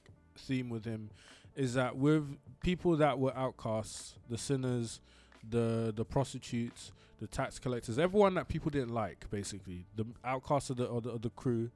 [0.47, 1.11] theme with him,
[1.55, 2.23] is that with
[2.61, 4.99] people that were outcasts, the sinners,
[5.47, 9.85] the the prostitutes, the tax collectors, everyone that people didn't like, basically.
[9.95, 11.69] The outcasts of the of the, of the crew,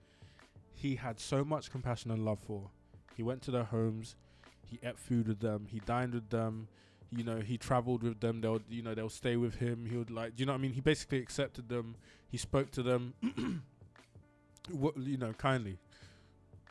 [0.74, 2.70] he had so much compassion and love for.
[3.16, 4.16] He went to their homes,
[4.66, 6.68] he ate food with them, he dined with them.
[7.12, 8.42] You know he traveled with them.
[8.42, 9.86] They'll you know they'll stay with him.
[9.88, 10.74] He would like you know i mean?
[10.74, 11.96] He basically accepted them.
[12.32, 13.14] He spoke to them
[14.72, 15.78] you know kindly.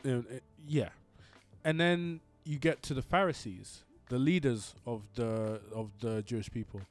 [0.05, 0.19] Uh,
[0.67, 0.89] yeah.
[1.63, 6.81] And then you get to the pharisees the leaders of the of the jewish people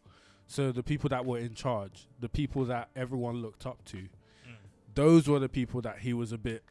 [0.46, 4.08] so the people that were in charge the people that everyone looked up to mm.
[4.94, 6.62] those were the people that he was a bit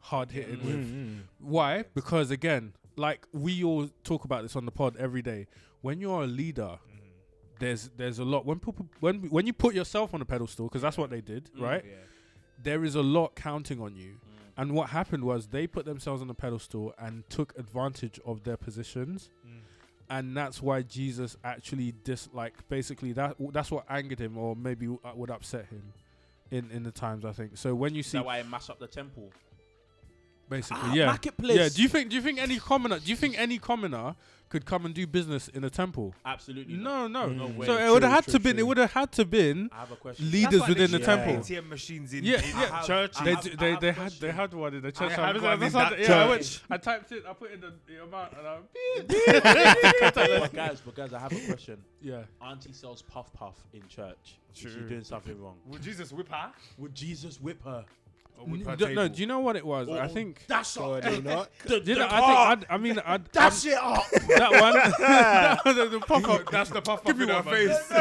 [0.00, 0.64] hard hitting mm.
[0.64, 1.20] with mm, mm.
[1.38, 1.84] why?
[1.94, 5.46] Because again, like we all talk about this on the pod every day.
[5.80, 6.78] When you're a leader,
[7.58, 10.82] there's there's a lot when people when when you put yourself on a pedestal because
[10.82, 11.84] that's what they did, right?
[11.84, 11.94] Yeah.
[12.62, 14.16] There is a lot counting on you.
[14.56, 18.56] And what happened was they put themselves on a pedestal and took advantage of their
[18.56, 19.60] positions, Mm.
[20.10, 22.68] And that's why Jesus actually disliked.
[22.68, 25.92] Basically, that that's what angered him, or maybe uh, would upset him,
[26.50, 27.56] in in the times I think.
[27.56, 29.30] So when you Is see that why he mass up the temple?
[30.48, 31.56] Basically, Ah, yeah, marketplace.
[31.58, 31.68] yeah.
[31.68, 34.14] Do you think do you think any commoner do you think any commoner
[34.48, 36.14] could come and do business in a temple?
[36.24, 36.74] Absolutely.
[36.74, 37.10] not.
[37.10, 37.46] No, no.
[37.46, 37.66] No way.
[37.66, 38.58] So it would have had true, to been.
[38.58, 40.30] It would have had to been I have a question.
[40.30, 41.34] leaders That's why within they the should temple.
[41.42, 42.82] ATM machines in, Yeah, in yeah.
[42.82, 43.20] churches.
[43.20, 45.10] I They have- d- I they they had they had one in the church.
[45.10, 45.42] had service.
[45.42, 46.62] one in that what- yeah, I, went, church.
[46.70, 47.24] I typed it.
[47.28, 48.58] I put in the, the amount and I,
[50.12, 51.78] but guys, but guys, I have a question.
[52.00, 52.22] yeah.
[52.40, 54.38] Auntie sells puff puff in church.
[54.54, 54.88] Is she True.
[54.88, 55.56] doing something wrong?
[55.66, 56.50] Would Jesus whip her?
[56.78, 57.84] Would Jesus whip her?
[58.38, 59.88] Or N- d- no, do you know what it was?
[59.88, 60.44] I think.
[60.48, 61.12] Dash God, up.
[61.12, 61.50] you know what?
[61.64, 62.38] The, You know, I think.
[62.38, 64.04] I'd, I mean, I'd, Dash it up.
[64.10, 64.74] that one.
[64.74, 66.50] that the, the pop up.
[66.50, 67.92] That's the puff Give up me in her face.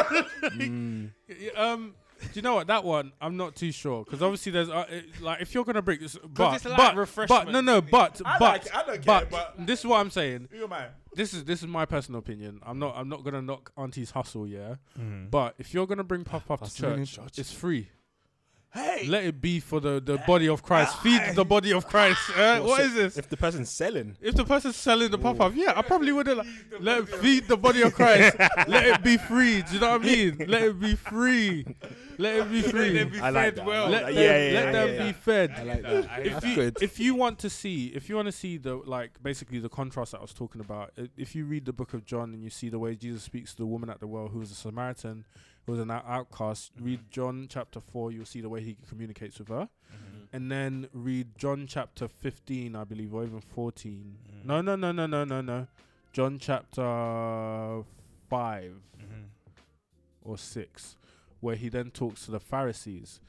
[0.57, 1.57] Mm.
[1.57, 3.11] Um, do you know what that one?
[3.21, 6.17] I'm not too sure because obviously there's uh, it, like if you're gonna bring this,
[6.27, 9.03] but it's like but, but no no but I but like it, I don't care,
[9.05, 10.49] but, but- this is what I'm saying.
[10.51, 10.87] Who am I?
[11.13, 12.59] This is this is my personal opinion.
[12.63, 14.75] I'm not I'm not gonna knock Auntie's hustle, yeah.
[14.99, 15.29] Mm.
[15.29, 17.37] But if you're gonna bring puff puff to church, church.
[17.37, 17.89] it's free.
[18.77, 19.07] Hey.
[19.07, 20.97] Let it be for the, the body of Christ.
[20.99, 22.19] Feed the body of Christ.
[22.37, 23.17] Uh, what So is this?
[23.17, 26.27] If the person's selling, If the person's selling the pop up, yeah, I probably would
[26.27, 26.37] have.
[26.37, 26.47] Like,
[26.79, 28.37] let it feed the body of Christ.
[28.67, 29.63] let it be free.
[29.63, 30.37] Do you know what I mean?
[30.47, 31.65] Let it be free.
[32.19, 32.89] let it be free.
[32.91, 33.65] let them be I like fed that.
[33.65, 33.89] well.
[33.89, 35.51] let Yeah, them, yeah, let yeah, them be fed.
[35.57, 36.03] I like that.
[36.03, 36.11] that.
[36.11, 36.77] I if That's you good.
[36.81, 40.11] if you want to see if you want to see the like basically the contrast
[40.11, 42.69] that I was talking about, if you read the book of John and you see
[42.69, 45.25] the way Jesus speaks to the woman at the well who was a Samaritan,
[45.56, 49.37] who was an out- outcast, read John chapter four, you'll see the way he communicates
[49.39, 50.35] with her, mm-hmm.
[50.35, 54.15] and then read John chapter fifteen, I believe, or even fourteen.
[54.29, 54.47] Mm-hmm.
[54.47, 55.67] No, no, no, no, no, no, no.
[56.13, 57.83] John chapter
[58.29, 59.25] five mm-hmm.
[60.23, 60.95] or six,
[61.41, 63.19] where he then talks to the Pharisees,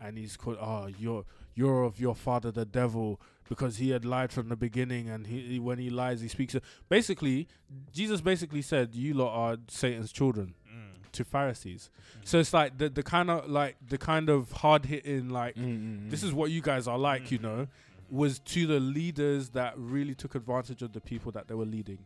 [0.00, 4.30] and he's called, "Oh, you're you're of your father the devil." Because he had lied
[4.30, 6.54] from the beginning, and he, he- when he lies, he speaks.
[6.90, 7.48] Basically,
[7.94, 10.52] Jesus basically said, "You lot are Satan's children."
[11.18, 12.20] To Pharisees, mm-hmm.
[12.24, 15.64] so it's like the the kind of like the kind of hard hitting like mm,
[15.64, 17.42] mm, mm, this is what you guys are like, you mm.
[17.42, 17.66] know,
[18.10, 21.98] was to the leaders that really took advantage of the people that they were leading.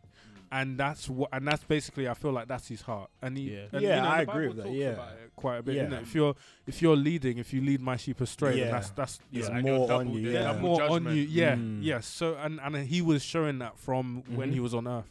[0.51, 3.09] And that's what, and that's basically, I feel like that's his heart.
[3.23, 3.65] And he, Yeah.
[3.71, 4.89] and, Yeah, you know, I the agree with that, yeah.
[4.89, 5.75] about it quite a bit.
[5.75, 5.85] Yeah.
[5.85, 6.01] innit?
[6.03, 6.35] If you're,
[6.67, 8.71] if you're leading, if you lead my sheep astray, then Yeah.
[8.71, 10.21] that's that's yeah, and you're more on you.
[10.21, 11.23] there's Yeah, double more on you.
[11.23, 11.79] Yeah, Mm.
[11.81, 12.05] yes.
[12.05, 14.63] So and and he was showing that from when he mm-hmm.
[14.63, 15.09] was on earth.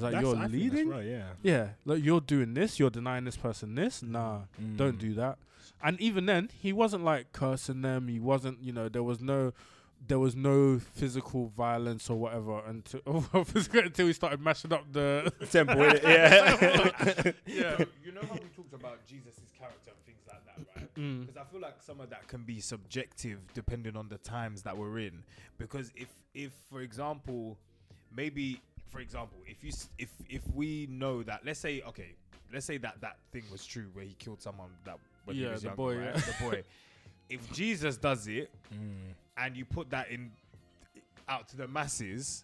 [0.00, 1.28] It's like That's- you're I think that's leading, right, yeah.
[1.42, 4.02] yeah, like you're doing this, you're denying this person this.
[4.02, 4.40] Nah,
[4.76, 5.00] don't Mm.
[5.00, 5.38] do that.
[5.82, 8.08] And even then, he wasn't like cursing them.
[8.08, 9.52] He wasn't, you know, there was no,
[10.06, 13.00] there was no physical violence or whatever until
[13.34, 15.30] until he started mashing up the.
[15.50, 17.32] Temple, yeah.
[17.46, 17.84] yeah.
[18.04, 20.94] You know how we talked about Jesus's character and things like that, right?
[20.94, 21.20] Mm.
[21.26, 24.76] Because I feel like some of that can be subjective depending on the times that
[24.78, 25.22] we're in.
[25.58, 27.58] Because if, if for example,
[28.14, 28.60] maybe,
[28.90, 32.14] for example, if you, s- if, if we know that, let's say, okay,
[32.52, 35.52] let's say that that thing was true where he killed someone that when he Yeah,
[35.52, 36.14] was the younger, boy, right?
[36.14, 36.20] yeah.
[36.20, 36.62] the boy.
[37.30, 39.14] If Jesus does it Mm.
[39.36, 40.32] and you put that in
[41.28, 42.42] out to the masses.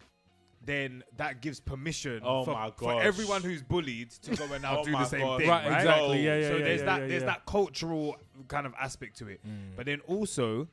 [0.65, 3.03] Then that gives permission Oh for, my for gosh.
[3.05, 5.39] everyone who's bullied to go and now Oh do my the same God.
[5.39, 5.77] thing, Right, right?
[5.77, 6.25] exactly.
[6.25, 7.25] Yeah, yeah, so yeah, there's yeah, that yeah, there's yeah.
[7.27, 8.17] that cultural
[8.47, 9.39] kind of aspect to it.
[9.47, 9.75] Mm.
[9.77, 10.67] But then also,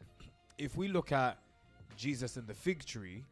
[0.58, 1.38] if we look at
[1.96, 3.24] Jesus and the fig tree,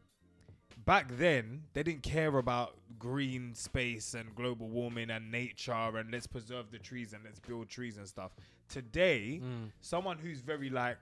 [0.85, 6.27] back then they didn't care about green space and global warming and nature and let's
[6.27, 8.31] preserve the trees and let's build trees and stuff.
[8.69, 9.71] Today, Mm.
[9.81, 10.97] someone who's very like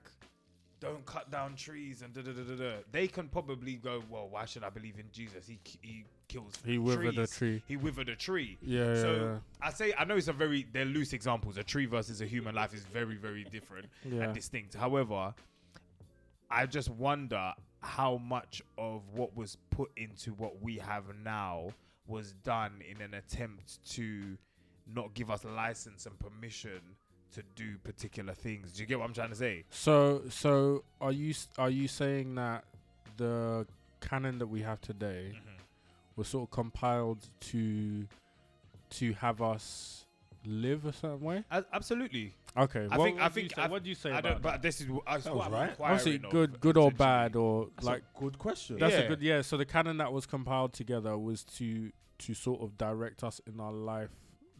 [0.80, 2.72] don't cut down trees and da da da da da.
[2.90, 5.46] They can probably go, well, why should I believe in Jesus?
[5.46, 6.54] He he kills.
[6.64, 7.62] He withered a tree.
[7.68, 8.58] He withered a tree.
[8.60, 9.38] Yeah, yeah, So yeah.
[9.66, 11.56] I say I know it's a very they're loose examples.
[11.56, 14.24] A tree versus a human life is very very different Yeah.
[14.24, 14.74] and distinct.
[14.74, 15.34] However,
[16.50, 21.70] I just wonder how much of what was put into what we have now
[22.06, 24.36] was done in an attempt to
[24.92, 26.80] not give us license and permission
[27.34, 28.72] to do particular things.
[28.72, 29.64] Do you get what I'm trying to say?
[29.70, 32.64] So, so are you are you saying that
[33.16, 33.66] the
[34.00, 35.62] canon that we have today mm-hmm.
[36.16, 38.06] was sort of compiled to
[38.90, 40.06] to have us
[40.44, 41.44] live a certain way?
[41.50, 42.34] A- absolutely.
[42.56, 44.10] Okay, I what, think- I what do you think say- I- what do you say
[44.10, 44.42] I about don't.
[44.42, 44.52] that?
[44.52, 45.70] But this is wh- that's That what was I'm right.
[45.70, 46.98] inquiring Obviously, of, good, good or essentially.
[46.98, 48.78] bad, or That's like a good question.
[48.78, 49.00] that's Yeah.
[49.00, 49.40] a good yeah.
[49.42, 53.58] So the canon that was compiled together was to to sort of direct us in
[53.58, 54.10] our life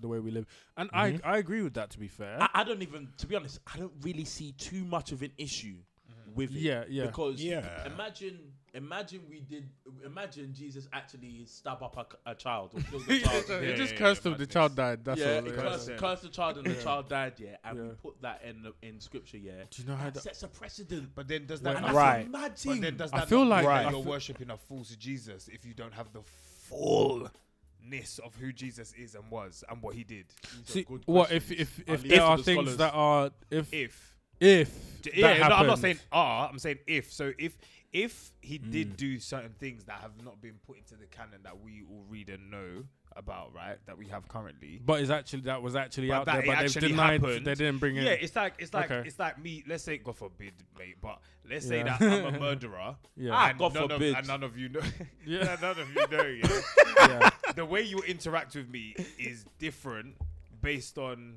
[0.01, 0.47] the way we live,
[0.77, 0.91] and.
[0.93, 1.27] I mm-hmm.
[1.29, 1.91] I agree with that.
[1.91, 4.85] To be fair, I, I don't even, to be honest, I don't really see too
[4.85, 6.35] much of an issue mm-hmm.
[6.35, 6.61] with it.
[6.61, 7.07] yeah, yeah.
[7.07, 7.87] Because Yeah.
[7.87, 9.69] imagine, imagine we did,
[10.05, 11.97] imagine Jesus actually stab up
[12.27, 13.45] a, a child or killed a child.
[13.63, 14.39] he Yeah, just yeah, cursed yeah, him.
[14.39, 14.55] The madness.
[14.55, 15.05] child died.
[15.05, 15.43] That's yeah, all.
[15.43, 16.01] he it cursed, is.
[16.01, 17.33] cursed the child and the child died.
[17.39, 19.37] Yeah, and we put that in the, in scripture.
[19.39, 20.23] Yeah, Do you know how that that?
[20.23, 21.11] sets a precedent.
[21.15, 22.27] But then does that And Right.
[22.27, 23.91] a mad But then does I that feel like- mean Right.
[23.91, 29.15] you're worshiping a false Jesus if you don't have the fullness of who Jesus is
[29.15, 30.27] and was and what he did?
[30.65, 31.79] See, good what if questions.
[31.79, 32.77] if I'll if there are the things scholars.
[32.79, 34.12] that are if If
[34.43, 34.71] if
[35.15, 36.49] yeah, that no, I'm not happened- saying are.
[36.49, 37.13] I'm saying if.
[37.13, 37.57] So if
[37.93, 38.71] if he Mm.
[38.71, 42.05] did do certain things that have not been put into the canon that we all
[42.09, 43.77] read and know about, right?
[43.85, 44.81] That we have currently.
[44.83, 47.21] But is actually that was actually But out that there, it but they've actually denied.
[47.23, 47.47] happened.
[47.47, 48.05] They didn't bring it.
[48.05, 49.07] Yeah, it's like it's like Okay.
[49.07, 49.63] it's like me.
[49.67, 51.99] Let's say, God forbid, mate, but let's say Yeah.
[51.99, 52.97] that I'm a murderer.
[53.17, 54.13] yeah, Ah, and God none forbid.
[54.13, 54.81] Of, and none of you know.
[55.27, 56.23] yeah, none of you know.
[56.23, 56.63] Yeah.
[56.97, 57.31] yeah.
[57.55, 60.17] the way you interact with me is different
[60.63, 61.37] based on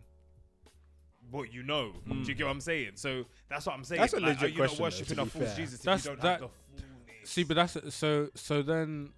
[1.36, 1.92] what you know.
[2.08, 2.24] Do you hmm.
[2.24, 2.92] get what I'm saying?
[2.96, 4.02] So that's what I'm saying.
[4.02, 5.56] That's a like, legit are you question, not though, worshiping to a false fair.
[5.56, 7.30] Jesus That's- if you don't that- have the fullness?
[7.30, 8.30] See, but that's so.
[8.36, 9.10] So then,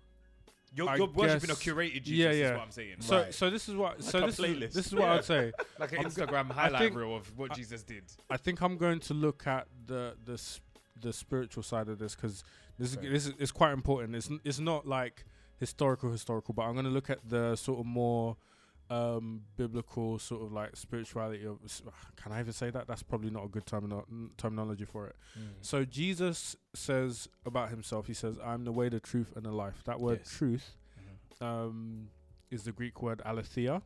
[0.73, 2.09] you're, you're worshiping a guess- curated Jesus.
[2.09, 2.53] yeah, Is yeah.
[2.53, 2.95] what I'm saying.
[2.99, 3.33] so Right.
[3.33, 4.03] so this is what.
[4.03, 5.51] So a this is this is what I'd say.
[5.79, 8.03] like an I'm- Instagram highlight think- reel of what I- Jesus did.
[8.29, 10.41] I think I'm going to look at the the
[11.01, 12.43] the spiritual side of this because
[12.79, 14.15] this is this is it's quite important.
[14.15, 15.25] It's it's not like
[15.59, 18.37] historical historical, but I'm going to look at the sort of more
[18.89, 21.57] um biblical sort of like spirituality of
[22.15, 24.05] can I even say that that's probably not a good termino-
[24.37, 25.41] terminology for it Mm.
[25.61, 29.83] so Jesus says about himself he says I'm the way the truth and the life
[29.85, 30.29] that word Yes.
[30.37, 30.77] truth
[31.41, 31.45] Mhm.
[31.45, 32.09] um
[32.49, 33.81] is the Greek word aletheia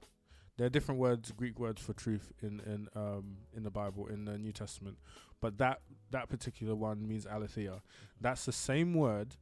[0.57, 4.25] There are different words, Greek words for truth in in um in the Bible in
[4.25, 4.97] the New Testament,
[5.39, 7.81] but that that particular one means aletheia.
[8.19, 9.37] That's the same word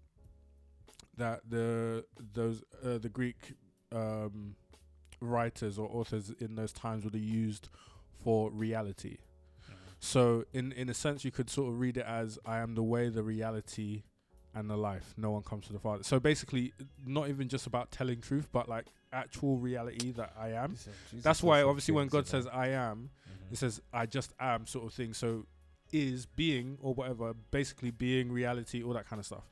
[1.18, 3.56] that the those uh, the Greek
[3.92, 4.56] um,
[5.20, 7.70] writers or authors in those times would have used
[8.24, 9.18] for reality.
[10.00, 12.84] So in in a sense, you could sort of read it as I am the
[12.84, 14.04] way, the reality,
[14.56, 15.14] and the life.
[15.18, 16.04] No one comes to the Father.
[16.04, 16.74] So basically,
[17.06, 20.76] not even just about telling truth, but like actual reality that I am.
[21.14, 23.10] That's why obviously when God says I am,
[23.52, 25.14] it says I just am sort of thing.
[25.14, 25.46] So
[25.92, 29.50] is being or whatever, basically being reality, all that kind of stuff.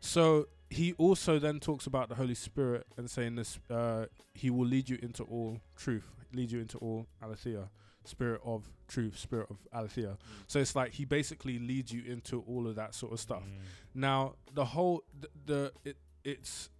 [0.00, 4.66] So he also then talks about the Holy Spirit and saying this uh, he will
[4.66, 7.68] lead you into all truth, lead you into all aletheia,
[8.04, 10.16] spirit of truth, spirit of aletheia.
[10.46, 13.42] So it's like he basically leads you into all of that sort of stuff.
[13.42, 13.58] Mm.
[13.94, 16.70] Now the whole the, the it it's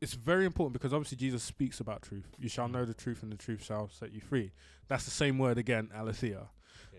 [0.00, 2.28] it's very important because obviously Jesus speaks about truth.
[2.38, 2.72] You shall mm.
[2.72, 4.52] know the truth, and the truth shall set you free.
[4.86, 6.48] That's the same word again, aletheia.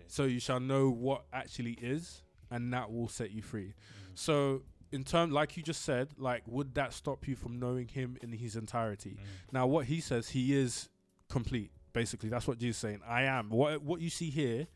[0.06, 3.68] So you shall know what actually is, and that will set you free.
[3.68, 4.18] Mm.
[4.18, 4.62] So
[4.94, 8.32] in term, like you just said, like would that stop you from knowing Him in
[8.32, 9.10] His entirety?
[9.10, 9.52] Mm.
[9.52, 10.88] Now, what He says, He is
[11.28, 11.72] complete.
[11.92, 13.00] Basically, that's what Jesus is saying.
[13.06, 13.50] I am.
[13.50, 14.66] What what you see here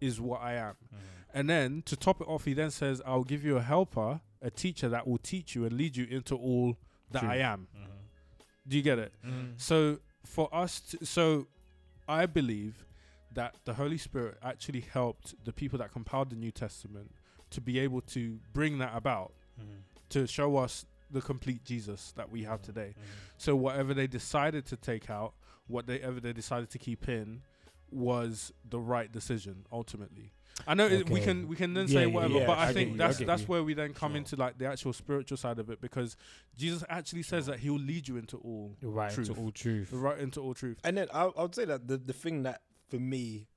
[0.00, 0.74] is what I am.
[0.94, 0.98] Mm.
[1.34, 4.50] And then to top it off, He then says, "I'll give you a helper, a
[4.50, 6.76] teacher that will teach you and lead you into all
[7.10, 7.90] that I am." Mm-hmm.
[8.68, 9.12] Do you get it?
[9.26, 9.52] Mm-hmm.
[9.56, 11.46] So for us, to, so
[12.06, 12.84] I believe
[13.34, 17.10] that the Holy Spirit actually helped the people that compiled the New Testament
[17.50, 19.32] to be able to bring that about
[20.10, 22.72] to show us the complete Jesus that we have mm-hmm.
[22.72, 22.88] today.
[22.90, 23.10] Mm-hmm.
[23.38, 25.34] So whatever they decided to take out,
[25.66, 27.42] whatever they decided to keep in,
[27.90, 30.32] was the right decision ultimately.
[30.66, 32.72] I know it, we can we can then Yeah, say whatever, yeah, but I, I
[32.72, 33.48] think you, that's get that's you.
[33.48, 34.18] where we then come Sure.
[34.18, 36.16] into like the actual spiritual side of it because
[36.56, 39.28] Jesus actually says that He'll lead you into all right truth.
[39.28, 39.92] to all truth.
[39.92, 40.78] right into all truth.
[40.84, 43.48] And then I, I would say that the, the thing that for me,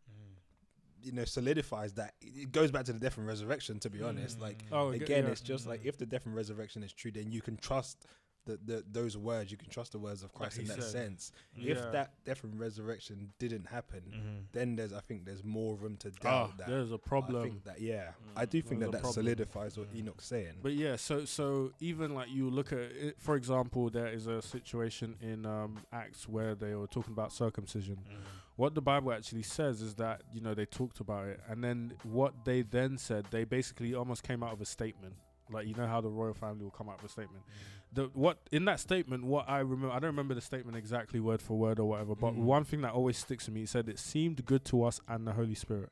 [1.06, 3.80] you know, solidifies that it goes back to the death and resurrection.
[3.80, 4.70] To be honest, like mm.
[4.72, 5.32] Oh, again, yeah.
[5.32, 8.06] it's just like if the death and resurrection is true, then you can trust
[8.46, 9.52] the, the those words.
[9.52, 10.92] You can trust the words of Christ in that said.
[10.92, 11.32] sense.
[11.56, 11.74] Yeah.
[11.74, 14.38] If that death and resurrection didn't happen, Mm-hmm.
[14.52, 16.68] then there's I think there's more room to Ah, doubt that.
[16.68, 17.44] there's a problem.
[17.44, 19.14] think that yeah, I do think that that problem.
[19.26, 20.54] solidifies what Enoch's saying.
[20.62, 24.42] But yeah, so so even like you look at it, for example, there is a
[24.42, 27.98] situation in um, Acts where they were talking about circumcision.
[28.58, 31.94] What the Bible actually says is that you know they talked about it, and then
[32.04, 35.16] what they then said, they basically almost came out of a statement.
[35.52, 37.44] Like you know how the royal family will come out with a statement.
[37.96, 41.42] The what in that statement, what I remember, I don't remember the statement exactly word
[41.42, 42.40] for word or whatever, but Mm.
[42.56, 45.26] one thing that always sticks to me, he said it seemed good to us and
[45.26, 45.90] the Holy Spirit.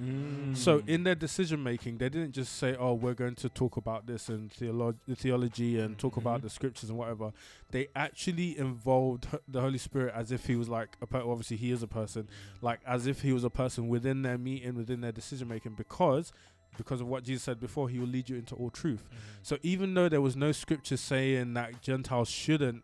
[0.00, 0.56] Mm.
[0.56, 4.06] So in their decision making, they didn't just say, "Oh, we're going to talk about
[4.06, 6.44] this and theolo- theology and talk about Mhm.
[6.44, 7.32] the scriptures and whatever."
[7.70, 11.70] They actually involved the Holy Spirit as if he was like a per- obviously he
[11.70, 12.26] is a person,
[12.62, 16.32] like as if he was a person within their meeting, within their decision making, because
[16.76, 19.04] because of what Jesus said before, he will lead you into all truth.
[19.06, 19.16] Mm-hmm.
[19.42, 22.82] So even though there was no scripture saying that Gentiles shouldn't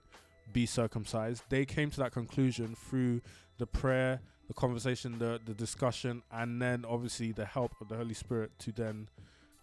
[0.53, 3.21] be circumcised, they came to that conclusion through
[3.59, 8.15] the prayer, the conversation, the the discussion, and then obviously the help of the Holy
[8.15, 9.09] Spirit to then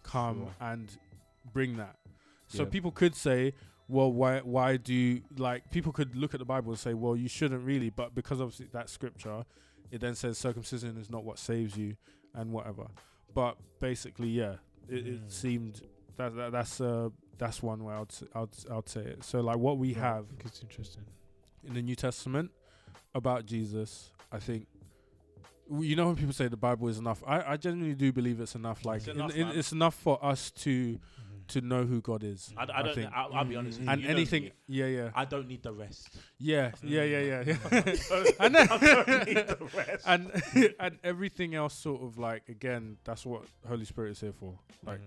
[0.02, 0.54] come Sure.
[0.60, 0.88] and
[1.52, 1.96] bring that.
[2.48, 2.70] So Yep.
[2.72, 3.52] people could say,
[3.88, 7.16] well, why why do you, like people could look at the Bible and say, well,
[7.16, 9.44] you shouldn't really, but because obviously that scripture,
[9.90, 11.96] it then says circumcision is not what saves you
[12.34, 12.86] and whatever.
[13.34, 14.56] But basically, yeah,
[14.88, 15.24] it, Mm.
[15.26, 15.82] it seemed
[16.16, 19.24] that, that that's uh that's one way I'd, I'd I'd say it.
[19.24, 20.02] So like what we Right.
[20.02, 21.04] have It's interesting.
[21.64, 22.50] in the New Testament
[23.14, 24.66] about Jesus, I think.
[25.68, 28.54] You know when people say the Bible is enough, I, I genuinely do believe it's
[28.54, 28.84] enough.
[28.84, 29.58] Like It's enough, in- man.
[29.58, 30.98] it's enough for us to
[31.48, 32.52] to know who God is.
[32.56, 32.94] I, I don't.
[32.94, 33.10] think.
[33.14, 33.80] I'll, I'll be honest.
[33.80, 34.52] and you know anything, me.
[34.66, 36.16] yeah, yeah, I don't need the rest.
[36.38, 37.56] yeah, yeah, yeah, yeah, yeah.
[38.40, 40.04] I I don't need the rest.
[40.06, 44.58] and and everything else, sort of like again, that's what Holy Spirit is here for,
[44.84, 45.00] like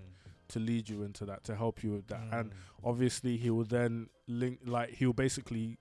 [0.49, 2.51] to lead you into that, to help you with that, and
[2.83, 5.77] obviously he will then link like he'll basically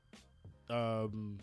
[0.71, 1.39] um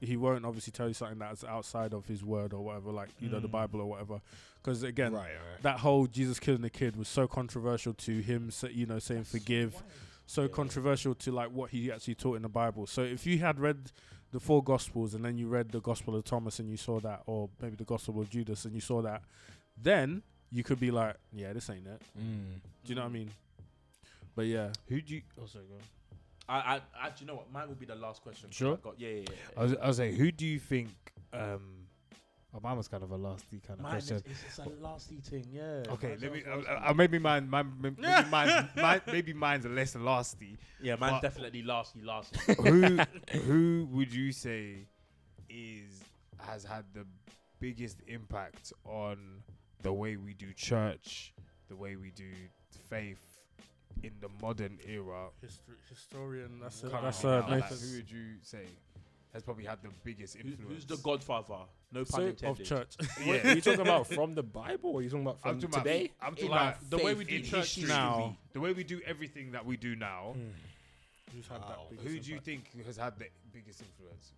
[0.00, 3.28] he won't obviously tell you something that's outside of his word or whatever like you
[3.28, 3.52] know the Mm.
[3.52, 4.20] bible or whatever
[4.62, 5.62] because again right, right.
[5.62, 9.24] that whole jesus killing the kid was so controversial to him sa- you know saying
[9.24, 9.82] forgive
[10.26, 10.48] so Yeah.
[10.48, 13.90] controversial to like what he actually taught in the bible so if you had read
[14.32, 17.22] the four gospels and then you read the gospel of thomas and you saw that
[17.26, 19.22] or maybe the gospel of judas and you saw that
[19.82, 22.60] then you could be like yeah this ain't it Mm.
[22.84, 23.30] do you know what i mean
[24.34, 25.22] but yeah Who do you?
[25.40, 25.80] Oh, sorry, go on.
[26.48, 27.52] I, I, I, you know what?
[27.52, 28.50] Mine will be the last question.
[28.50, 28.74] Sure.
[28.74, 29.30] I got, yeah, yeah, yeah.
[29.56, 30.90] I was, I was saying, who do you think?
[31.32, 31.86] Um,
[32.54, 34.30] oh, mine was kind of a lasty kind of Mine is, question.
[34.30, 35.82] it's, it's a lasty thing, yeah.
[35.92, 36.42] Okay, let me.
[36.48, 37.96] Uh, uh, maybe mine, mine, maybe
[38.30, 40.56] mine, mine, maybe mine's a less lasty.
[40.80, 42.38] yeah, mine's definitely lasty, lasty.
[43.32, 44.86] who, who would you say
[45.48, 46.04] is
[46.38, 47.04] has had the
[47.58, 49.42] biggest impact on
[49.82, 51.34] the way we do church,
[51.68, 52.30] the way we do
[52.88, 53.35] faith
[54.02, 55.28] in the modern era?
[55.40, 56.60] History, historian.
[56.62, 58.64] That's a, Come That's on now, like, who would you say
[59.32, 60.62] has probably had the biggest influence?
[60.68, 61.58] who's the godfather?
[61.92, 62.66] No pun So- of intended.
[62.66, 62.94] church.
[63.26, 65.70] What, are you talking about from the Bible or are you talking about I'm from
[65.70, 66.04] talking today?
[66.18, 67.88] About, I'm talking Like, about the way we do church history.
[67.88, 68.36] now.
[68.52, 70.34] The way we do everything that we do now.
[71.34, 71.86] Who's had that Wow.
[71.90, 72.46] biggest Who do you impact?
[72.72, 74.32] think has had the biggest influence?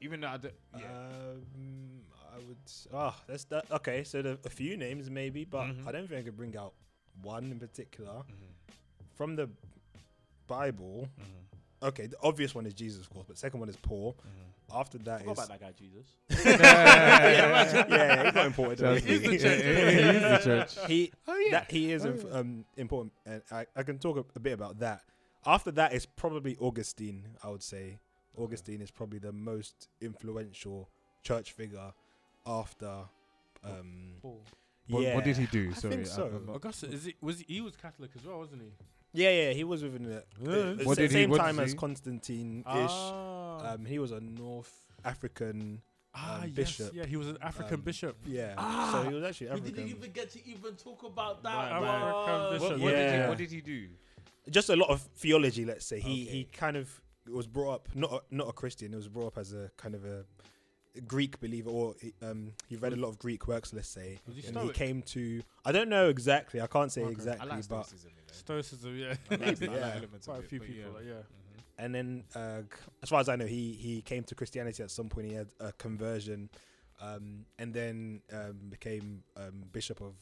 [0.00, 0.84] Even though I don't, yeah.
[0.84, 1.42] Um,
[2.34, 2.56] I would.
[2.66, 3.70] s- Ah, that's that.
[3.70, 5.86] Okay, so the, a few names maybe, but Mhm.
[5.86, 6.74] I don't think I could bring out
[7.22, 8.74] one in particular Mhm,
[9.14, 9.48] from the
[10.46, 11.08] Bible.
[11.20, 14.16] mhm, Okay, the obvious one is Jesus, of course, but second one is Paul.
[14.26, 14.74] mhm.
[14.74, 16.06] After that about that guy, Jesus.
[16.46, 18.78] yeah, yeah, he's not important.
[18.78, 18.98] to.
[19.06, 19.62] He's the church.
[19.62, 20.86] He's the church.
[20.88, 21.50] he Oh yeah.
[21.52, 24.78] that he is inf- um, important, and I, I can talk a, a bit about
[24.78, 25.02] that.
[25.46, 27.28] After that is probably Augustine.
[27.42, 27.98] I would say
[28.38, 30.88] Augustine is probably the most influential
[31.22, 31.92] church figure
[32.46, 33.04] after.
[33.62, 34.42] Um, Paul.
[34.88, 35.70] What, yeah, what did he do?
[35.70, 36.26] I Sorry, think so.
[36.34, 38.68] I'm not- Augustus is he was he, he was Catholic as well, wasn't he?
[39.12, 41.56] Yeah, yeah, he was within the, the, the What sa- did he- same what time
[41.56, 42.66] did as Constantine ish.
[42.90, 44.72] Ah, Um, he was a North
[45.04, 45.80] African.
[46.14, 46.90] ah um, yes, bishop.
[46.94, 48.14] yeah, he was an African Um, biship.
[48.26, 51.54] Yeah, Ah, so he was actually We didn't even get to even talk about that.
[51.54, 51.80] right.
[51.80, 51.88] What?
[51.90, 52.80] African What, bishop.
[52.80, 53.22] what did Yeah.
[53.22, 53.88] he, what did he do?
[54.50, 56.00] Just a lot of theology, let's say.
[56.00, 58.90] He he kind of was brought up not a, not a Christian.
[58.90, 60.26] He was brought up as a kind of a
[61.06, 64.18] Greek believer, or he, um, he read a lot of Greek works, let's say.
[64.26, 65.42] Was he and he came to.
[65.64, 66.60] I don't know exactly.
[66.60, 67.12] I can't say Okay.
[67.12, 68.32] exactly, I like but stoicism, you know.
[68.32, 69.06] Stoicism, yeah.
[69.06, 69.96] I like- Maybe, I like yeah.
[69.96, 70.96] elements of Quite a few but people, yeah.
[70.96, 71.12] like, yeah.
[71.14, 71.84] Mhm.
[71.84, 72.62] and then uh,
[73.02, 75.26] as far as I know, he he came to Christianity at some point.
[75.28, 76.48] He had a conversion,
[77.00, 80.14] um, and then um, became um, bishop of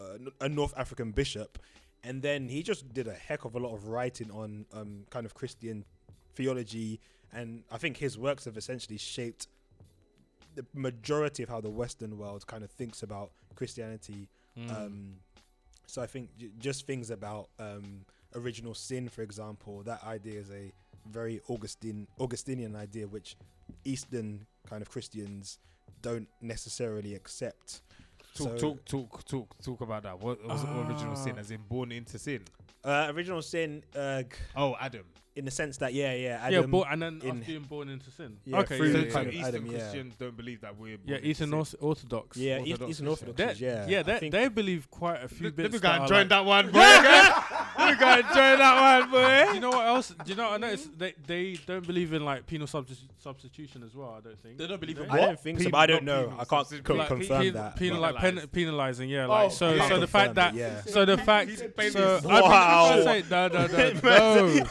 [0.00, 1.58] uh, n- a North African bishop,
[2.04, 5.26] and then he just did a heck of a lot of writing on um, kind
[5.26, 5.84] of Christian
[6.34, 7.00] theology,
[7.32, 9.48] and I think his works have essentially shaped
[10.58, 14.28] the majority of how the Western world kind of thinks about Christianity.
[14.58, 14.76] Mm.
[14.76, 15.14] Um,
[15.86, 18.04] so I think j- just things about um,
[18.34, 20.72] original sin, for example, that idea is a
[21.10, 23.36] very Augustine Augustinian idea, which
[23.84, 25.58] Eastern kind of Christians
[26.02, 27.82] don't necessarily accept.
[28.34, 30.18] Talk, So- talk, talk, talk, talk about that.
[30.20, 31.34] What was original sin?
[31.36, 31.40] Ah.
[31.40, 32.42] As in born into sin?
[32.84, 34.22] Uh, original sin, uh,
[34.56, 35.04] Oh, Adam.
[35.38, 36.18] In the sense that yeah, yeah,
[36.50, 38.36] yeah, Adam, bo- and then in- us being born into sin.
[38.44, 39.78] Yeah, okay, through yeah, So, the yeah, kind of Eastern Adam, yeah.
[39.78, 40.98] Christians don't believe that we're.
[41.06, 41.78] yeah, into Eastern sin.
[41.80, 42.36] Orthodox.
[42.36, 45.56] yeah, East, Orthodox Eastern Orthodox, They- yeah, yeah, they, they believe quite a few Let,
[45.56, 45.64] bits.
[45.64, 46.80] let me go that and join like- that one, boy.
[47.88, 49.46] let me go and join that one, boy.
[49.48, 50.08] Do you know what else?
[50.24, 50.44] Do you know?
[50.50, 54.16] What I noticed they they don't believe in like penal substitu- substitution as well.
[54.18, 56.32] I don't think They don't believe in I don't think so, but I don't know.
[56.38, 57.76] I can't co- like, confirm pen- that.
[57.76, 59.26] penal, like pen- penalizing, yeah.
[59.26, 60.82] Oh, Like so, I so the fact that, yeah.
[60.82, 62.48] so the fact, He's paying so his- I Wow.
[62.48, 63.04] wow.
[63.04, 64.64] say no, no, no, no.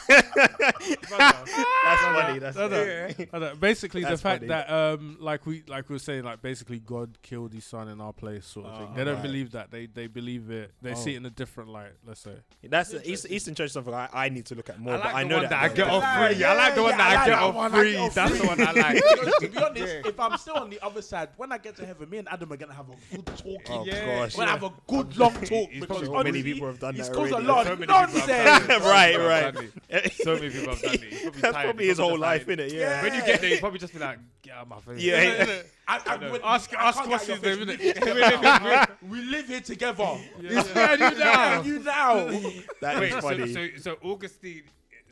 [0.67, 2.39] That's funny.
[2.39, 3.29] That's no, no, funny.
[3.33, 3.55] no, no.
[3.55, 4.47] Basically, the That's fact funny.
[4.49, 8.01] that, um, like we, like we were saying, like basically God killed His Son in
[8.01, 8.87] our place, sort of thing.
[8.91, 9.23] Oh, They don't right.
[9.23, 9.71] believe that.
[9.71, 10.71] They they believe it.
[10.81, 11.13] They see Oh.
[11.13, 11.93] it in a different light.
[12.05, 12.35] Let's say.
[12.63, 14.93] That's the East, Eastern Church something I, I need to look at more.
[14.93, 16.43] I like but I know one that, that I get off Yeah, free.
[16.43, 17.91] I like the yeah, one yeah, that I I get that off one, free.
[17.93, 19.03] get off That's the one I like.
[19.41, 22.09] To be honest, if I'm still on the other side, when I get to heaven,
[22.09, 23.61] me and Adam are gonna have a good talking.
[23.69, 24.05] Oh Yeah.
[24.05, 24.35] gosh.
[24.37, 27.07] We're gonna have a good long talk He's because probably- many people have done he's
[27.09, 28.83] that caused a lot of many people have done nonsense.
[28.85, 29.55] Right, many people have
[30.03, 30.13] right.
[30.23, 31.01] So many people have done it.
[31.21, 32.73] Probably That's probably his whole just life, like- innit?
[32.73, 33.01] Yeah.
[33.03, 35.01] When you get there, you probably just be like, get out of my face.
[35.03, 35.61] Yeah.
[35.87, 36.31] I, I, know.
[36.33, 40.17] when- Ask- I ask can't what's his name, We live here- We live here together.
[40.41, 41.61] Yeah, Scared you now.
[41.61, 42.15] you now.
[42.81, 43.53] That Wait, is so, funny.
[43.53, 44.63] so, so Augustine,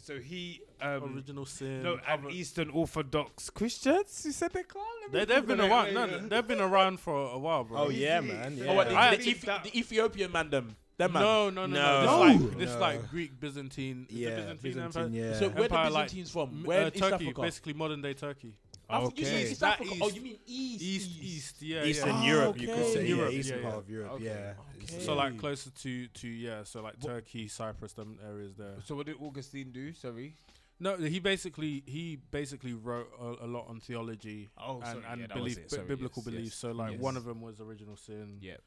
[0.03, 1.81] so he, um, Original sin.
[1.83, 5.11] no, and other- Eastern Orthodox Christians, you said they call them?
[5.13, 5.93] They, they've been around.
[5.93, 7.85] No, no, they've been around for a while, bro.
[7.85, 8.57] oh yeah, man.
[8.57, 8.65] Yeah.
[8.67, 10.75] Oh, what, the, I- the, Ethi- the Ethiopian man, them.
[10.97, 11.21] Them man.
[11.23, 12.03] No, no, no, No.
[12.05, 12.37] no.
[12.37, 12.79] This like this No.
[12.79, 14.07] like Greek Byzantine.
[14.09, 15.09] is it yeah, Byzantine, Byzantine, Empire?
[15.31, 15.39] yeah.
[15.39, 16.63] So where the Empire, like, Byzantines from?
[16.63, 17.41] Where uh, in Turkey, Africa?
[17.41, 18.53] basically modern day Turkey.
[18.89, 19.51] I thought you said Okay.
[19.51, 19.95] East That Africa.
[20.01, 20.81] Oh, east- you mean East?
[20.83, 22.15] East, east, yeah, Eastern yeah.
[22.15, 22.87] Ah, Europe, you could say.
[22.87, 23.79] Eastern yeah, Europe, Eastern yeah, part yeah.
[23.79, 24.11] of Europe.
[24.13, 24.23] Okay.
[24.25, 24.53] Yeah.
[24.83, 24.99] Okay.
[25.03, 28.75] So like closer to to yeah, so like Turkey, Cyprus, them areas there.
[28.85, 29.93] So what did Augustine do?
[29.93, 30.35] Sorry.
[30.79, 35.21] No, he basically he basically wrote a, a lot on theology Oh, and, sorry, and
[35.21, 35.69] yeah, belief, it.
[35.69, 36.45] bi- Sorry, biblical yes, beliefs.
[36.47, 36.99] yes, So like yes.
[37.01, 38.37] one of them was original sin.
[38.41, 38.57] Yeah.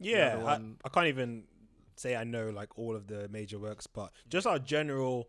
[0.00, 0.54] Yeah, I,
[0.84, 1.44] I can't even
[1.94, 5.28] say I know like all of the major works, but just our general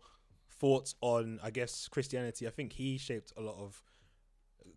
[0.58, 2.46] thoughts on, I guess, Christianity.
[2.48, 3.80] I think he shaped a lot of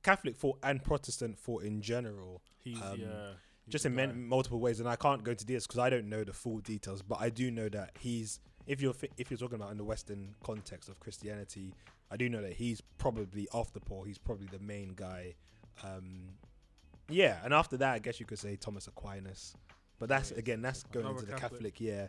[0.08, 3.32] Catholic thought and Protestant thought in general, He's Um, yeah.
[3.66, 4.80] he's just in multiple ways.
[4.80, 7.30] And I can't go into this because I don't know the full details, but I
[7.30, 8.40] do know that he's.
[8.66, 11.74] If you're if you're talking about in the Western context of Christianity,
[12.12, 14.04] I do know that he's probably after Paul.
[14.04, 15.36] He's probably the main guy.
[15.84, 16.30] Um,
[17.10, 19.56] yeah, and after that, I guess you could say Thomas Aquinas,
[20.00, 20.40] but that's yeah.
[20.40, 21.76] again that's going into the Catholic.
[21.76, 21.82] Catholic.
[21.82, 22.08] Yeah,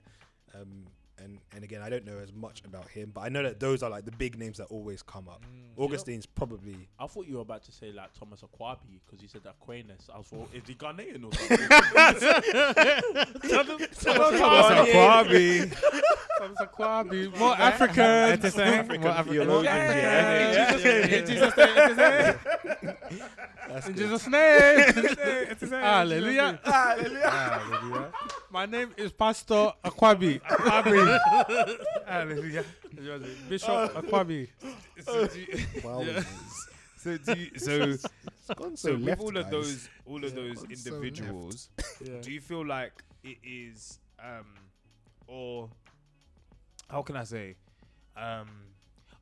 [0.54, 0.86] um,
[1.22, 3.82] and and again, I don't know as much about him, but I know that those
[3.82, 5.44] are like the big names that always come up.
[5.44, 5.82] Mm.
[5.82, 9.42] Augustine's probably I thought you were about to say like Thomas Akwabi because you said
[9.46, 10.08] Aquinas.
[10.12, 11.58] I was thought, is he Ghanaian or something?
[13.58, 15.72] Thomas Akwabi.
[16.38, 18.04] Thomas Akwabi, more African.
[18.04, 19.04] More African.
[19.04, 19.64] African.
[19.64, 20.74] Yeah.
[21.18, 22.38] In Jesus' name.
[23.86, 25.70] In Jesus' name.
[25.70, 26.58] Hallelujah.
[26.64, 28.12] Hallelujah.
[28.50, 30.40] My name is Pastor Akwabi.
[30.40, 31.18] Akwabi.
[32.06, 32.64] Hallelujah.
[33.48, 34.48] Bishop Akwabi.
[35.04, 36.02] So do you, wow.
[36.96, 38.06] so, do you, so, It's
[38.56, 39.50] gone so, so with left, all of guys.
[39.50, 41.68] those, all of those gone so individuals,
[42.02, 42.20] Yeah.
[42.22, 42.92] do you feel like
[43.22, 44.46] it is, um,
[45.26, 45.68] or
[46.88, 47.56] how can I say,
[48.16, 48.48] um,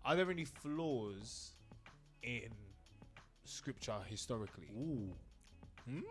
[0.04, 1.50] are there any flaws
[2.22, 2.50] in
[3.44, 5.10] scripture historically, Ooh.
[5.90, 6.02] Mm,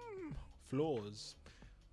[0.68, 1.36] flaws.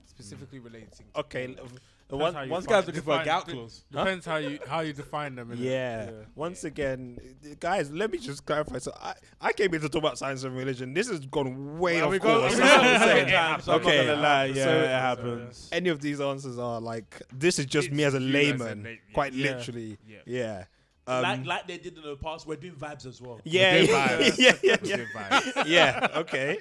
[0.06, 0.88] Specifically relating?
[1.14, 1.48] To Okay.
[1.48, 1.64] Paul?
[1.66, 1.70] l-
[2.08, 3.84] Depends One, how you once Guys looking for a define- gout de- clause.
[3.90, 5.48] Depends how you how you define them.
[5.48, 5.60] innit?
[5.60, 6.10] Yeah.
[6.34, 8.76] Once again, uh, guys, let me just clarify.
[8.78, 10.92] So I, I came here to talk about science and religion.
[10.92, 12.52] This has gone way Well, off we go- course.
[12.54, 13.28] we That's what go- I'm saying.
[13.28, 13.96] Sometimes, I'm Okay.
[13.96, 14.44] not gonna lie.
[14.44, 15.68] Yeah, So- it happens.
[15.72, 18.34] Any of these answers are like this is just me as a It's you as
[18.34, 18.96] a layman, la- yeah.
[19.14, 19.56] quite Yeah.
[19.56, 19.96] literally.
[20.26, 20.64] Yeah.
[21.08, 21.16] Yeah.
[21.16, 23.40] Um, like like they did in the past, we're doing vibes as well.
[23.44, 24.38] yeah, We're doing yeah, vibes.
[24.38, 25.66] yeah, yeah, We're yeah, doing vibes.
[25.66, 26.08] yeah.
[26.16, 26.58] Okay,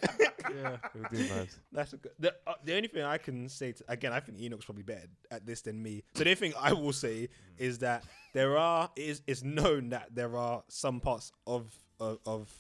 [0.56, 0.78] Yeah.
[0.96, 1.58] We're doing vibes.
[1.72, 2.12] that's a good.
[2.20, 5.06] The, uh, the only thing I can say to, again, I think Enoch's probably better
[5.30, 6.04] at this than me.
[6.16, 8.04] So the only thing I will say is that
[8.34, 12.52] there are is it's known that there are some parts of of, of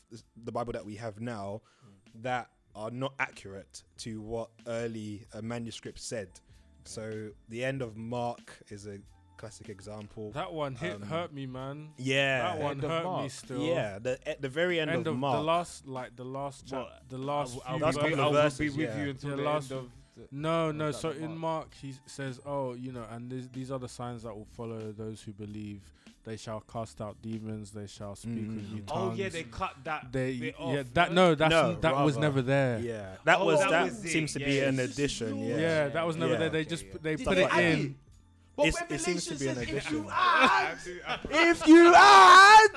[0.43, 1.61] the Bible that we have now
[2.21, 6.29] that are not accurate to what early uh, manuscripts said.
[6.85, 8.99] So the end of Mark is a
[9.41, 10.31] classic example.
[10.31, 11.89] That one hit Um, hurt me, man.
[11.97, 13.61] yeah, That one End of hurt me still.
[13.63, 13.97] yeah.
[13.99, 15.37] The at the very end, End of, of Mark.
[15.37, 17.57] the last, like the last, chap, Well, the last.
[17.65, 18.59] I'll, few That's be, couple verses.
[18.59, 19.03] of I'll be with yeah.
[19.03, 19.85] you until Yeah, the last- end of.
[20.17, 20.87] The, No, Oh, no.
[20.89, 21.39] is So the in mark?
[21.39, 24.91] Mark, he says, "Oh, you know, and these, these are the signs that will follow
[24.91, 25.81] those who believe.
[26.23, 27.71] They shall cast out demons.
[27.71, 28.73] They shall speak with Mm.
[28.73, 30.11] new oh tongues." yeah, they cut that.
[30.11, 31.29] They, bit yeah, that no?
[31.29, 32.77] no, that's No, that was never there.
[32.79, 34.63] Yeah, that Oh, was that that, was it, seems to be yeah.
[34.69, 35.39] an addition.
[35.39, 36.39] Yeah, Yeah, that was never Yeah.
[36.39, 36.49] there.
[36.49, 36.91] They Okay, just yeah.
[36.91, 37.95] put- they Did put it in.
[38.51, 38.57] It?
[38.57, 39.95] But It's- it seems to be an says addition.
[39.97, 40.77] If you add,
[41.31, 42.69] if you add,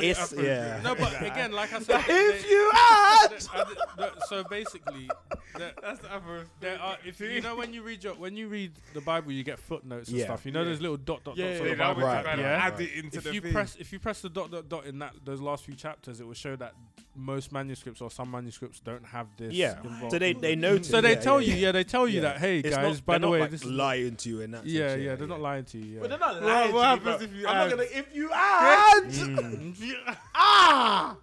[0.00, 0.80] it's yeah.
[0.84, 3.64] No, but again, like I said, if they- you add, they- uh,
[3.96, 5.08] the- so basically,
[5.54, 6.46] the, That's the other.
[6.60, 9.32] there are, if you, you know when you read your when you read the Bible,
[9.32, 10.24] you get footnotes and Yeah.
[10.26, 10.44] stuff.
[10.46, 10.66] You know, Yeah.
[10.66, 12.02] there's little dot dot Yeah, dots yeah, on the Bible.
[12.02, 12.66] Right, right, yeah.
[12.66, 13.52] add it into if the you thing.
[13.52, 16.26] press if you press the dot dot dot in that those last few chapters, it
[16.26, 16.74] will show that
[17.14, 19.52] most manuscripts or some manuscripts don't have this.
[19.52, 19.78] Yeah.
[19.82, 20.12] involved.
[20.12, 20.88] So they they notice.
[20.88, 22.20] So they yeah, tell yeah, you, yeah, they tell you yeah.
[22.32, 24.50] that, hey It's guys, not- by the not, way, like, this lying to you in
[24.52, 24.64] that.
[24.66, 25.94] yeah, sense, yeah, they're not lying to you.
[25.94, 26.00] Yeah.
[26.00, 26.72] but they're not What- lying.
[26.72, 27.24] what to you, happens bro.
[27.24, 27.82] if you I'm add- not gonna.
[28.00, 30.16] If you add, Mm.
[30.34, 31.16] ah,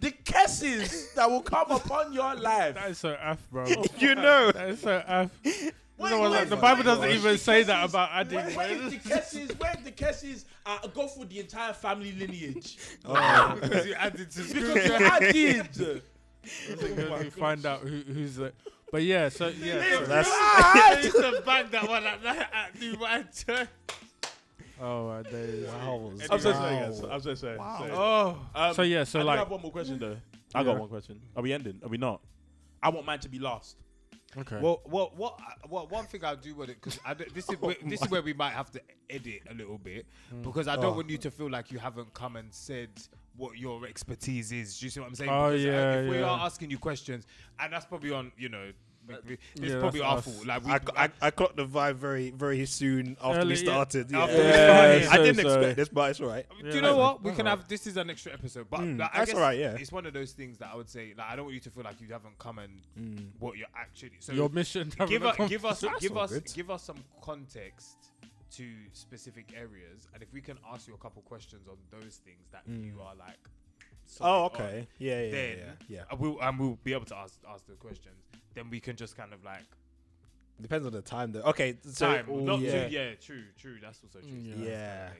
[0.00, 2.74] the curses that will come upon your life.
[2.74, 3.66] That is so af, bro.
[3.98, 4.50] you know.
[4.52, 5.30] that is so af.
[5.44, 8.08] Wait, No, wait, like, the wait, Bible wait, doesn't wait, even the say that about
[8.12, 8.36] adding.
[8.38, 9.50] Where, where is the curses?
[9.58, 10.44] Where is the curses?
[10.64, 14.98] Uh, go for the entire family lineage Oh, because you added to because scripture.
[14.98, 16.02] you added.
[17.24, 18.52] you find out who, who's the.
[18.92, 19.74] But yeah, so yeah.
[19.76, 20.06] If sorry.
[20.06, 23.68] that's- you I used to bang that one at at New Man Church.
[24.82, 25.66] Oh my days.
[25.68, 26.10] wow.
[26.30, 27.00] I'm so sorry, guys.
[27.02, 27.58] I'm so sorry.
[27.58, 27.78] Wow.
[27.78, 27.90] Sorry.
[27.92, 30.16] Oh, Um, So yeah, so I do like, have one more question though.
[30.54, 30.78] I got Yeah.
[30.80, 31.20] one question.
[31.36, 31.78] Are we ending?
[31.84, 32.20] Are we not?
[32.82, 33.76] I want mine to be last.
[34.38, 34.58] okay.
[34.60, 35.38] well, well, what,
[35.68, 36.98] what, one thing I do want it because
[37.34, 38.80] this is where, this is where we might have to
[39.10, 40.06] edit a little bit
[40.42, 40.92] because I don't Oh.
[40.94, 42.88] want you to feel like you haven't come and said
[43.36, 44.78] what your expertise is.
[44.78, 45.30] Do you see what I'm saying?
[45.30, 46.24] Oh, Because, uh, yeah, if we yeah.
[46.24, 47.26] are asking you questions,
[47.58, 48.70] and that's probably on, you know,
[49.08, 50.46] we- we- it's yeah, probably that's our fault.
[50.46, 54.10] Like we, I, I, I caught the vibe very very soon after Early, we started.
[54.10, 54.52] Yeah, After we Yeah.
[54.52, 55.06] started.
[55.08, 55.54] I didn't sorry.
[55.56, 56.46] expect this, but it's alright.
[56.48, 57.22] do you know that's- what?
[57.24, 57.58] We can alright.
[57.60, 59.76] have this is an extra episode, but Mm, like, I that's guess alright, yeah.
[59.80, 61.14] it's one of those things that I would say.
[61.16, 63.26] Like I don't want you to feel like you haven't come and Mm.
[63.40, 64.12] what you're actually.
[64.20, 64.92] So your mission.
[65.08, 67.96] give, us, give us give us give us some context
[68.52, 72.48] to specific areas, and if we can ask you a couple questions on those things
[72.52, 73.04] that you Mm.
[73.06, 73.38] are like.
[73.48, 74.88] Oh, solid on, okay.
[74.98, 75.58] Yeah, yeah, Then
[75.88, 76.16] yeah, yeah.
[76.18, 78.16] we'll and we'll be able to ask ask the questions.
[78.54, 79.62] Then we can just kind of like
[80.60, 81.40] Depends on the time, though.
[81.42, 82.26] Okay, so time.
[82.28, 82.86] oh, not yeah.
[82.88, 83.78] too, yeah, true, true.
[83.80, 84.28] That's also true.
[84.30, 84.66] Mm, yeah.
[84.68, 85.10] Yeah.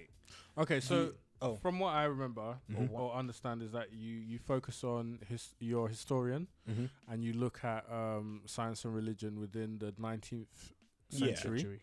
[0.59, 1.57] Okay, so Oh.
[1.57, 2.91] from what I remember Mhm.
[2.93, 6.91] or, or understand is that you you focus on his your historian Mhm.
[7.09, 10.75] and you look at um, science and religion within the 19th
[11.11, 11.35] Yeah.
[11.37, 11.81] century.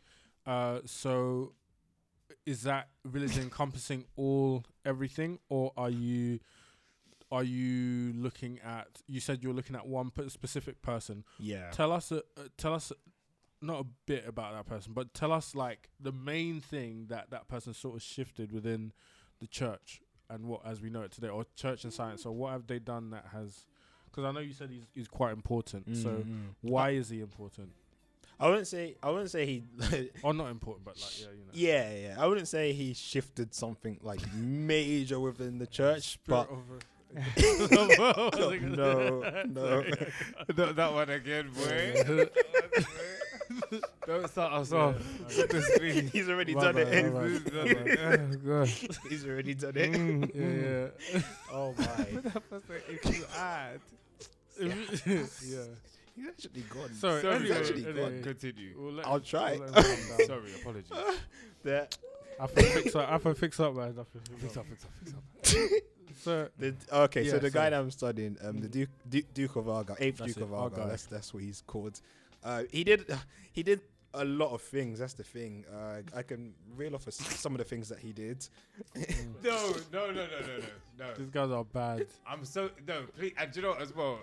[0.48, 1.54] Uh, so
[2.46, 6.40] is that religion encompassing all everything, or are you
[7.32, 8.88] are you looking at?
[9.08, 11.26] You said you're looking at one p- specific person.
[11.40, 11.70] Yeah.
[11.72, 12.94] Tell us, a, uh, tell us,
[13.62, 17.50] not a bit about that person, but tell us like the main thing that that
[17.50, 18.94] person sort of shifted within
[19.42, 22.52] the church and what as we know it today, or church and science, or what
[22.54, 23.66] have they done that has?
[24.06, 25.98] Because I know you said he's he's quite important.
[25.98, 26.56] So Mm.
[26.62, 27.72] why is he important?
[28.40, 29.64] I wouldn't say I wouldn't say he.
[30.24, 31.52] Or not important, but like yeah, you know.
[31.54, 32.16] yeah, yeah.
[32.24, 38.60] I wouldn't say he shifted something like major within the church, but Spirit of a-
[38.60, 39.82] no, no.
[40.56, 42.26] that, that one again, boy.
[44.06, 44.96] Don't start us off.
[45.36, 46.12] Goodness.
[46.12, 47.14] He's already My done bad, it.
[47.14, 49.92] my This is the- oh, He's already done it.
[49.94, 51.22] Mm, yeah, yeah.
[51.52, 52.08] Oh my!
[52.90, 53.80] if you add.
[54.60, 55.64] yeah.
[56.18, 56.94] He's actually gone.
[56.94, 58.24] Sorry, Sorry, He's anyway, actually anyway, gone.
[58.24, 58.76] Continue.
[58.78, 59.52] we'll let I'll him- try.
[59.58, 60.28] we'll let him calm down.
[60.28, 60.92] Sorry, apologies.
[61.64, 61.88] There.
[62.40, 63.08] I have fix up.
[63.10, 63.84] I have fix up, man.
[63.84, 64.66] I have to fix Fix up.
[64.66, 64.92] up, fix up,
[65.42, 65.82] fix up.
[66.24, 69.56] So The, okay, so Yeah, the guy that I'm studying, um, the Duke, Duke Duke
[69.56, 70.80] of Argyll, eighth That's Duke it, of Argyll.
[70.80, 70.88] Argyll.
[70.90, 72.02] That's that's what he's called.
[72.44, 73.06] Uh, he did
[73.54, 73.82] he did
[74.14, 75.00] a lot of things.
[75.00, 75.66] That's the thing.
[75.72, 78.48] Uh, I can reel off some of the things that he did.
[79.44, 80.26] No, no, no, no, no,
[80.58, 81.14] no, no.
[81.18, 82.08] these guys are bad.
[82.28, 83.04] I'm so no.
[83.18, 84.20] Please, and you know as well?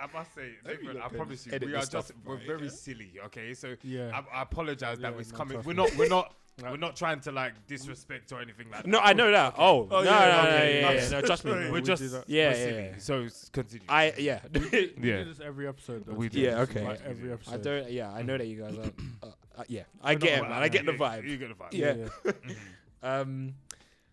[0.00, 2.64] I must say, Maybe Nathan, I promise you, we are just stuff we're right, very
[2.64, 2.70] yeah?
[2.70, 3.10] silly.
[3.26, 4.10] Okay, so Yeah.
[4.14, 5.62] I, I apologize that Yeah, it's no, coming.
[5.64, 5.94] We're not.
[5.96, 6.34] We're not.
[6.62, 6.70] Right.
[6.72, 8.88] We're not trying to like disrespect or anything like that.
[8.88, 9.54] No, I know that.
[9.58, 10.80] Oh, Oh, no, yeah, no, no, okay.
[10.80, 11.52] yeah, yeah, no, trust me.
[11.70, 12.02] We're just.
[12.02, 12.92] Yeah, yeah, yeah.
[12.98, 13.86] So continue.
[13.88, 14.40] I yeah.
[14.52, 15.18] We Yeah.
[15.18, 16.04] do this every episode.
[16.06, 16.40] Though, We do.
[16.40, 16.84] Yeah, okay.
[16.86, 17.54] Like every episode.
[17.54, 17.90] I don't.
[17.90, 18.90] Yeah, I know that you guys are.
[19.22, 19.26] Uh,
[19.58, 20.52] uh, yeah, I get it, man.
[20.52, 21.24] I get the vibe.
[21.28, 21.72] You get the vibe.
[21.72, 22.08] Yeah.
[22.24, 22.54] yeah.
[23.02, 23.54] Um,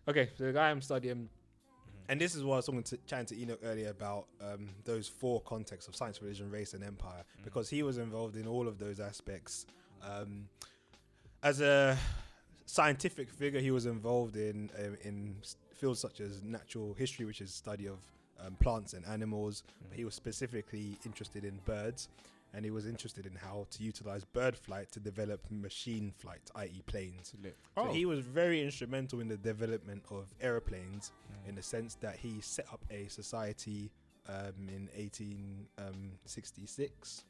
[0.08, 1.28] okay, so the guy I'm studying,
[2.08, 5.08] and this is what I was talking to chatting to Enoch earlier about um, those
[5.08, 8.78] four contexts of science, religion, race, and empire, because he was involved in all of
[8.78, 9.66] those aspects.
[10.02, 10.48] Um,
[11.42, 11.96] as a
[12.68, 15.36] scientific figure, he was involved in um, in
[15.74, 17.98] fields such as natural history, which is study of
[18.44, 19.62] um, plants and animals.
[19.88, 22.08] But he was specifically interested in birds,
[22.52, 26.82] and he was interested in how to utilize bird flight to develop machine flight, i.e.,
[26.86, 27.32] planes.
[27.32, 27.38] So
[27.76, 27.92] Oh.
[27.92, 31.12] he was very instrumental in the development of aeroplanes
[31.48, 33.90] in the sense that he set up a society
[34.28, 37.24] um, in 1866.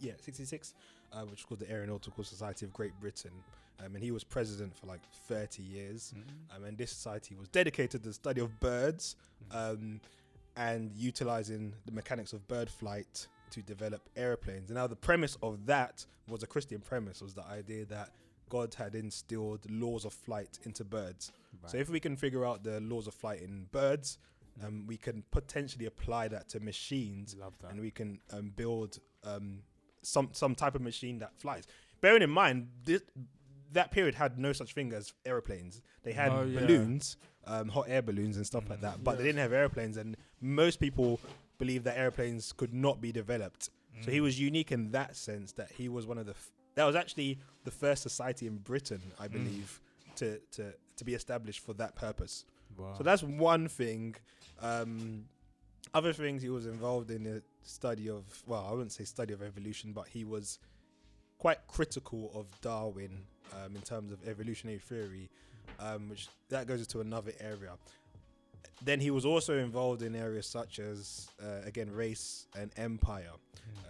[0.00, 0.74] Yeah, 66,
[1.12, 3.32] uh, which was called the Aeronautical Society of Great Britain.
[3.84, 6.12] Um, and he was president for like 30 years.
[6.56, 9.16] Um, and this society was dedicated to the study of birds
[9.52, 10.00] um,
[10.56, 14.70] and utilizing the mechanics of bird flight to develop airplanes.
[14.70, 18.10] And now the premise of that was a Christian premise, was the idea that
[18.48, 21.32] God had instilled laws of flight into birds.
[21.66, 24.18] So if we can figure out the laws of flight in birds,
[24.64, 27.70] um, we can potentially apply that to machines, Love that.
[27.70, 29.60] and we can um, build um,
[30.02, 31.64] some some type of machine that flies.
[32.00, 33.02] Bearing in mind, this,
[33.72, 35.82] that period had no such thing as airplanes.
[36.02, 36.60] They had Oh, yeah.
[36.60, 37.16] balloons,
[37.46, 39.96] um, hot air balloons, and stuff like that, but they didn't have airplanes.
[39.96, 41.20] And most people
[41.58, 43.70] believe that airplanes could not be developed.
[44.02, 46.32] So he was unique in that sense that he was one of the.
[46.32, 49.80] F- that was actually the first society in Britain, I believe,
[50.16, 52.44] to, to to be established for that purpose.
[52.76, 52.94] Wow.
[52.96, 54.14] So that's one thing.
[54.60, 55.24] Um,
[55.94, 59.42] other things he was involved in the study of well, I wouldn't say study of
[59.42, 60.60] evolution, but he was
[61.38, 63.24] quite critical of Darwin
[63.54, 65.30] um, in terms of evolutionary theory,
[65.80, 67.72] um, which that goes into another area.
[68.84, 73.32] Then he was also involved in areas such as uh, again race and empire,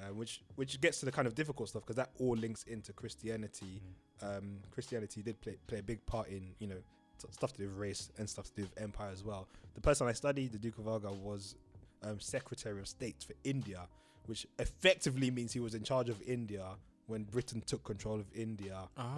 [0.00, 2.92] uh, which which gets to the kind of difficult stuff because that all links into
[2.92, 3.82] Christianity.
[4.22, 6.80] Um, Christianity did play play a big part in you know
[7.18, 9.46] t- stuff to do with race and stuff to do with empire as well.
[9.74, 11.54] The person I studied, the Duke of Argyll, was
[12.02, 13.86] um, Secretary of State for India,
[14.26, 16.64] which effectively means he was in charge of India
[17.08, 18.78] when Britain took control of India.
[18.96, 19.16] Ah.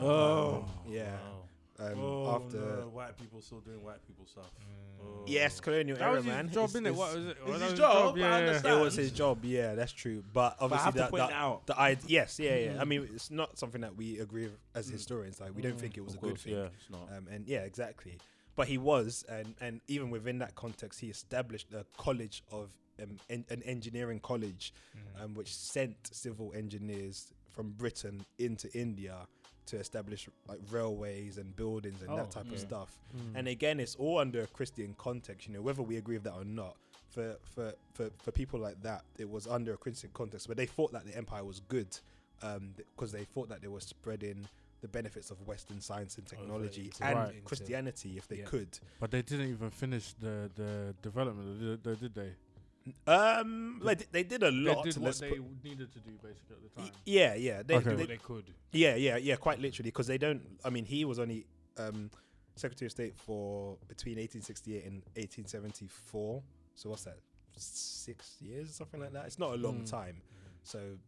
[0.56, 1.12] Um, yeah.
[1.12, 1.42] Wow.
[1.82, 4.50] Um, oh, after no, white people still doing white people stuff.
[5.02, 5.24] Oh.
[5.26, 6.50] yes, colonial That era, was his man.
[6.50, 6.94] job, It's- innit?
[6.94, 7.30] What was it?
[7.30, 8.34] It's Well, that his was job, yeah.
[8.34, 8.78] understand.
[8.80, 10.22] It was his job, yeah, that's true.
[10.34, 11.66] But But I obviously, have to that, point that, out.
[11.66, 12.80] the I yes, yeah, yeah.
[12.82, 15.40] I mean, it's not something that we agree with as historians.
[15.40, 16.52] Like, we don't think it was Of a good thing.
[16.54, 17.08] Yeah, it's not.
[17.16, 18.18] Um, and yeah, exactly.
[18.56, 22.68] But he was, and and even within that context, he established a college of
[23.02, 24.74] um, en- an engineering college,
[25.18, 29.16] um, which sent civil engineers from Britain into India
[29.66, 32.98] to establish like railways and buildings and Oh, that type of stuff.
[33.16, 33.38] Mm.
[33.38, 36.34] And again, it's all under a Christian context, you know, whether we agree with that
[36.34, 36.76] or not.
[37.10, 40.66] For, for, for, for people like that, it was under a Christian context but they
[40.66, 41.96] thought that the empire was good
[42.96, 44.46] because they thought that they were spreading
[44.80, 47.44] the benefits of Western science and technology into- and Right.
[47.44, 48.44] Christianity if they Yeah.
[48.46, 48.78] could.
[48.98, 52.32] But they didn't even finish the the development, did they?
[52.90, 53.12] Did they?
[53.12, 54.84] Um, like, they did a lot.
[54.84, 56.90] they did what let's they put- needed to do basically at the time.
[57.04, 57.94] yeah, yeah, they, Okay.
[57.94, 58.44] they- they could.
[58.72, 60.42] yeah, yeah, yeah, quite literally, because they don't.
[60.64, 61.46] I mean, he was only
[61.78, 62.10] um,
[62.56, 66.42] Secretary of State for between 1868 and 1874.
[66.74, 67.18] So what's that?
[67.56, 69.26] Six years, or something like that.
[69.26, 69.90] It's not a long Mm.
[69.90, 70.22] time.
[70.62, 70.98] So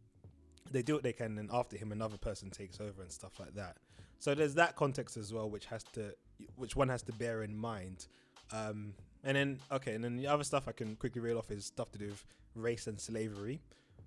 [0.71, 3.55] they do what they can, and after him, another person takes over and stuff like
[3.55, 3.77] that.
[4.19, 6.15] So there's that context as well, which has to,
[6.57, 8.07] which one has to bear in mind.
[8.53, 11.67] Um, and then okay, and then the other stuff I can quickly reel off is
[11.67, 12.25] stuff to do with
[12.55, 13.61] race and slavery.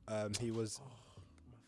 [0.08, 0.80] Um, he was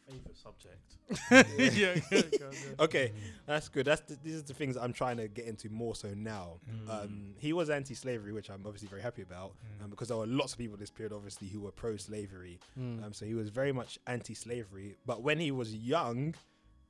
[0.07, 0.97] my favorite subject.
[1.31, 2.49] yeah, yeah, go, go.
[2.83, 3.11] Okay,
[3.45, 3.85] that's good.
[3.85, 6.59] That's the, these are the things I'm trying to get into more so now.
[6.89, 9.53] Um, he was anti-slavery, which I'm obviously very happy about,
[9.83, 12.59] um, because there were lots of people this period, obviously, who were pro-slavery.
[12.79, 13.05] Mm.
[13.05, 14.95] Um, so he was very much anti-slavery.
[15.05, 16.35] But when he was young,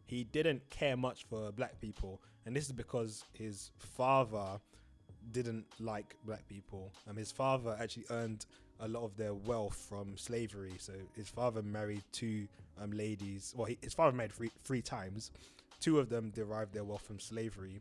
[0.06, 4.60] he didn't care much for black people, and this is because his father
[5.32, 6.92] didn't like black people.
[7.10, 8.46] Um, his father actually earned
[8.80, 10.74] a lot of their wealth from slavery.
[10.80, 12.48] So his father married two
[12.82, 13.54] um, ladies.
[13.56, 15.32] Well, he, his father married three, three times.
[15.80, 17.80] Two of them derived their wealth from slavery,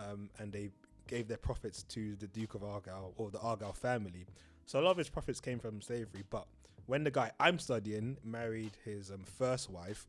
[0.00, 0.70] um, and they
[1.06, 4.26] gave their profits to the Duke of Argyll or the Argyll family.
[4.66, 6.24] So a lot of his profits came from slavery.
[6.28, 6.46] But
[6.86, 10.06] when the guy I'm studying married his um, first wife,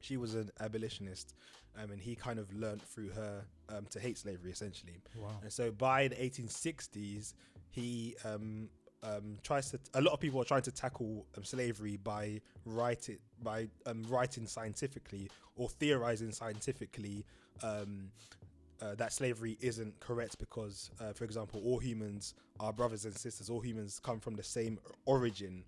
[0.00, 1.34] she was an abolitionist,
[1.78, 5.00] um, and he kind of learnt through her um, to hate slavery essentially.
[5.16, 5.28] Wow.
[5.42, 7.34] And so by the 1860s,
[7.70, 8.68] he um,
[9.02, 9.78] um, tries to.
[9.94, 14.04] A lot of people are trying to tackle um, slavery by write it by um,
[14.08, 17.24] writing scientifically or theorizing scientifically
[17.62, 18.10] um,
[18.82, 23.50] uh, that slavery isn't correct because, uh, for example, all humans are brothers and sisters.
[23.50, 25.64] All humans come from the same origin.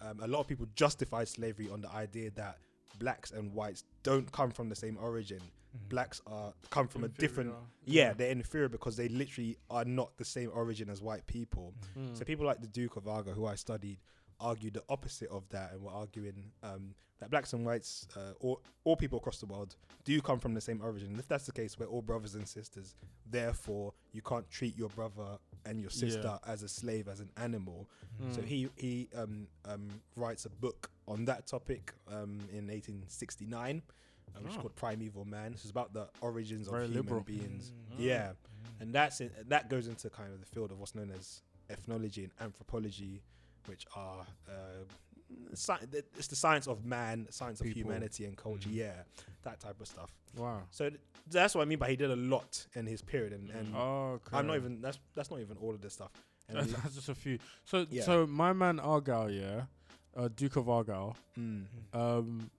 [0.00, 2.58] Um, a lot of people justify slavery on the idea that
[2.98, 5.40] blacks and whites don't come from the same origin.
[5.88, 8.08] Blacks are come from a different Inferior.
[8.08, 11.74] yeah, they're inferior because they literally are not the same origin as white people.
[11.98, 12.16] Mm.
[12.16, 13.98] So people like the Duke of Argyll, who I studied,
[14.40, 18.62] argue the opposite of that, and were arguing um, that blacks and whites, uh, all,
[18.84, 21.08] all people across the world, do come from the same origin.
[21.08, 22.94] And if that's the case, we're all brothers and sisters.
[23.28, 27.88] Therefore, you can't treat your brother and your sister as a slave, as an animal.
[28.30, 28.44] So Mm.
[28.46, 33.82] he he um, um, writes a book on that topic um, in 1869,
[34.34, 34.60] uh, which is Oh.
[34.62, 35.52] called Primeval Man.
[35.52, 37.20] This is about the origins Very of human liberal.
[37.22, 37.72] beings.
[37.92, 37.94] Mm.
[37.98, 38.32] Yeah,
[38.80, 42.24] and that's in, that goes into kind of the field of what's known as ethnology
[42.24, 43.22] and anthropology,
[43.66, 44.88] which are uh, sci- th-
[45.52, 48.68] it's the science of man, science of humanity and culture.
[48.68, 48.74] Mhm.
[48.74, 49.02] Yeah,
[49.42, 50.12] that type of stuff.
[50.36, 50.62] Wow.
[50.70, 51.00] So th-
[51.30, 54.20] that's what I mean by he did a lot in his period, and, and Oh,
[54.32, 56.10] I'm not even that's that's not even all of this stuff.
[56.48, 57.38] And a That's just a few.
[57.64, 58.04] So, Yeah.
[58.04, 59.62] so my man Argyll, yeah,
[60.16, 62.50] uh, Duke of Argyll, mm, um,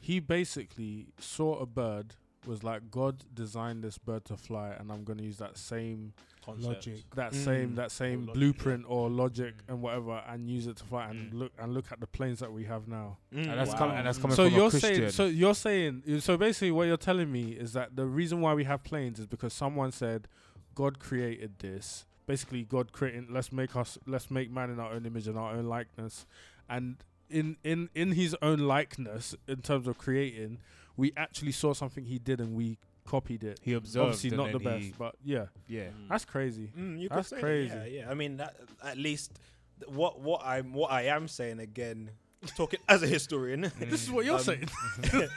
[0.00, 2.14] he basically saw a bird.
[2.46, 6.12] Was like God designed this bird to fly, and I'm gonna use that same,
[6.44, 6.66] Concept.
[6.74, 7.02] Logic.
[7.14, 7.44] that Mm.
[7.44, 9.68] same, that same logic, blueprint or logic Mm.
[9.68, 11.38] and whatever, and use it to fly and Mm.
[11.38, 13.18] look and look at the planes that we have now.
[13.32, 13.78] mm, And that's Wow.
[13.78, 13.96] coming.
[13.96, 16.96] And that's coming so from you're a saying, so you're saying, so basically, what you're
[16.96, 20.28] telling me is that the reason why we have planes is because someone said
[20.74, 22.04] God created this.
[22.26, 23.30] Basically, God created.
[23.30, 23.98] Let's make us.
[24.06, 26.26] Let's make man in our own image and our own likeness,
[26.68, 26.96] and
[27.30, 30.58] in in in His own likeness, in terms of creating,
[30.96, 33.60] we actually saw something He did and we copied it.
[33.62, 34.06] he observed.
[34.14, 35.84] Obviously, not the best, he- but yeah, yeah.
[35.88, 36.08] Mm.
[36.08, 36.70] that's crazy.
[36.78, 37.74] Mm, you That's say that, crazy.
[37.74, 38.10] Yeah, yeah.
[38.10, 39.38] I mean, that, at least
[39.80, 42.10] th- what what I'm what I am saying again,
[42.56, 44.68] talking as a historian, This is what you're Um, saying.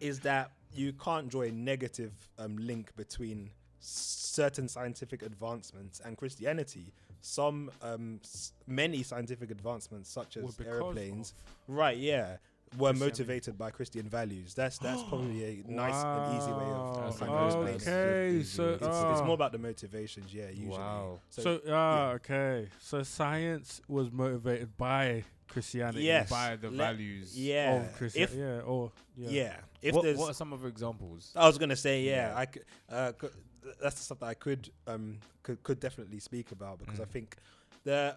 [0.00, 6.92] is that you can't draw a negative um, link between certain scientific advancements and Christianity.
[7.20, 11.32] Some, um, s- many scientific advancements, such as because airplanes,
[11.68, 11.96] of- right?
[11.96, 12.36] Yeah,
[12.76, 13.04] were Christianity.
[13.04, 14.54] motivated by Christian values.
[14.54, 17.14] That's that's probably a nice and easy way of Wow.
[17.18, 17.88] kind of explaining it.
[17.88, 19.12] Okay, so It's, ah.
[19.12, 20.48] it's more about the motivations, yeah.
[20.50, 21.20] Usually, Wow.
[21.30, 22.68] So, ah, okay.
[22.80, 26.02] So science was motivated by Christianity.
[26.04, 26.28] Yes.
[26.28, 27.38] By the Let- values.
[27.38, 29.56] yeah, Of Christi- if yeah, or yeah, yeah.
[29.80, 31.32] if what, there's what are some other examples?
[31.34, 32.38] I was gonna say, yeah, Yeah.
[32.38, 32.64] I could.
[32.88, 33.30] Uh, cou-
[33.62, 37.04] th- that's the stuff that I could um could, could definitely speak about because I
[37.04, 37.10] Mm.
[37.10, 37.36] think
[37.84, 38.14] the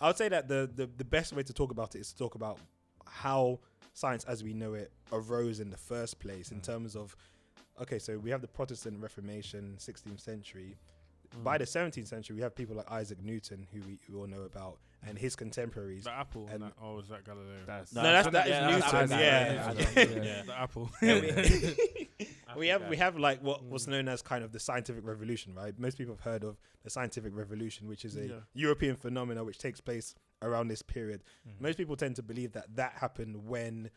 [0.00, 2.18] I would say that the, the the best way to talk about it is to
[2.18, 2.58] talk about
[3.06, 3.60] how
[3.98, 6.62] science as we know it arose in the first place in Mm.
[6.64, 7.16] terms of
[7.80, 10.76] okay, so we have the Protestant Reformation, 16th century.
[11.36, 11.44] Mm.
[11.44, 14.42] By the 17th century, we have people like Isaac Newton, who we, we all know
[14.42, 16.04] about, and his contemporaries.
[16.04, 17.58] the apple, and- and that, oh, is that Galileo?
[17.66, 19.66] That's No, that's- that is yeah, that's Newton, Isaac, yeah.
[19.68, 20.22] Isaac, Yeah.
[20.24, 20.42] yeah.
[20.42, 20.90] the apple.
[21.02, 23.90] We- we have we have like what what's Mm.
[23.90, 25.78] known as kind of the scientific revolution, right?
[25.78, 28.34] Most people have heard of the scientific revolution, which is a Yeah.
[28.54, 31.22] European phenomena which takes place around this period.
[31.48, 31.60] Mhm.
[31.60, 33.90] Most people tend to believe that that happened when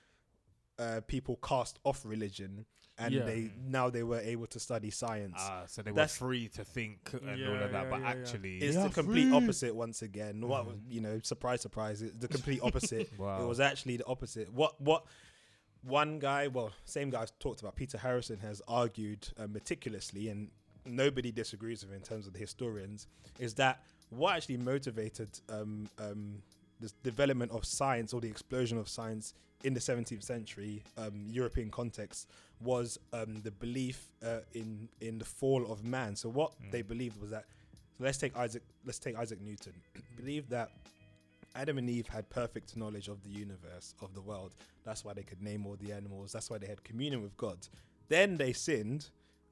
[0.79, 2.65] uh, people cast off religion
[2.97, 3.23] and Yeah.
[3.25, 5.35] they now they were able to study science.
[5.37, 8.19] Ah, so they were free to think and all of that, yeah, but yeah, yeah.
[8.19, 9.35] actually, it's the complete free.
[9.37, 10.41] opposite once again.
[10.47, 10.91] What was- Mhm.
[10.91, 13.17] you know, surprise, surprise, it's the complete opposite.
[13.19, 13.43] wow.
[13.43, 14.51] It was actually the opposite.
[14.51, 15.05] What what
[15.83, 20.51] one guy, well, same guy I've talked about, Peter Harrison, has argued uh, meticulously, and
[20.85, 23.07] nobody disagrees with him in terms of the historians,
[23.39, 26.41] is that what actually motivated um, um,
[26.79, 29.33] the development of science or the explosion of science
[29.63, 32.27] in the 17th century um, European context
[32.59, 36.15] was um, the belief uh, in in the fall of man.
[36.15, 36.71] So what Mm.
[36.71, 37.45] they believed was that.
[37.97, 38.63] So let's take Isaac.
[38.85, 39.73] Let's take Isaac Newton.
[40.17, 40.69] believed that
[41.55, 44.55] Adam and Eve had perfect knowledge of the universe, of the world.
[44.83, 46.31] That's why they could name all the animals.
[46.31, 47.59] That's why they had communion with God.
[48.07, 49.09] Then they sinned.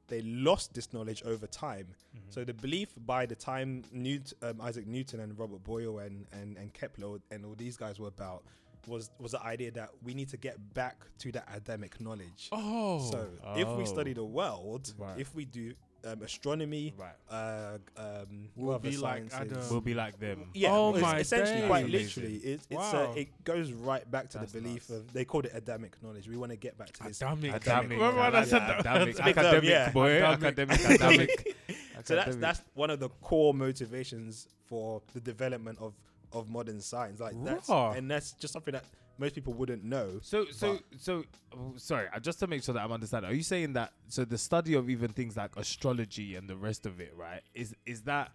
[0.09, 1.87] They lost this knowledge over time.
[2.29, 6.57] So the belief by the time Newt, um, Isaac Newton and Robert Boyle and, and,
[6.57, 8.43] and Kepler and all these guys were about
[8.87, 12.49] was was the idea that we need to get back to that Adamic knowledge.
[12.51, 13.85] Oh, So if we Oh.
[13.85, 15.19] study the world, Right.
[15.19, 15.73] if we do
[16.05, 17.11] um, astronomy, Right.
[17.29, 19.57] uh, um, We'll what other be like sciences?
[19.57, 19.69] Adam.
[19.71, 20.49] We'll be like them.
[20.53, 21.67] Yeah, Oh it's my essentially days.
[21.67, 22.23] quite Amazing.
[22.23, 22.35] literally.
[22.37, 23.11] It's, it's Wow.
[23.11, 25.01] uh, it goes right back to That's the belief nuts.
[25.01, 26.27] of they called it Adamic knowledge.
[26.27, 27.21] We want to get back to this.
[27.21, 27.53] Adamic.
[27.53, 27.97] Academic.
[27.97, 28.79] Remember when I said that?
[28.85, 29.91] Academic, It's a big term, academic yeah.
[29.91, 30.21] boy.
[30.21, 30.79] Academic.
[30.79, 31.55] Academic, academic.
[32.05, 35.93] So that's that's one of the core motivations for the development of
[36.31, 37.19] of modern science.
[37.19, 37.91] Like that's Raw.
[37.91, 38.85] and that's just something that
[39.19, 40.19] most people wouldn't know.
[40.21, 41.23] So, so, so,
[41.53, 42.07] oh, sorry.
[42.13, 44.73] uh, Just to make sure that I'm understanding, are you saying that so the study
[44.75, 47.41] of even things like astrology and the rest of it, right?
[47.53, 48.31] Is is that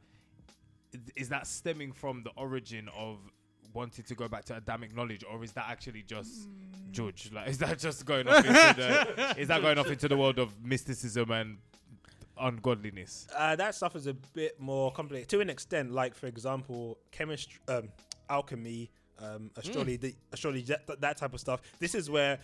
[1.17, 3.19] is that stemming from the origin of
[3.73, 6.49] wanting to go back to Adamic knowledge, or is that actually just
[6.93, 7.31] judge?
[7.35, 10.39] Like, is that just going off into the is that going off into the world
[10.39, 11.57] of mysticism and
[12.39, 13.27] ungodliness?
[13.37, 15.91] Uh, that stuff is a bit more complicated to an extent.
[15.93, 17.89] Like for example, chemistry, um,
[18.29, 18.91] alchemy,
[19.21, 21.61] um, astrology, the, astrology, that, that type of stuff.
[21.79, 22.39] This is where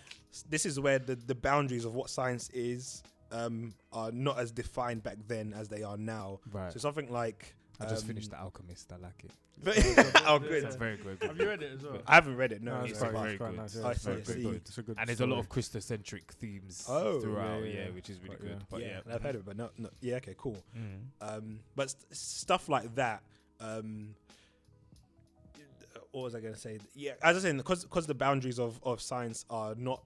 [0.48, 3.02] this is where the, the boundaries of what science is
[3.32, 6.40] um, are not as defined back then as they are now.
[6.52, 6.72] Right.
[6.72, 8.92] So something like I just um, finished The Alchemist.
[8.92, 9.30] I like it.
[10.26, 10.64] oh, good.
[10.64, 11.18] It's very good.
[11.22, 11.98] Have you read it as well?
[12.06, 12.62] I haven't read it.
[12.62, 13.56] No, No, it's it's very, very it's good.
[13.56, 13.76] nice.
[13.76, 14.54] I Yeah, it's see, very good.
[14.56, 17.90] It's a good and there's a lot of Christocentric themes Oh, throughout, yeah, yeah, yeah.
[17.90, 18.48] which is really good.
[18.50, 18.64] yeah.
[18.70, 20.56] But yeah, yeah, I've heard of it, but no, no, yeah, okay, cool.
[20.76, 21.00] Mm.
[21.20, 23.22] Um, but st- stuff like that.
[23.60, 24.14] Um,
[26.12, 26.78] what was I going to say?
[26.94, 30.02] Yeah, as I said, because because the boundaries of, of science are not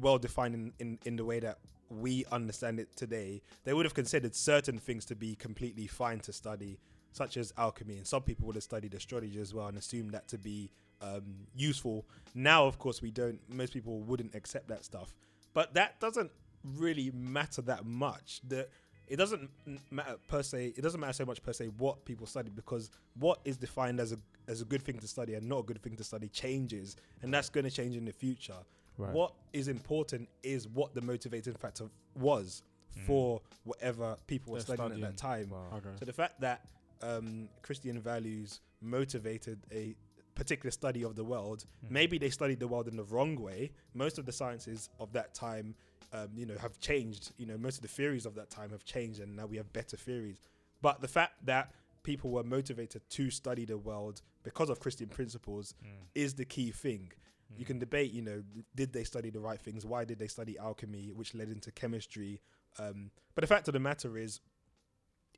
[0.00, 3.94] well defined in, in, in the way that we understand it today, they would have
[3.94, 6.78] considered certain things to be completely fine to study,
[7.12, 10.28] such as alchemy, and some people would have studied astrology as well and assumed that
[10.28, 12.06] to be um, useful.
[12.34, 13.40] Now, of course, we don't.
[13.48, 15.14] Most people wouldn't accept that stuff,
[15.52, 16.30] but that doesn't
[16.64, 18.40] really matter that much.
[18.46, 18.68] The
[19.12, 19.50] it doesn't
[19.90, 20.72] matter per se.
[20.74, 24.12] It doesn't matter so much per se what people study because what is defined as
[24.12, 24.18] a
[24.48, 27.32] as a good thing to study and not a good thing to study changes, and
[27.32, 28.56] that's going to change in the future.
[28.96, 29.12] Right.
[29.12, 31.84] What is important is what the motivating factor
[32.14, 32.62] was
[33.06, 35.50] for whatever people were They're studying, at that studying.
[35.50, 35.58] time.
[35.74, 35.88] Okay.
[35.98, 36.62] So the fact that
[37.02, 39.94] um, Christian values motivated a
[40.34, 43.72] particular study of the world, maybe they studied the world in the wrong way.
[43.94, 45.74] Most of the sciences of that time,
[46.12, 47.32] um, you know, have changed.
[47.38, 49.72] You know, most of the theories of that time have changed, and now we have
[49.72, 50.38] better theories.
[50.80, 51.72] But the fact that
[52.02, 55.74] people were motivated to study the world because of Christian principles
[56.14, 57.12] is the key thing.
[57.56, 58.42] You can debate, you know,
[58.74, 59.84] did they study the right things?
[59.84, 62.40] Why did they study alchemy, which led into chemistry?
[62.78, 64.40] Um, but the fact of the matter is,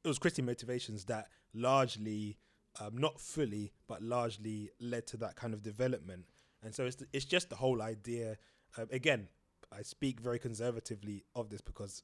[0.02, 2.38] it was Christian motivations that largely,
[2.80, 6.24] um, not fully, but largely led to that kind of development.
[6.62, 8.36] And so it's it's just the whole idea.
[8.76, 9.28] Um, again,
[9.72, 12.02] I speak very conservatively of this because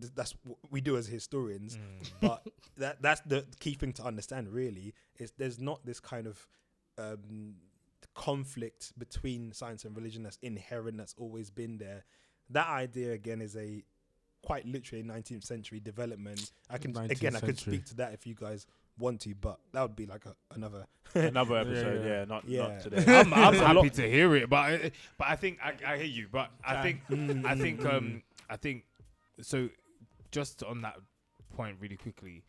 [0.00, 1.78] th- that's what we do as historians.
[2.20, 2.46] But
[2.78, 4.48] that that's the key thing to understand.
[4.48, 6.46] Really, is there's not this kind of
[6.98, 7.56] um,
[8.14, 10.96] conflict between science and religion that's inherent.
[10.98, 12.04] That's always been there.
[12.50, 13.82] That idea again is a
[14.42, 16.52] quite literally 19th century development.
[16.70, 18.66] I can 19th again I could speak to that if you guys
[18.98, 20.86] want to, but that would be like a, another.
[21.14, 22.18] Another episode, yeah.
[22.18, 22.60] yeah, not Yeah.
[22.62, 23.04] not today.
[23.20, 26.28] I'm, I'm happy to hear it, but I, but I think I, I hear you.
[26.30, 28.84] But I think Mm, I think mm, um I think
[29.40, 29.68] so.
[30.30, 30.96] Just on that
[31.56, 32.42] point, really quickly,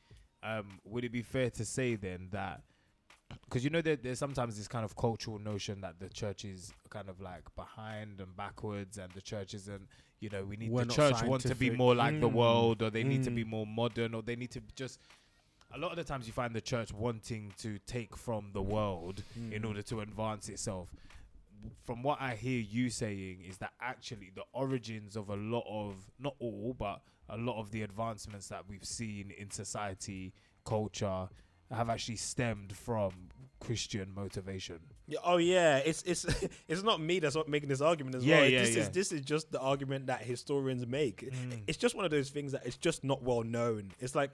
[0.44, 2.62] um, would it be fair to say then that
[3.44, 6.74] because you know there, there's sometimes this kind of cultural notion that the church is
[6.90, 9.88] kind of like behind and backwards, and the church isn't.
[10.20, 12.34] You know, we need We're the not church want to be more like the Mm,
[12.34, 13.36] world, or they need to mm.
[13.36, 15.00] be more modern, or they need to just.
[15.74, 19.22] A lot of the times, you find the church wanting to take from the world
[19.52, 19.68] in Mm.
[19.68, 20.90] order to advance itself.
[21.86, 25.96] From what I hear you saying, is that actually the origins of a lot of,
[26.20, 30.34] not all, but a lot of the advancements that we've seen in society,
[30.64, 31.28] culture,
[31.70, 33.12] have actually stemmed from
[33.60, 34.80] Christian motivation.
[35.08, 36.24] Yeah, oh yeah, it's it's
[36.70, 38.50] it's not me that's not making this argument as Yeah, well.
[38.50, 38.82] yeah, this yeah.
[38.84, 41.30] is this is just the argument that historians make.
[41.30, 41.64] Mm.
[41.68, 43.92] It's just one of those things that it's just not well known.
[44.00, 44.32] It's like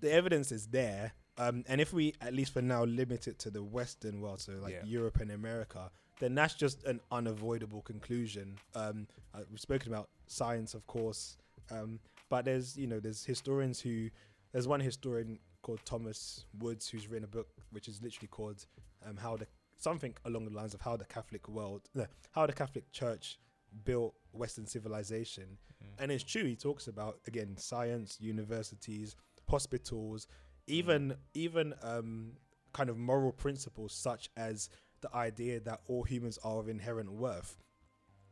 [0.00, 3.50] the evidence is there, um, and if we at least for now limit it to
[3.50, 4.84] the Western world, so like Yeah.
[4.84, 5.90] Europe and America,
[6.20, 8.56] then that's just an unavoidable conclusion.
[8.74, 11.36] Um, uh, we've spoken about science, of course,
[11.70, 11.98] um,
[12.28, 14.10] but there's you know there's historians who
[14.52, 18.66] there's one historian called Thomas Woods who's written a book which is literally called
[19.04, 19.46] um, how the
[19.78, 23.38] something along the lines of how the Catholic world, no, how the Catholic Church
[23.84, 25.58] built Western civilization.
[25.98, 26.44] And it's true.
[26.44, 29.16] He talks about again science, universities,
[29.48, 30.26] hospitals,
[30.66, 32.32] even even um,
[32.72, 34.68] kind of moral principles such as
[35.00, 37.58] the idea that all humans are of inherent worth.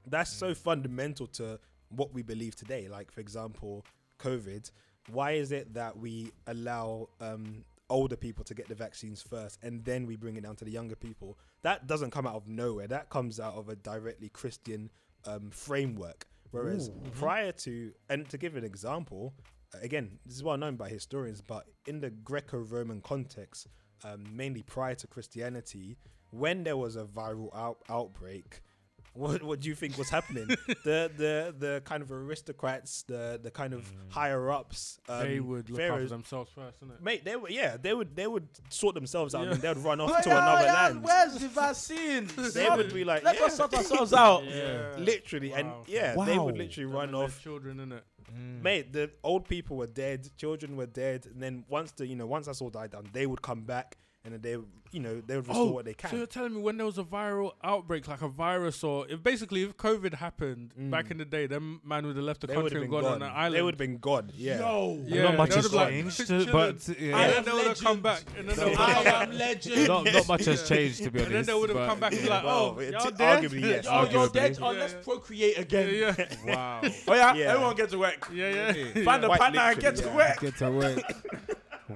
[0.07, 1.61] That's so fundamental to
[1.91, 2.89] what we believe today.
[2.89, 3.85] Like, for example,
[4.19, 4.71] COVID.
[5.11, 9.85] Why is it that we allow um, older people to get the vaccines first and
[9.85, 11.39] then we bring it down to the younger people?
[11.63, 12.87] That doesn't come out of nowhere.
[12.87, 14.91] That comes out of a directly Christian
[15.27, 16.27] um, framework.
[16.53, 19.35] Whereas prior to, and to give an example,
[19.81, 23.69] again, this is well known by historians, but in the Greco-Roman context,
[24.05, 25.97] um, mainly prior to Christianity,
[26.31, 28.61] when there was a viral out- outbreak,
[29.15, 30.47] what what do you think was happening?
[30.85, 35.69] the the the kind of aristocrats, the the kind of higher ups, um, they would
[35.69, 36.99] look after themselves first, innit?
[37.03, 39.53] Mate, they would yeah, they would they would sort themselves out Yeah.
[39.53, 41.05] and they would run off Where- to another yeah, land.
[41.05, 42.27] Where's the vaccine?
[42.55, 43.45] They would be like, Let yeah.
[43.45, 44.45] us sort ourselves out.
[44.47, 44.95] Yeah.
[44.99, 45.85] literally, and Wow.
[45.87, 46.61] yeah, they would Wow.
[46.63, 48.01] literally Them run off children, innit?
[48.35, 48.63] Mm.
[48.63, 52.27] Mate, the old people were dead, children were dead, and then once the you know
[52.27, 54.57] once that's all died down, they would come back and then they
[54.93, 56.99] you know they would restore what they Oh, So you're telling me when there was
[56.99, 61.25] a viral outbreak, like a virus, or if basically if COVID happened back in the
[61.25, 62.51] day, then man would have left the Mm.
[62.51, 63.13] They would country have and gone gone.
[63.15, 63.55] on an island.
[63.55, 64.31] They would have been gone.
[64.37, 64.59] Yeah.
[64.61, 65.03] Yo.
[65.07, 66.53] Yeah, not much they has would've, like, changed, chilling.
[66.53, 68.91] but I and am then they would have come back, and then they would I
[68.91, 69.89] have am legend.
[69.89, 71.27] not not much has changed to be honest.
[71.27, 73.11] and then they would have come back and be like, Well, oh, it- y'all t-
[73.17, 73.43] dead?
[73.45, 73.87] arguably, yes.
[73.89, 74.33] Oh, you're Arguably.
[74.35, 74.59] dead.
[74.61, 75.89] Oh, Yeah, let's procreate again.
[75.95, 76.15] Yeah,
[76.47, 76.81] yeah, Wow.
[77.09, 77.45] Oh yeah, Yeah.
[77.55, 78.29] everyone get to work.
[78.33, 79.05] yeah, yeah.
[79.05, 80.17] Find a partner and get to yeah.
[80.17, 80.41] work.
[80.41, 80.99] Get to work.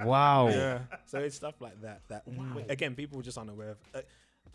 [0.05, 0.49] Wow.
[0.49, 0.81] yeah.
[1.07, 2.03] So it's stuff like that.
[2.09, 2.25] That
[2.69, 3.79] again, people just unaware of.
[3.95, 4.01] Uh,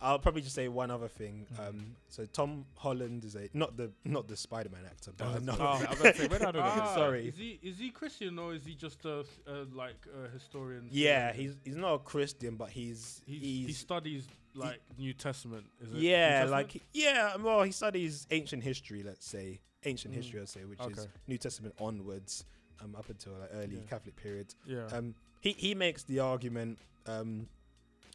[0.04, 1.46] I'll probably just say one other thing.
[1.60, 5.64] Um, so Tom Holland is a not the not the Spider-Man actor, but another.
[5.64, 6.78] Oh, I was say, where did I know that?
[6.82, 7.28] Ah, Sorry.
[7.28, 10.88] Is he is he Christian or is he just a, a like a historian?
[10.90, 15.66] Yeah, he's he's not a Christian, but he's He's, he's, he studies like New Testament.
[15.80, 16.52] Is it New yeah, Testament?
[16.74, 17.36] like yeah.
[17.36, 19.04] Well, he studies ancient history.
[19.04, 20.18] Let's say ancient Mm.
[20.18, 20.42] history.
[20.42, 22.46] I'd say, which is New Testament onwards,
[22.84, 23.82] um, up until like early Yeah.
[23.90, 24.56] Catholic period.
[24.66, 24.88] yeah.
[24.92, 26.78] Um, he he makes the argument.
[27.06, 27.48] Um,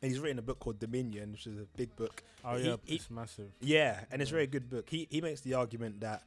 [0.03, 2.23] and he's written a book called Dominion, which is a big book.
[2.45, 3.51] oh he- yeah, he- it's massive.
[3.61, 4.89] Yeah, and it's a very good book.
[4.89, 6.23] He he makes the argument that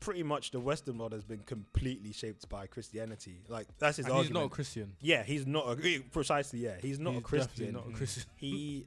[0.00, 3.40] pretty much the Western world has been completely shaped by Christianity.
[3.48, 4.92] Like that's his And he's not a Christian.
[5.00, 6.58] yeah, he's not a precisely.
[6.60, 7.48] Yeah, he's not He's a Christian.
[7.66, 8.24] definitely Not a Christian.
[8.36, 8.86] he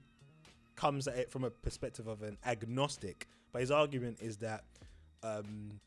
[0.75, 3.27] comes at it from a perspective of an agnostic.
[3.51, 4.63] But his argument is that
[5.23, 5.79] um,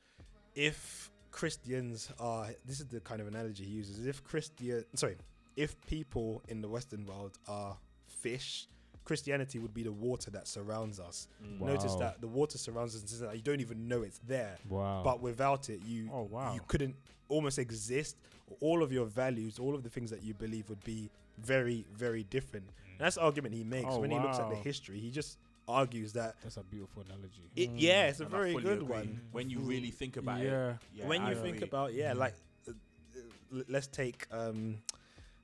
[0.55, 4.05] if Christians are, this is the kind of analogy he uses.
[4.07, 5.17] If Christian, sorry,
[5.57, 7.77] if people in the Western world are
[8.07, 8.67] fish,
[9.05, 11.27] Christianity would be the water that surrounds us.
[11.61, 14.57] Notice that the water surrounds us, and you don't even know it's there.
[14.69, 15.03] Wow.
[15.05, 16.55] But without it, you Oh, wow.
[16.55, 16.95] you couldn't
[17.29, 18.17] almost exist.
[18.61, 22.23] All of your values, all of the things that you believe would be very, very
[22.25, 22.67] different.
[22.67, 24.99] And that's the argument he makes Oh, when he looks at the history.
[25.01, 27.51] He just argues that That's a beautiful analogy.
[27.57, 28.87] it, yeah, it's a And very good agree.
[28.97, 29.21] one.
[29.33, 30.73] When you really think about Yeah.
[30.73, 30.77] it.
[30.95, 31.69] Yeah, when I you think agree.
[31.69, 32.35] about yeah, like
[32.69, 34.77] uh, uh, let's take um,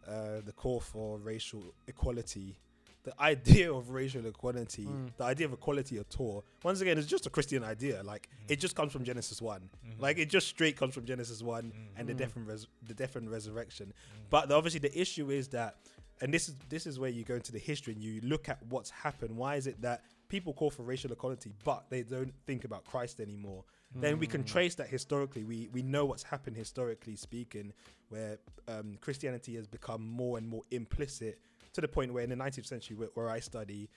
[0.09, 2.59] uh, the call for racial equality.
[3.05, 5.11] The idea of racial equality, Mm.
[5.17, 8.03] the idea of equality at all, once again, it's just a Christian idea.
[8.03, 9.63] Like it just comes from Genesis one.
[9.87, 10.03] Mm-hmm.
[10.03, 13.17] Like it just straight comes from Genesis one and the death and res- the death
[13.17, 13.93] and resurrection.
[14.31, 15.77] But the, obviously, the issue is that,
[16.21, 18.59] and this is this is where you go into the history and you look at
[18.69, 19.37] what's happened.
[19.37, 23.21] Why is it that people call for racial equality, but they don't think about Christ
[23.21, 23.65] anymore?
[23.95, 25.45] Then we can trace that historically.
[25.45, 27.73] We we know what's happened historically speaking,
[28.11, 28.39] where
[28.69, 31.39] um, Christianity has become more and more implicit
[31.73, 33.89] to the point where in the 19th century, where, where I study,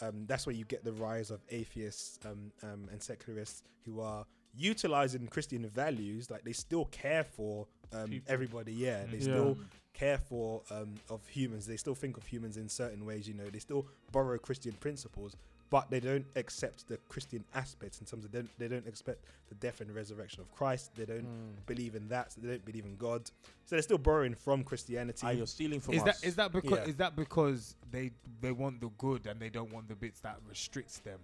[0.00, 4.24] um, that's where you get the rise of atheists um, um, and secularists who are
[4.56, 6.30] utilizing Christian values.
[6.30, 8.72] Like they still care for um, everybody.
[8.72, 9.22] Yeah, they Yeah.
[9.32, 9.58] still
[9.94, 11.66] care for um, of humans.
[11.66, 13.26] They still think of humans in certain ways.
[13.28, 15.36] You know, they still borrow Christian principles,
[15.70, 19.24] but they don't accept the Christian aspects in terms of they don't, they don't expect
[19.48, 20.90] the death and resurrection of Christ.
[20.96, 21.64] They don't Mm.
[21.66, 22.32] believe in that.
[22.32, 23.26] So they don't believe in God.
[23.66, 25.20] So they're still borrowing from Christianity.
[25.24, 26.20] Ah, you're stealing from Is us.
[26.20, 26.84] that is that because Yeah.
[26.90, 28.10] is that because they
[28.40, 31.20] they want the good and they don't want the bits that restricts them?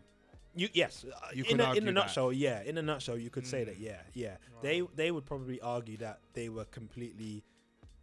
[0.55, 1.93] You yes, uh, You in could a, in argue a that.
[1.93, 2.63] nutshell, yeah.
[2.63, 3.67] In a nutshell, you could say Mm.
[3.67, 4.37] that, yeah, yeah.
[4.63, 7.43] They they would probably argue that they were completely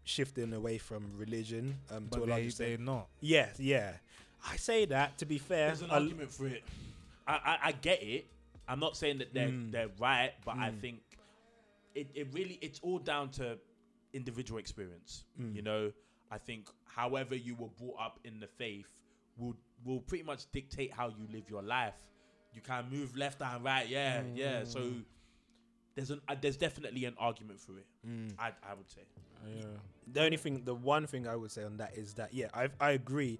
[0.04, 2.70] shifting away from religion um, to a But large they extent.
[2.70, 3.08] they're not.
[3.22, 3.94] Yeah, yeah.
[4.46, 5.68] I say that to be fair.
[5.68, 6.64] There's an a- argument for it.
[7.28, 8.28] I, I, I get it.
[8.68, 9.72] I'm not saying that they're Mm.
[9.72, 10.80] they're right, but I Mm.
[10.82, 11.02] think
[11.96, 13.58] it, it really it's all down to
[14.14, 15.24] individual experience.
[15.40, 15.56] Mm.
[15.56, 15.92] You know,
[16.32, 18.88] I think however you were brought up in the faith
[19.38, 19.56] will
[19.86, 21.96] will pretty much dictate how you live your life.
[22.54, 24.64] You can move left and right, yeah, yeah.
[24.64, 24.92] So
[25.96, 27.86] there's an uh, there's definitely an argument for it.
[28.08, 28.34] Mm.
[28.40, 29.02] I I would say.
[29.46, 29.66] Yeah.
[30.08, 32.70] the only thing, the one thing I would say on that is that yeah, I
[32.80, 33.40] I agree.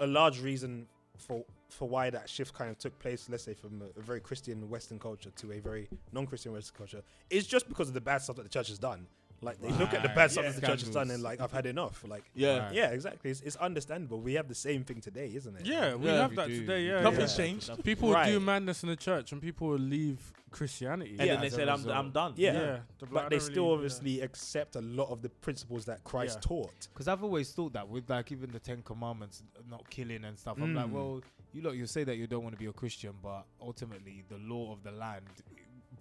[0.00, 0.86] A large reason
[1.18, 4.20] for for why that shift kind of took place, let's say from a, a very
[4.20, 8.22] Christian Western culture to a very non-Christian Western culture, is just because of the bad
[8.22, 9.06] stuff that the church has done.
[9.42, 10.50] Like they look at the bad stuff Yeah.
[10.52, 12.02] that the church has done and like I've had enough.
[12.08, 12.58] Like Yeah.
[12.66, 12.74] Right.
[12.74, 13.30] yeah, exactly.
[13.30, 14.20] It's, it's understandable.
[14.20, 15.66] We have the same thing today, isn't it?
[15.66, 16.60] Yeah, we Yeah, have we that do.
[16.60, 16.86] today.
[16.86, 17.44] Yeah, Nothing's yeah.
[17.44, 17.84] changed.
[17.84, 21.10] People will do madness in the church, and people will leave Christianity.
[21.18, 21.26] And Yeah.
[21.34, 21.96] then they as a said, I'm, result.
[21.96, 22.32] I'm done.
[22.36, 22.52] Yeah.
[22.52, 25.84] Yeah, the- But I they don't still really- obviously accept a lot of the principles
[25.84, 26.48] that Christ Yeah.
[26.48, 26.88] taught.
[26.92, 30.56] Because I've always thought that with like even the Ten Commandments, not killing and stuff.
[30.60, 30.92] I'm like, Mm.
[30.92, 31.22] well,
[31.52, 34.38] you lot, you say that you don't want to be a Christian, but ultimately the
[34.38, 35.24] law of the land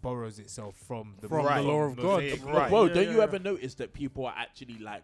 [0.05, 2.03] borrows itself from the From the law of God.
[2.21, 2.51] Mosaic law.
[2.53, 2.69] Right.
[2.69, 3.23] Bro, Yeah, don't yeah, you yeah.
[3.23, 5.01] ever notice that people are actually like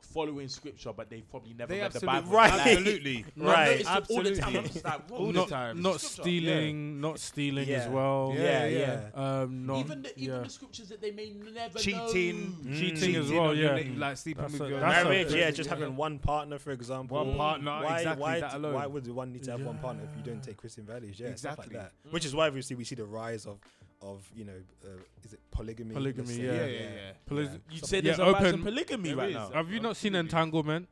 [0.00, 2.32] following scripture, but they've probably never They read the absolutely, Bible?
[2.32, 2.50] Right.
[2.50, 3.68] Like, absolutely, Right.
[3.68, 4.56] notice it all the time.
[4.56, 4.90] Absolutely.
[4.90, 5.82] Like, All whoa, the time.
[5.82, 6.22] not Scripture.
[6.22, 8.32] stealing, not stealing as well.
[8.36, 9.40] Yeah, Yeah, yeah.
[9.42, 10.40] Um, not even the, even yeah.
[10.42, 12.56] the scriptures that they may never Cheating.
[12.64, 12.76] know.
[12.76, 13.54] cheating as well.
[13.54, 15.50] Yeah, na- like sleeping That's with a- your Marriage, yeah, yeah.
[15.52, 17.16] just having one partner, for example.
[17.24, 18.74] One partner, Why, exactly, why, that alone.
[18.74, 21.20] why would one need to have one partner if you don't take Christian values?
[21.20, 22.00] Yeah, stuff like Exactly.
[22.04, 22.12] that.
[22.12, 23.58] Which is why obviously we see the rise of,
[24.02, 24.52] of you know,
[24.84, 24.88] uh,
[25.24, 25.94] is it polygamy?
[25.94, 26.52] Polygamy, Let's yeah.
[26.52, 27.12] Yeah, yeah, yeah.
[27.26, 29.34] Poly- You Stuff say there's Yeah, a rise open- polygamy There right is.
[29.34, 29.50] now.
[29.50, 30.20] Have you not seen Absolutely.
[30.38, 30.88] Entanglement?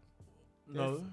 [0.68, 1.04] No.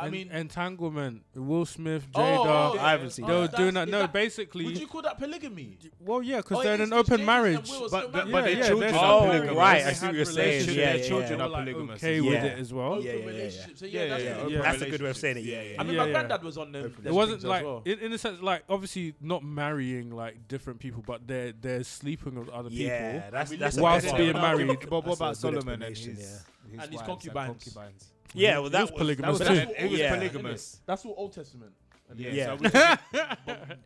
[0.00, 1.22] I En- mean, Entanglement.
[1.34, 2.74] Will Smith, Oh, Jada.
[2.74, 3.56] oh, I haven't seen oh, they were that.
[3.56, 3.96] doing that's- that.
[3.96, 4.64] is No, basically.
[4.64, 5.78] Would you call that polygamy?
[6.00, 7.54] well, yeah, because Oh, they're in it an is, 'cause open James marriage.
[7.58, 8.32] and Will are But- still but- married.
[8.32, 9.44] but their yeah, children they're are still polygamous.
[9.46, 9.56] married.
[9.58, 10.36] right, They I see had what you're saying.
[10.36, 10.76] relationships.
[10.76, 11.44] Yeah, their yeah, children yeah.
[11.44, 12.00] are like, polygamous.
[12.02, 12.44] okay as with Yeah.
[12.44, 12.92] it as well.
[12.92, 13.30] Open Yeah, yeah, yeah, yeah.
[13.30, 13.78] relationship.
[13.78, 14.62] So Yeah, yeah, that's yeah, the- yeah.
[14.62, 15.40] That's a good way of saying it.
[15.44, 15.74] Yeah, relationships.
[15.76, 15.80] yeah.
[15.80, 16.12] I mean, Yeah, my yeah.
[16.12, 16.82] granddad was on them.
[16.82, 17.82] Them It wasn't things as like well.
[17.84, 22.34] in, in a sense like obviously not marrying like different people, but they're they're sleeping
[22.38, 22.86] with other people.
[22.86, 23.30] Yeah, people.
[23.32, 24.40] that's we that's listen a Whilst better- being Yeah.
[24.42, 24.66] married.
[24.88, 27.64] But what That's a about good Solomon and his, explanation, his And his wives concubines.
[27.64, 28.12] concubines?
[28.34, 29.66] Yeah, well, He that was was polygamous That But was, too.
[29.66, 30.14] that's it was Yeah.
[30.14, 30.80] polygamous.
[30.86, 31.72] That's all Old Testament.
[32.16, 32.46] Yeah, Yeah.
[32.46, 33.00] so we That's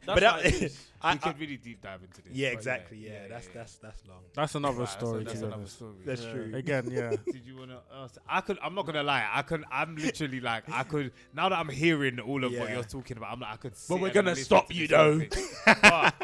[0.06, 0.44] But uh, how that-
[1.02, 2.32] I, we I- could really deep dive into this.
[2.32, 2.96] yeah, exactly.
[2.98, 4.22] Yeah, that's that's that's long.
[4.34, 5.24] That's another Right, story.
[5.24, 5.94] That's, to a, be that's another story.
[6.06, 6.32] That's Yeah.
[6.32, 6.50] true.
[6.54, 7.10] Again, yeah.
[7.26, 7.80] Did you wanna?
[7.94, 8.16] Ask?
[8.26, 8.58] I could.
[8.62, 9.28] I'm not gonna lie.
[9.30, 9.64] I could.
[9.70, 10.64] I'm literally like.
[10.70, 11.12] I could.
[11.34, 13.52] Now that I'm hearing all of what you're talking about, I'm like.
[13.52, 13.74] I could.
[13.90, 15.20] But we're gonna stop to you though.
[15.66, 16.14] But,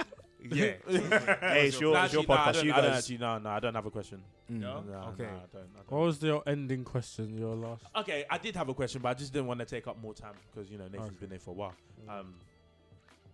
[0.50, 0.72] yeah.
[1.40, 2.52] Hey, it's your, No, it's your actually, no, I podcast.
[2.54, 2.98] don't- you I don't guys.
[2.98, 4.22] actually, no, no, I don't have a question.
[4.50, 4.60] Mm.
[4.60, 4.80] No?
[4.82, 5.22] No, Okay.
[5.24, 5.90] no, I don't, I don't.
[5.90, 7.36] What was your ending question?
[7.38, 7.82] Your last.
[7.96, 10.14] Okay, I did have a question, but I just didn't want to take up more
[10.14, 11.16] time because you know Nathan's Okay.
[11.20, 11.74] been there for a while.
[12.08, 12.34] Um,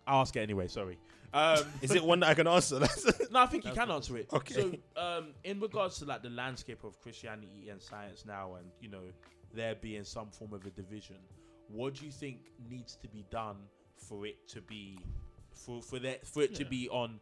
[0.07, 0.69] I'll ask it anyway.
[0.69, 0.99] Sorry.
[1.35, 2.79] Um, Is it one that I can answer?
[2.79, 4.29] That's- no, I think you can answer it.
[4.33, 4.55] Okay.
[4.55, 8.89] So, um, in regards to like the landscape of Christianity and science now, and you
[8.89, 9.03] know
[9.55, 11.17] there being some form of a division,
[11.69, 12.39] what do you think
[12.71, 13.57] needs to be done
[13.97, 14.99] for it to be
[15.57, 17.21] for for that for it to be on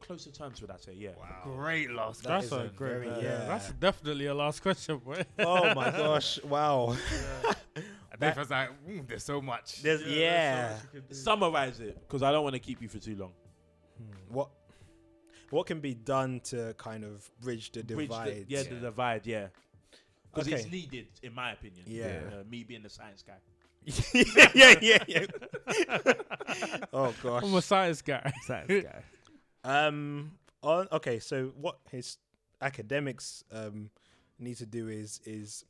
[0.00, 0.60] closer terms?
[0.60, 0.94] Would I say?
[0.94, 1.10] Yeah.
[1.44, 2.22] Great last.
[2.24, 2.92] That That's a, a great.
[2.92, 3.16] very- yeah.
[3.22, 3.44] yeah.
[3.46, 5.24] That's definitely a last question, boy.
[5.38, 6.42] oh my gosh!
[6.44, 6.96] Wow.
[7.74, 7.86] And
[8.20, 9.82] Dave was like, "Ooh, there's so much.
[9.82, 10.76] There's, yeah.
[11.10, 13.32] Summarize it, because I don't want to keep you for too long.
[14.28, 14.48] What
[15.50, 18.44] what can be done to kind of bridge the Bridge the- divide?
[18.48, 19.26] yeah, the divide.
[19.26, 19.46] Yeah.
[20.34, 21.84] Because it's needed, in my opinion.
[21.86, 22.20] Yeah.
[22.32, 23.34] Uh, me being the science guy.
[23.84, 25.26] Yeah, yeah, yeah.
[26.92, 27.42] oh gosh.
[27.44, 28.32] I'm a science guy.
[28.48, 29.02] guy.
[29.64, 30.32] Um.
[30.62, 31.18] On, okay.
[31.18, 32.18] So what his
[32.60, 33.90] academics um
[34.38, 35.64] need to do is is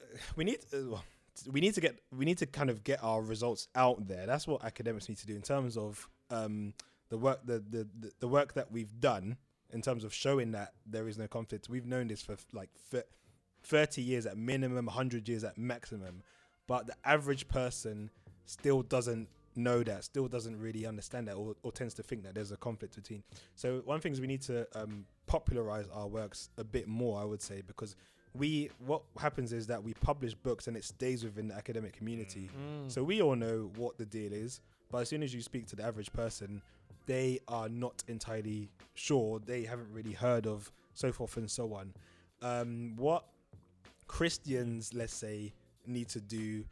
[0.00, 1.04] uh, we need uh, well,
[1.50, 4.26] we need to get we need to kind of get our results out there.
[4.26, 6.74] That's what academics need to do in terms of um
[7.08, 9.36] the work the the the, the work that we've done
[9.72, 11.68] in terms of showing that there is no conflict.
[11.68, 12.70] We've known this for like
[13.66, 16.22] 30 years at minimum, 100 years at maximum,
[16.66, 18.10] but the average person
[18.44, 22.34] still doesn't know that, still doesn't really understand that, or, or tends to think that
[22.34, 23.22] there's a conflict between.
[23.54, 27.24] So one thing is we need to um, popularize our works a bit more, I
[27.24, 27.96] would say, because
[28.34, 32.50] we what happens is that we publish books and it stays within the academic community.
[32.54, 32.90] Mm.
[32.90, 34.60] So we all know what the deal is,
[34.90, 36.60] but as soon as you speak to the average person,
[37.06, 39.38] they are not entirely sure.
[39.38, 41.94] They haven't really heard of so forth and so on.
[42.42, 43.24] Um, what
[44.06, 45.52] Christians, let's say,
[45.88, 46.64] need to do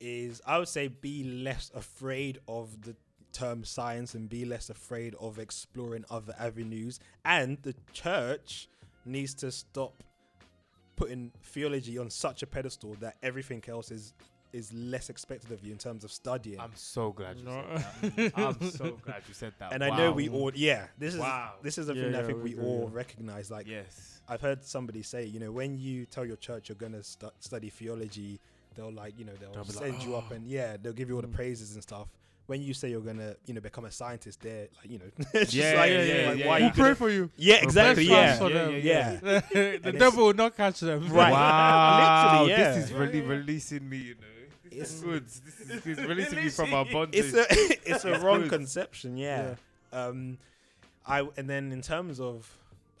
[0.00, 2.96] is, I would say, be less afraid of the
[3.32, 7.00] term science and be less afraid of exploring other avenues.
[7.24, 8.68] And the church
[9.04, 10.02] needs to stop
[10.96, 14.12] putting theology on such a pedestal that everything else is
[14.52, 16.60] is less expected of you in terms of studying.
[16.60, 17.64] I'm so glad you No.
[18.00, 18.32] said that.
[18.36, 19.72] I'm so glad you said that.
[19.72, 21.54] and I know we all, yeah, this is Wow.
[21.62, 22.96] this is a Yeah, thing that I think we we do, all yeah.
[22.96, 23.50] recognize.
[23.50, 24.20] Like, Yes.
[24.28, 27.70] I've heard somebody say, you know, when you tell your church you're gonna stu- study
[27.70, 28.38] theology,
[28.74, 30.92] they'll like, you know, they'll, They'll be like, send you up "Oh." and yeah, they'll
[30.92, 31.34] give you all the Mm.
[31.34, 32.08] praises and stuff.
[32.46, 35.52] When you say you're gonna, you know, become a scientist, they're like, you know, it's
[35.52, 36.64] just Yeah, like, yeah, yeah, like, yeah, why yeah.
[36.66, 37.30] you We'll pray for you.
[37.36, 38.06] Yeah, exactly.
[38.06, 38.72] Bless Yeah, for Yeah, them.
[38.74, 39.40] yeah, yeah.
[39.52, 41.08] the it's- devil will not catch them.
[41.08, 41.32] Right.
[41.32, 42.42] Wow.
[42.44, 42.74] Literally, yeah.
[42.74, 44.26] This is really releasing me, you know.
[44.78, 45.26] This is good.
[45.26, 47.24] This is, this is releasing me from our bondage.
[47.24, 47.46] It's a
[47.90, 48.50] it's a It's wrong good.
[48.50, 49.16] conception.
[49.16, 49.54] Yeah.
[49.92, 50.38] Um,
[51.06, 52.50] I and then in terms of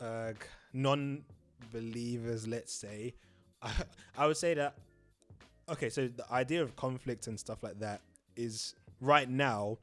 [0.00, 0.32] uh,
[0.72, 3.14] non-believers, let's say,
[3.62, 3.70] I,
[4.18, 4.74] I would say that
[5.70, 5.88] okay.
[5.88, 8.00] So the idea of conflict and stuff like that
[8.36, 9.78] is right now,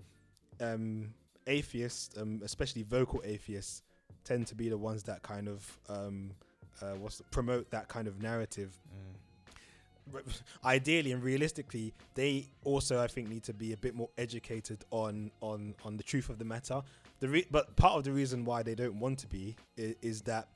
[0.60, 1.14] um,
[1.48, 3.84] atheists, um, especially vocal atheists,
[4.24, 6.32] tend to be the ones that kind of um,
[6.82, 8.78] uh, what's the, promote that kind of narrative.
[8.92, 9.19] Re-
[10.66, 15.32] Ideally and realistically, they also I think need to be a bit more educated on
[15.42, 16.82] on on the truth of the matter.
[17.20, 20.22] The re- but part of the reason why they don't want to be is, is
[20.24, 20.48] that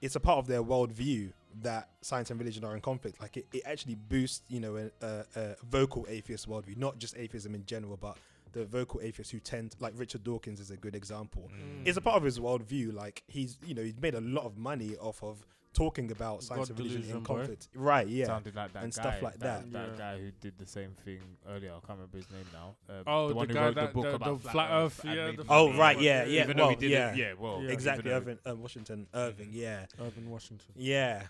[0.00, 3.20] it's a part of their worldview that science and religion are in conflict.
[3.20, 7.16] Like it, it actually boosts, you know, a, a, a vocal atheist worldview, not just
[7.16, 8.16] atheism in general, but
[8.52, 11.50] the vocal atheists who tend, like Richard Dawkins is a good example.
[11.52, 11.86] Mm.
[11.86, 12.94] It's a part of his worldview.
[12.94, 15.44] Like he's, you know, he's made a lot of money off of
[15.78, 17.68] talking about science God and religion in conflict.
[17.74, 18.06] Right?
[18.08, 18.26] Yeah.
[18.26, 19.72] Sounded like that and guy, stuff like that.
[19.72, 19.88] that.
[19.92, 19.96] Yeah.
[19.98, 21.70] guy who did the same thing earlier.
[21.70, 22.74] I can't remember his name now.
[22.88, 25.00] Um, Oh, the the one who wrote that- the book the- about the flat Earth,
[25.04, 26.42] yeah, the Oh right, yeah, yeah.
[26.44, 27.70] Even though well, he did yeah, it, yeah, well, Yeah.
[27.70, 28.10] exactly.
[28.10, 29.86] even though- Irvin, um, Washington Irving, yeah.
[30.00, 30.72] Urban Washington.
[30.76, 31.22] Yeah.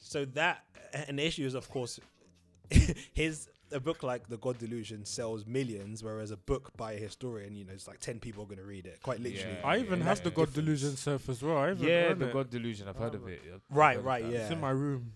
[0.00, 0.64] So that
[1.08, 1.98] an issue is, of course,
[3.14, 7.56] his a book like The God Delusion sells millions, whereas a book by a historian,
[7.56, 9.02] you know, it's like ten people are going to read it.
[9.02, 9.56] Quite literally.
[9.60, 9.66] Yeah.
[9.68, 10.24] I even yeah, have yeah.
[10.24, 11.58] the God Delusion surf as well.
[11.58, 12.32] I Yeah, the it.
[12.32, 12.88] God Delusion.
[12.88, 13.28] I've heard of Oh.
[13.28, 13.40] it.
[13.54, 14.32] I've Right, heard right, that.
[14.32, 14.38] yeah.
[14.42, 15.12] It's in my room.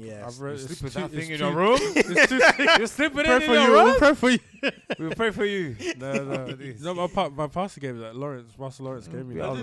[0.00, 0.24] Yeah.
[0.26, 0.60] I've You read.
[0.60, 1.78] sleep with too- that thing in your room?
[2.78, 3.70] You're sleeping pray in for your you.
[3.72, 3.96] We'll room?
[3.98, 4.38] pray for you.
[4.98, 5.76] We'll pray for you.
[5.98, 6.44] No, no.
[6.58, 8.16] It no my, pa- my pastor gave me that.
[8.16, 9.44] Lawrence, Pastor Lawrence gave me that.
[9.44, 9.54] Oh.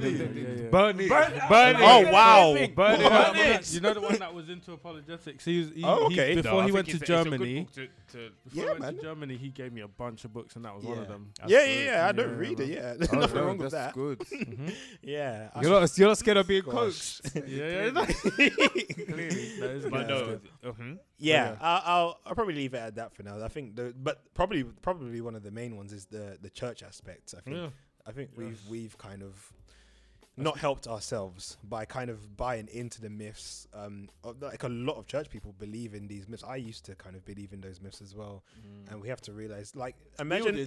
[0.72, 1.10] Burn it.
[1.10, 1.82] Burn- Burn it.
[1.82, 2.53] Oh, wow.
[2.53, 3.74] Burn it Burn it.
[3.74, 5.44] You know the one that was into apologetics.
[5.45, 5.70] He was.
[5.72, 6.36] He, Oh, he- okay.
[6.36, 8.62] before No, he went to a- it's a good Germany, book to- to- before Yeah,
[8.64, 8.95] he went man.
[8.95, 11.32] to Germany, he gave me a bunch of books, and that was one of them.
[11.40, 12.07] That's yeah, yeah, yeah.
[12.07, 12.70] I don't read it.
[12.70, 13.94] Yeah, Oh, nothing wrong with that's that.
[13.94, 14.20] good.
[14.20, 14.74] Mhm.
[15.02, 15.72] Yeah, You're
[16.07, 16.74] not, scared of being Gosh.
[16.74, 17.32] coaxed.
[17.36, 18.06] yeah, yeah.
[18.06, 19.60] Clearly.
[19.60, 20.24] That is But no.
[20.64, 20.99] Mhm.
[21.18, 21.52] yeah.
[21.52, 21.57] yeah.
[21.61, 23.43] I'll, I'll I'll probably leave it at that for now.
[23.43, 26.84] I think the but probably probably one of the main ones is the the church
[26.84, 27.34] aspect.
[27.38, 27.69] I think Yeah.
[28.06, 28.45] I think Yeah.
[28.45, 29.52] we've we've kind of
[30.38, 33.68] not helped ourselves by kind of buying into the myths.
[33.73, 36.43] Um, of- like a lot of church people believe in these myths.
[36.43, 38.43] I used to kind of believe in those myths as well,
[38.89, 40.57] and we have to realize, like, imagine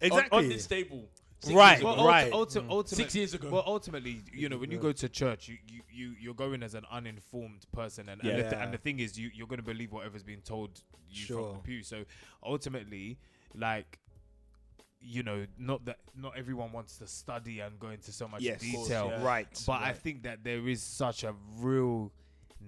[0.00, 1.08] exactly on, on this table.
[1.42, 1.70] Six Right.
[1.72, 1.94] years ago.
[1.96, 2.32] Well, right.
[2.32, 2.70] ulti- ulti- Mm.
[2.70, 3.50] ultimate- Six years ago.
[3.50, 6.74] Well, ultimately, you know, when you go to church, you, you, you you're going as
[6.74, 8.62] an uninformed person, and and, the, th- Yeah.
[8.62, 11.52] and the thing is, you you're going to believe whatever's being told you from Sure.
[11.54, 11.82] the pew.
[11.82, 12.04] So
[12.42, 13.18] ultimately,
[13.54, 13.98] like,
[15.00, 18.62] you know, not that not everyone wants to study and go into so much yes,
[18.62, 19.22] of course, detail, yeah.
[19.24, 19.62] right?
[19.66, 19.98] but I right.
[19.98, 22.12] think that there is such a real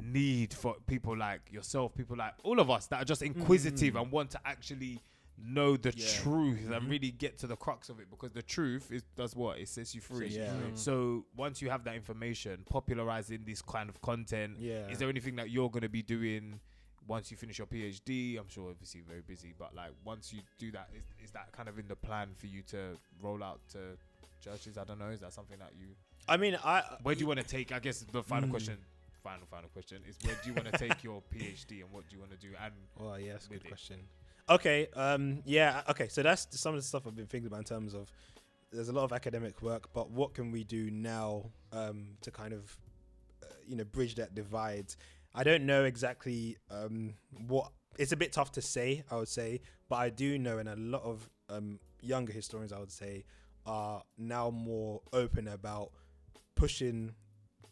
[0.02, 4.02] need for people like yourself, people like all of us that are just inquisitive Mm.
[4.02, 5.00] and want to actually
[5.36, 6.06] know the Yeah.
[6.22, 6.72] truth Mm-hmm.
[6.72, 9.68] and really get to the crux of it because the truth is does what it
[9.68, 10.30] sets you free.
[10.30, 10.52] Sets Yeah.
[10.70, 10.78] Mm.
[10.78, 15.36] So once you have that information, popularizing this kind of content, yeah, is there anything
[15.36, 16.60] that you're going to be doing
[17.06, 18.38] once you finish your PhD?
[18.38, 21.50] I'm sure obviously you're very busy, but like once you do that, is, is that
[21.52, 23.78] kind of in the plan for you to roll out to
[24.42, 24.78] churches?
[24.78, 25.08] I don't know.
[25.10, 25.88] Is that something that you
[26.28, 27.72] I mean, I where do you want to take?
[27.72, 28.52] I guess the final Mm.
[28.52, 28.78] question,
[29.22, 32.14] final final question is where do you want to take your PhD and what do
[32.16, 32.54] you want to do?
[32.62, 33.68] And Oh yes, good it.
[34.48, 36.08] Okay, um, yeah, okay.
[36.08, 38.10] So that's some of the stuff I've been thinking about in terms of
[38.70, 42.52] there's a lot of academic work, but what can we do now um, to kind
[42.52, 42.76] of
[43.42, 44.94] uh, you know bridge that divide?
[45.34, 47.14] I don't know exactly um,
[47.46, 47.72] what.
[47.96, 50.76] It's a bit tough to say, I would say, but I do know, and a
[50.76, 53.24] lot of um, younger historians, I would say,
[53.66, 55.92] are now more open about
[56.56, 57.14] pushing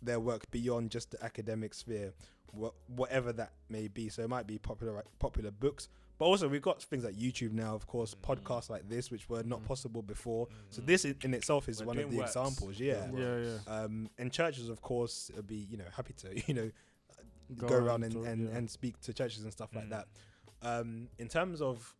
[0.00, 2.12] their work beyond just the academic sphere,
[2.54, 4.08] wha- whatever that may be.
[4.08, 5.88] So it might be popular popular books,
[6.22, 9.42] but also we've got things like YouTube now, of course, podcasts like this, which were
[9.42, 9.66] not Mm.
[9.66, 10.46] possible before.
[10.70, 12.36] So this in, in itself is We're one of the works.
[12.36, 12.78] examples.
[12.78, 13.10] Yeah.
[13.12, 13.58] Yeah, yeah.
[13.66, 16.70] Um, and churches, of course, would be you know happy to you know
[17.56, 18.56] Go go, around around and, talk, and, yeah.
[18.56, 19.90] and speak to churches and stuff like Mm.
[19.90, 20.06] that.
[20.62, 21.92] Um, in terms of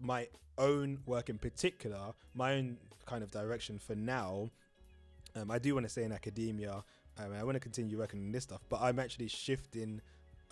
[0.00, 4.48] my own work in particular, my own kind of direction for now,
[5.36, 6.82] um, I do want to stay in academia.
[7.18, 10.00] Um, I want to continue working on this stuff, but I'm actually shifting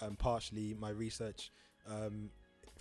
[0.02, 1.50] um, partially my research
[1.88, 2.28] um,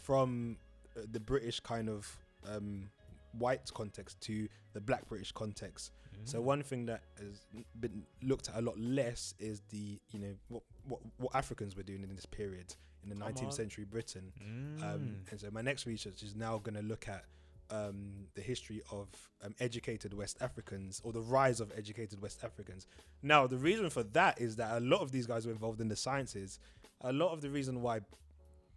[0.10, 0.57] from
[0.98, 2.18] uh, the British kind of
[2.52, 2.90] um,
[3.38, 5.91] white context to the black British context.
[6.26, 7.45] So one thing that has
[7.80, 11.84] been looked at a lot less is the you know what what, what Africans were
[11.84, 13.52] doing in this period in the Come 19th on.
[13.52, 14.34] century Britain.
[14.44, 14.84] Mm.
[14.84, 17.23] Um, and so my next research is now going to look at
[17.72, 19.07] um, the history of
[19.45, 22.88] um, educated West Africans or the rise of educated West Africans.
[23.22, 25.88] Now the reason for that is that a lot of these guys were involved in
[25.88, 26.60] the sciences.
[27.02, 28.02] A lot of the reason why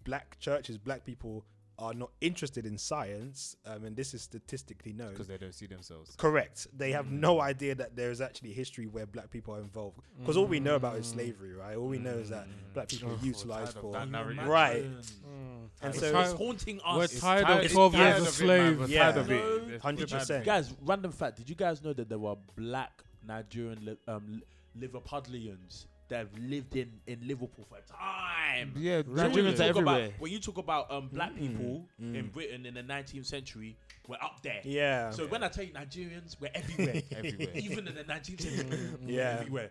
[0.05, 1.45] black churches, black people
[1.79, 5.11] are not interested in science, um, and this is statistically known.
[5.11, 6.15] because they don't see themselves.
[6.16, 6.66] Correct.
[6.77, 7.12] They have Mm.
[7.20, 9.99] no idea that there is actually a history where black people are involved.
[10.20, 11.12] Because all we know about is Mm.
[11.15, 11.77] slavery, right?
[11.77, 12.74] All we know is that Mm.
[12.74, 13.93] black people Oh, are utilized for.
[13.93, 14.85] Right.
[14.85, 15.69] Mm.
[15.81, 16.97] And so- it's haunting us.
[16.97, 18.79] We're It's tired tired- of 12 years of a slave.
[18.79, 19.03] We're Yeah.
[19.12, 19.69] tired of it.
[19.69, 20.45] No, 100%.
[20.45, 21.39] Guys, random fact.
[21.39, 24.43] Did you guys know that there were black Nigerian li- um,
[24.79, 28.73] Liverpudlians that have lived in in Liverpool for a time.
[28.77, 30.05] Yeah, when you Nigerians are talk everywhere.
[30.07, 32.15] About, when you talk about um, black Mm, people mm.
[32.15, 33.77] in Britain in the 19th century,
[34.09, 34.61] we're up there.
[34.65, 35.11] Yeah.
[35.11, 37.03] So when I tell you Nigerians, we're everywhere.
[37.16, 37.49] Everywhere.
[37.55, 39.37] Even in the 19th century, we're Yeah.
[39.41, 39.70] everywhere.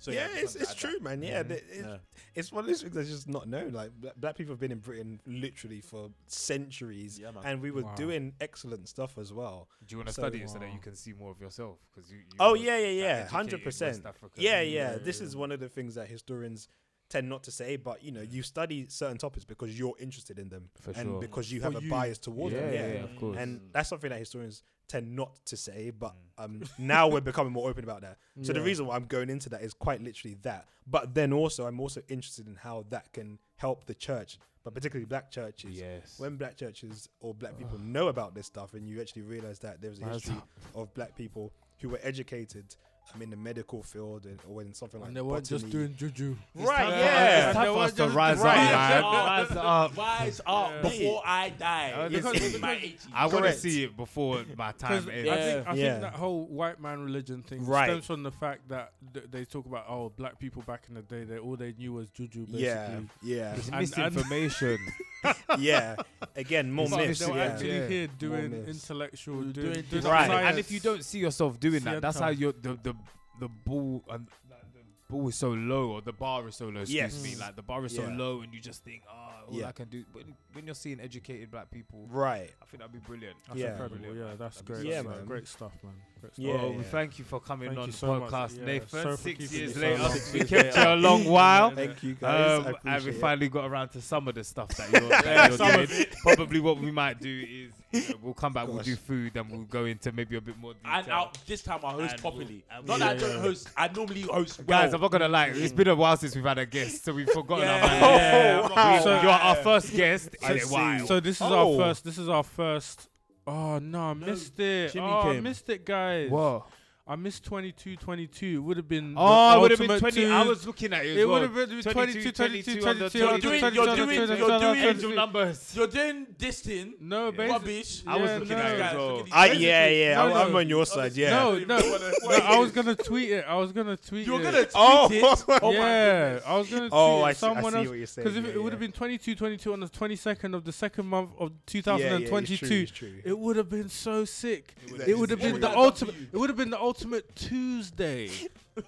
[0.00, 1.22] So yeah, I it's, it's true, add man.
[1.22, 1.96] Yeah, th- it- Yeah.
[2.34, 3.72] it's one of those things that's just not known.
[3.72, 7.42] Like bla- black people have been in Britain literally for centuries, Yeah, man.
[7.44, 7.94] and we were Wow.
[7.94, 9.68] doing excellent stuff as well.
[9.86, 11.78] Do you want to So- study it so that you can see more of yourself?
[11.94, 12.24] Because you, you.
[12.40, 14.04] Oh yeah, yeah, yeah, hundred percent.
[14.04, 14.96] West Yeah, yeah.
[14.96, 16.68] This is one of the things that historians
[17.08, 20.48] tend not to say, but you know, you study certain topics because you're interested in
[20.50, 21.20] them For and sure.
[21.20, 21.88] because you For have a you.
[21.90, 22.72] bias towards Yeah, them.
[22.74, 23.38] yeah, Yeah, yeah, of course.
[23.38, 27.68] and that's something that historians tend not to say, but um, now we're becoming more
[27.70, 28.18] open about that.
[28.42, 28.64] So the Yeah.
[28.66, 30.66] reason why I'm going into that is quite literally that.
[30.86, 35.04] But then also, I'm also interested in how that can help the church, but particularly
[35.06, 35.78] black churches.
[35.78, 36.18] Yes.
[36.18, 39.80] When black churches or black people know about this stuff, and you actually realize that
[39.80, 40.42] there's a Rise history
[40.74, 42.76] of black people who were educated
[43.14, 45.84] um, in the medical field and, or in something like And they weren't just botany.
[45.86, 46.36] doing juju.
[46.54, 47.52] Right, It's yeah.
[47.52, 48.72] time for us to rise up, man.
[49.02, 49.96] Rise Rise up.
[49.96, 51.88] Rise up before I die.
[51.88, 52.08] Yeah.
[52.08, 53.06] Yes, Because- in my 80s.
[53.14, 53.58] I want to Correct.
[53.58, 55.26] see it before my time I ends.
[55.26, 55.34] Yeah.
[55.54, 55.90] think I Yeah.
[55.90, 57.88] think that whole white man religion thing Right.
[57.88, 61.02] stems from the fact that th- they talk about oh black people back in the
[61.02, 62.64] day they all they knew was juju basically.
[62.64, 63.80] Yeah, yeah, It's And- and-
[64.14, 64.78] misinformation.
[65.58, 65.96] yeah.
[66.36, 67.18] Again, more It's But myths.
[67.20, 67.44] they were Yeah.
[67.44, 67.88] actually Yeah.
[67.88, 68.68] here doing myths.
[68.84, 70.26] intellectual, Doing doing, doing Right.
[70.28, 70.48] science.
[70.50, 72.24] and if you don't see yourself doing that, that's scientia.
[72.24, 72.94] how you're the the
[73.40, 76.80] the ball and like, the ball is so low or the bar is so low.
[76.80, 77.22] Excuse Yes.
[77.22, 78.16] me, like the bar is so Yeah.
[78.16, 79.68] low, and you just think, oh, all Yeah.
[79.68, 80.04] I can do.
[80.12, 82.50] When when you're seeing educated black people, Right.
[82.60, 83.36] I think that'd be brilliant.
[83.46, 83.70] That's Yeah.
[83.72, 83.98] incredible.
[83.98, 84.86] Brilliant, Yeah, that's That'd be great.
[84.94, 85.16] Yeah, stuff.
[85.16, 85.24] man.
[85.26, 85.94] Great stuff, man.
[86.20, 86.32] Great.
[86.36, 86.82] Yeah, oh, yeah.
[86.84, 88.88] thank you for coming Thank on you the so podcast, Yeah, Nathan.
[88.88, 90.18] sorry for Six years you so later, long.
[90.32, 91.70] we kept you a long while.
[91.70, 92.58] Thank you guys.
[92.60, 93.20] Um, and we appreciate it.
[93.20, 96.06] finally got around to some of the stuff that you're, that Yeah, you're doing.
[96.22, 99.50] Probably what we might do is you know, we'll come back, we'll do food, and
[99.50, 100.92] we'll go into maybe a bit more detail.
[100.92, 102.64] And I'll, this time I host And we'll- properly.
[102.70, 103.68] and Not we'll- that I don't host.
[103.76, 104.66] I normally host.
[104.66, 104.92] Guys.
[104.92, 105.46] I'm not gonna lie.
[105.54, 107.86] It's been a while since we've had a guest, so we've forgotten Yeah.
[107.86, 109.00] about Oh, wow.
[109.00, 110.72] So- you're our first guest in I a see.
[110.74, 111.06] while.
[111.06, 111.72] So this is Oh.
[111.78, 112.04] our first.
[112.04, 113.08] This is our first.
[113.48, 114.92] Oh no, I missed it.
[114.92, 115.42] Jimmy oh, I came.
[115.42, 116.30] missed it, guys.
[116.30, 116.66] Whoa.
[117.10, 118.46] I missed 22, 22.
[118.46, 119.14] It would have been.
[119.16, 120.30] Oh, it would have been ultimate 20.
[120.30, 121.12] I was looking at it.
[121.12, 121.40] As It well.
[121.40, 123.18] would have been 22, 22, 22.
[123.18, 125.72] You're doing- you're doing- you're doing angel numbers.
[125.74, 126.94] You're doing this thing.
[127.00, 127.48] No, basically.
[127.52, 128.02] Rubbish.
[128.06, 128.62] I was looking no.
[128.62, 129.20] at it as well.
[129.20, 130.14] at I, yeah, yeah.
[130.16, 130.36] No, I'm, no.
[130.36, 131.12] I'm on your side.
[131.16, 131.30] Yeah.
[131.30, 132.30] No, no, know what it- no.
[132.44, 133.44] I was gonna tweet it.
[133.48, 134.26] I was gonna tweet it.
[134.26, 135.08] You're gonna tweet Oh.
[135.10, 135.44] it.
[135.62, 136.40] Oh my yeah.
[136.46, 137.28] I was gonna tweet Oh, it.
[137.28, 138.24] I see- I see else what you're saying.
[138.28, 141.30] because if it would have been 22, 22 on the 22nd of the second month
[141.38, 143.12] of Yeah, yeah, it's 2022, true, it's true.
[143.24, 144.74] it would have been so sick.
[145.06, 146.14] It would have been been the ultimate.
[146.32, 146.97] It would have been the ultimate
[147.34, 148.28] Tuesday.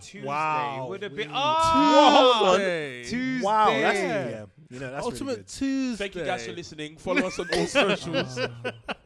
[0.00, 0.86] Tuesday Wow.
[0.88, 1.30] would have been.
[1.32, 2.52] Oh.
[2.56, 3.04] Tuesday.
[3.04, 3.44] Tuesday.
[3.44, 4.28] Wow, that's Yeah.
[4.28, 4.44] yeah.
[4.70, 5.48] You know, that's ultimate really good.
[5.48, 6.04] Tuesday.
[6.04, 6.96] Thank you guys for listening.
[6.96, 8.38] Follow us on all socials.
[8.38, 8.50] um,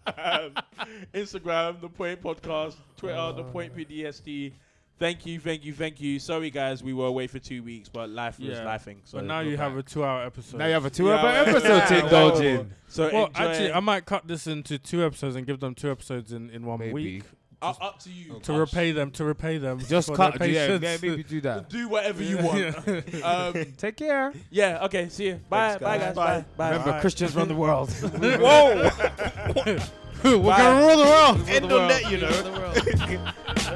[1.14, 4.52] Instagram, The Point Podcast, Twitter, The Point PDCST.
[4.96, 6.20] Thank you, thank you, thank you.
[6.20, 8.64] Sorry, guys, we were away for two weeks, but life was Yeah.
[8.64, 8.98] lifing.
[9.04, 10.58] So But now we're you have a two-hour episode.
[10.58, 12.70] Now you have a two-hour Yeah, episode yeah, to indulge in.
[12.86, 13.74] So well, actually, it.
[13.76, 16.78] I might cut this into two episodes and give them two episodes in, in one
[16.78, 16.92] Maybe.
[16.92, 17.24] week
[17.64, 18.38] up, up to you.
[18.44, 18.58] to Us.
[18.72, 19.10] repay them.
[19.12, 19.78] To repay them.
[19.80, 20.38] Just for cut.
[20.38, 21.02] their Yeah, yeah, patience.
[21.02, 21.68] maybe do that.
[21.74, 22.88] Do whatever you want.
[23.24, 24.32] um, Take care.
[24.50, 24.84] yeah.
[24.84, 25.08] Okay.
[25.08, 25.40] See you.
[25.48, 25.68] Bye.
[25.78, 26.06] Thanks, bye, guys.
[26.06, 26.14] guys.
[26.14, 26.24] Bye.
[26.40, 26.44] Bye.
[26.56, 26.70] Bye.
[26.76, 27.90] Remember, Christians run the world.
[27.92, 28.90] Whoa!
[30.24, 31.48] We're gonna rule the world.
[31.48, 33.70] End on that, you know.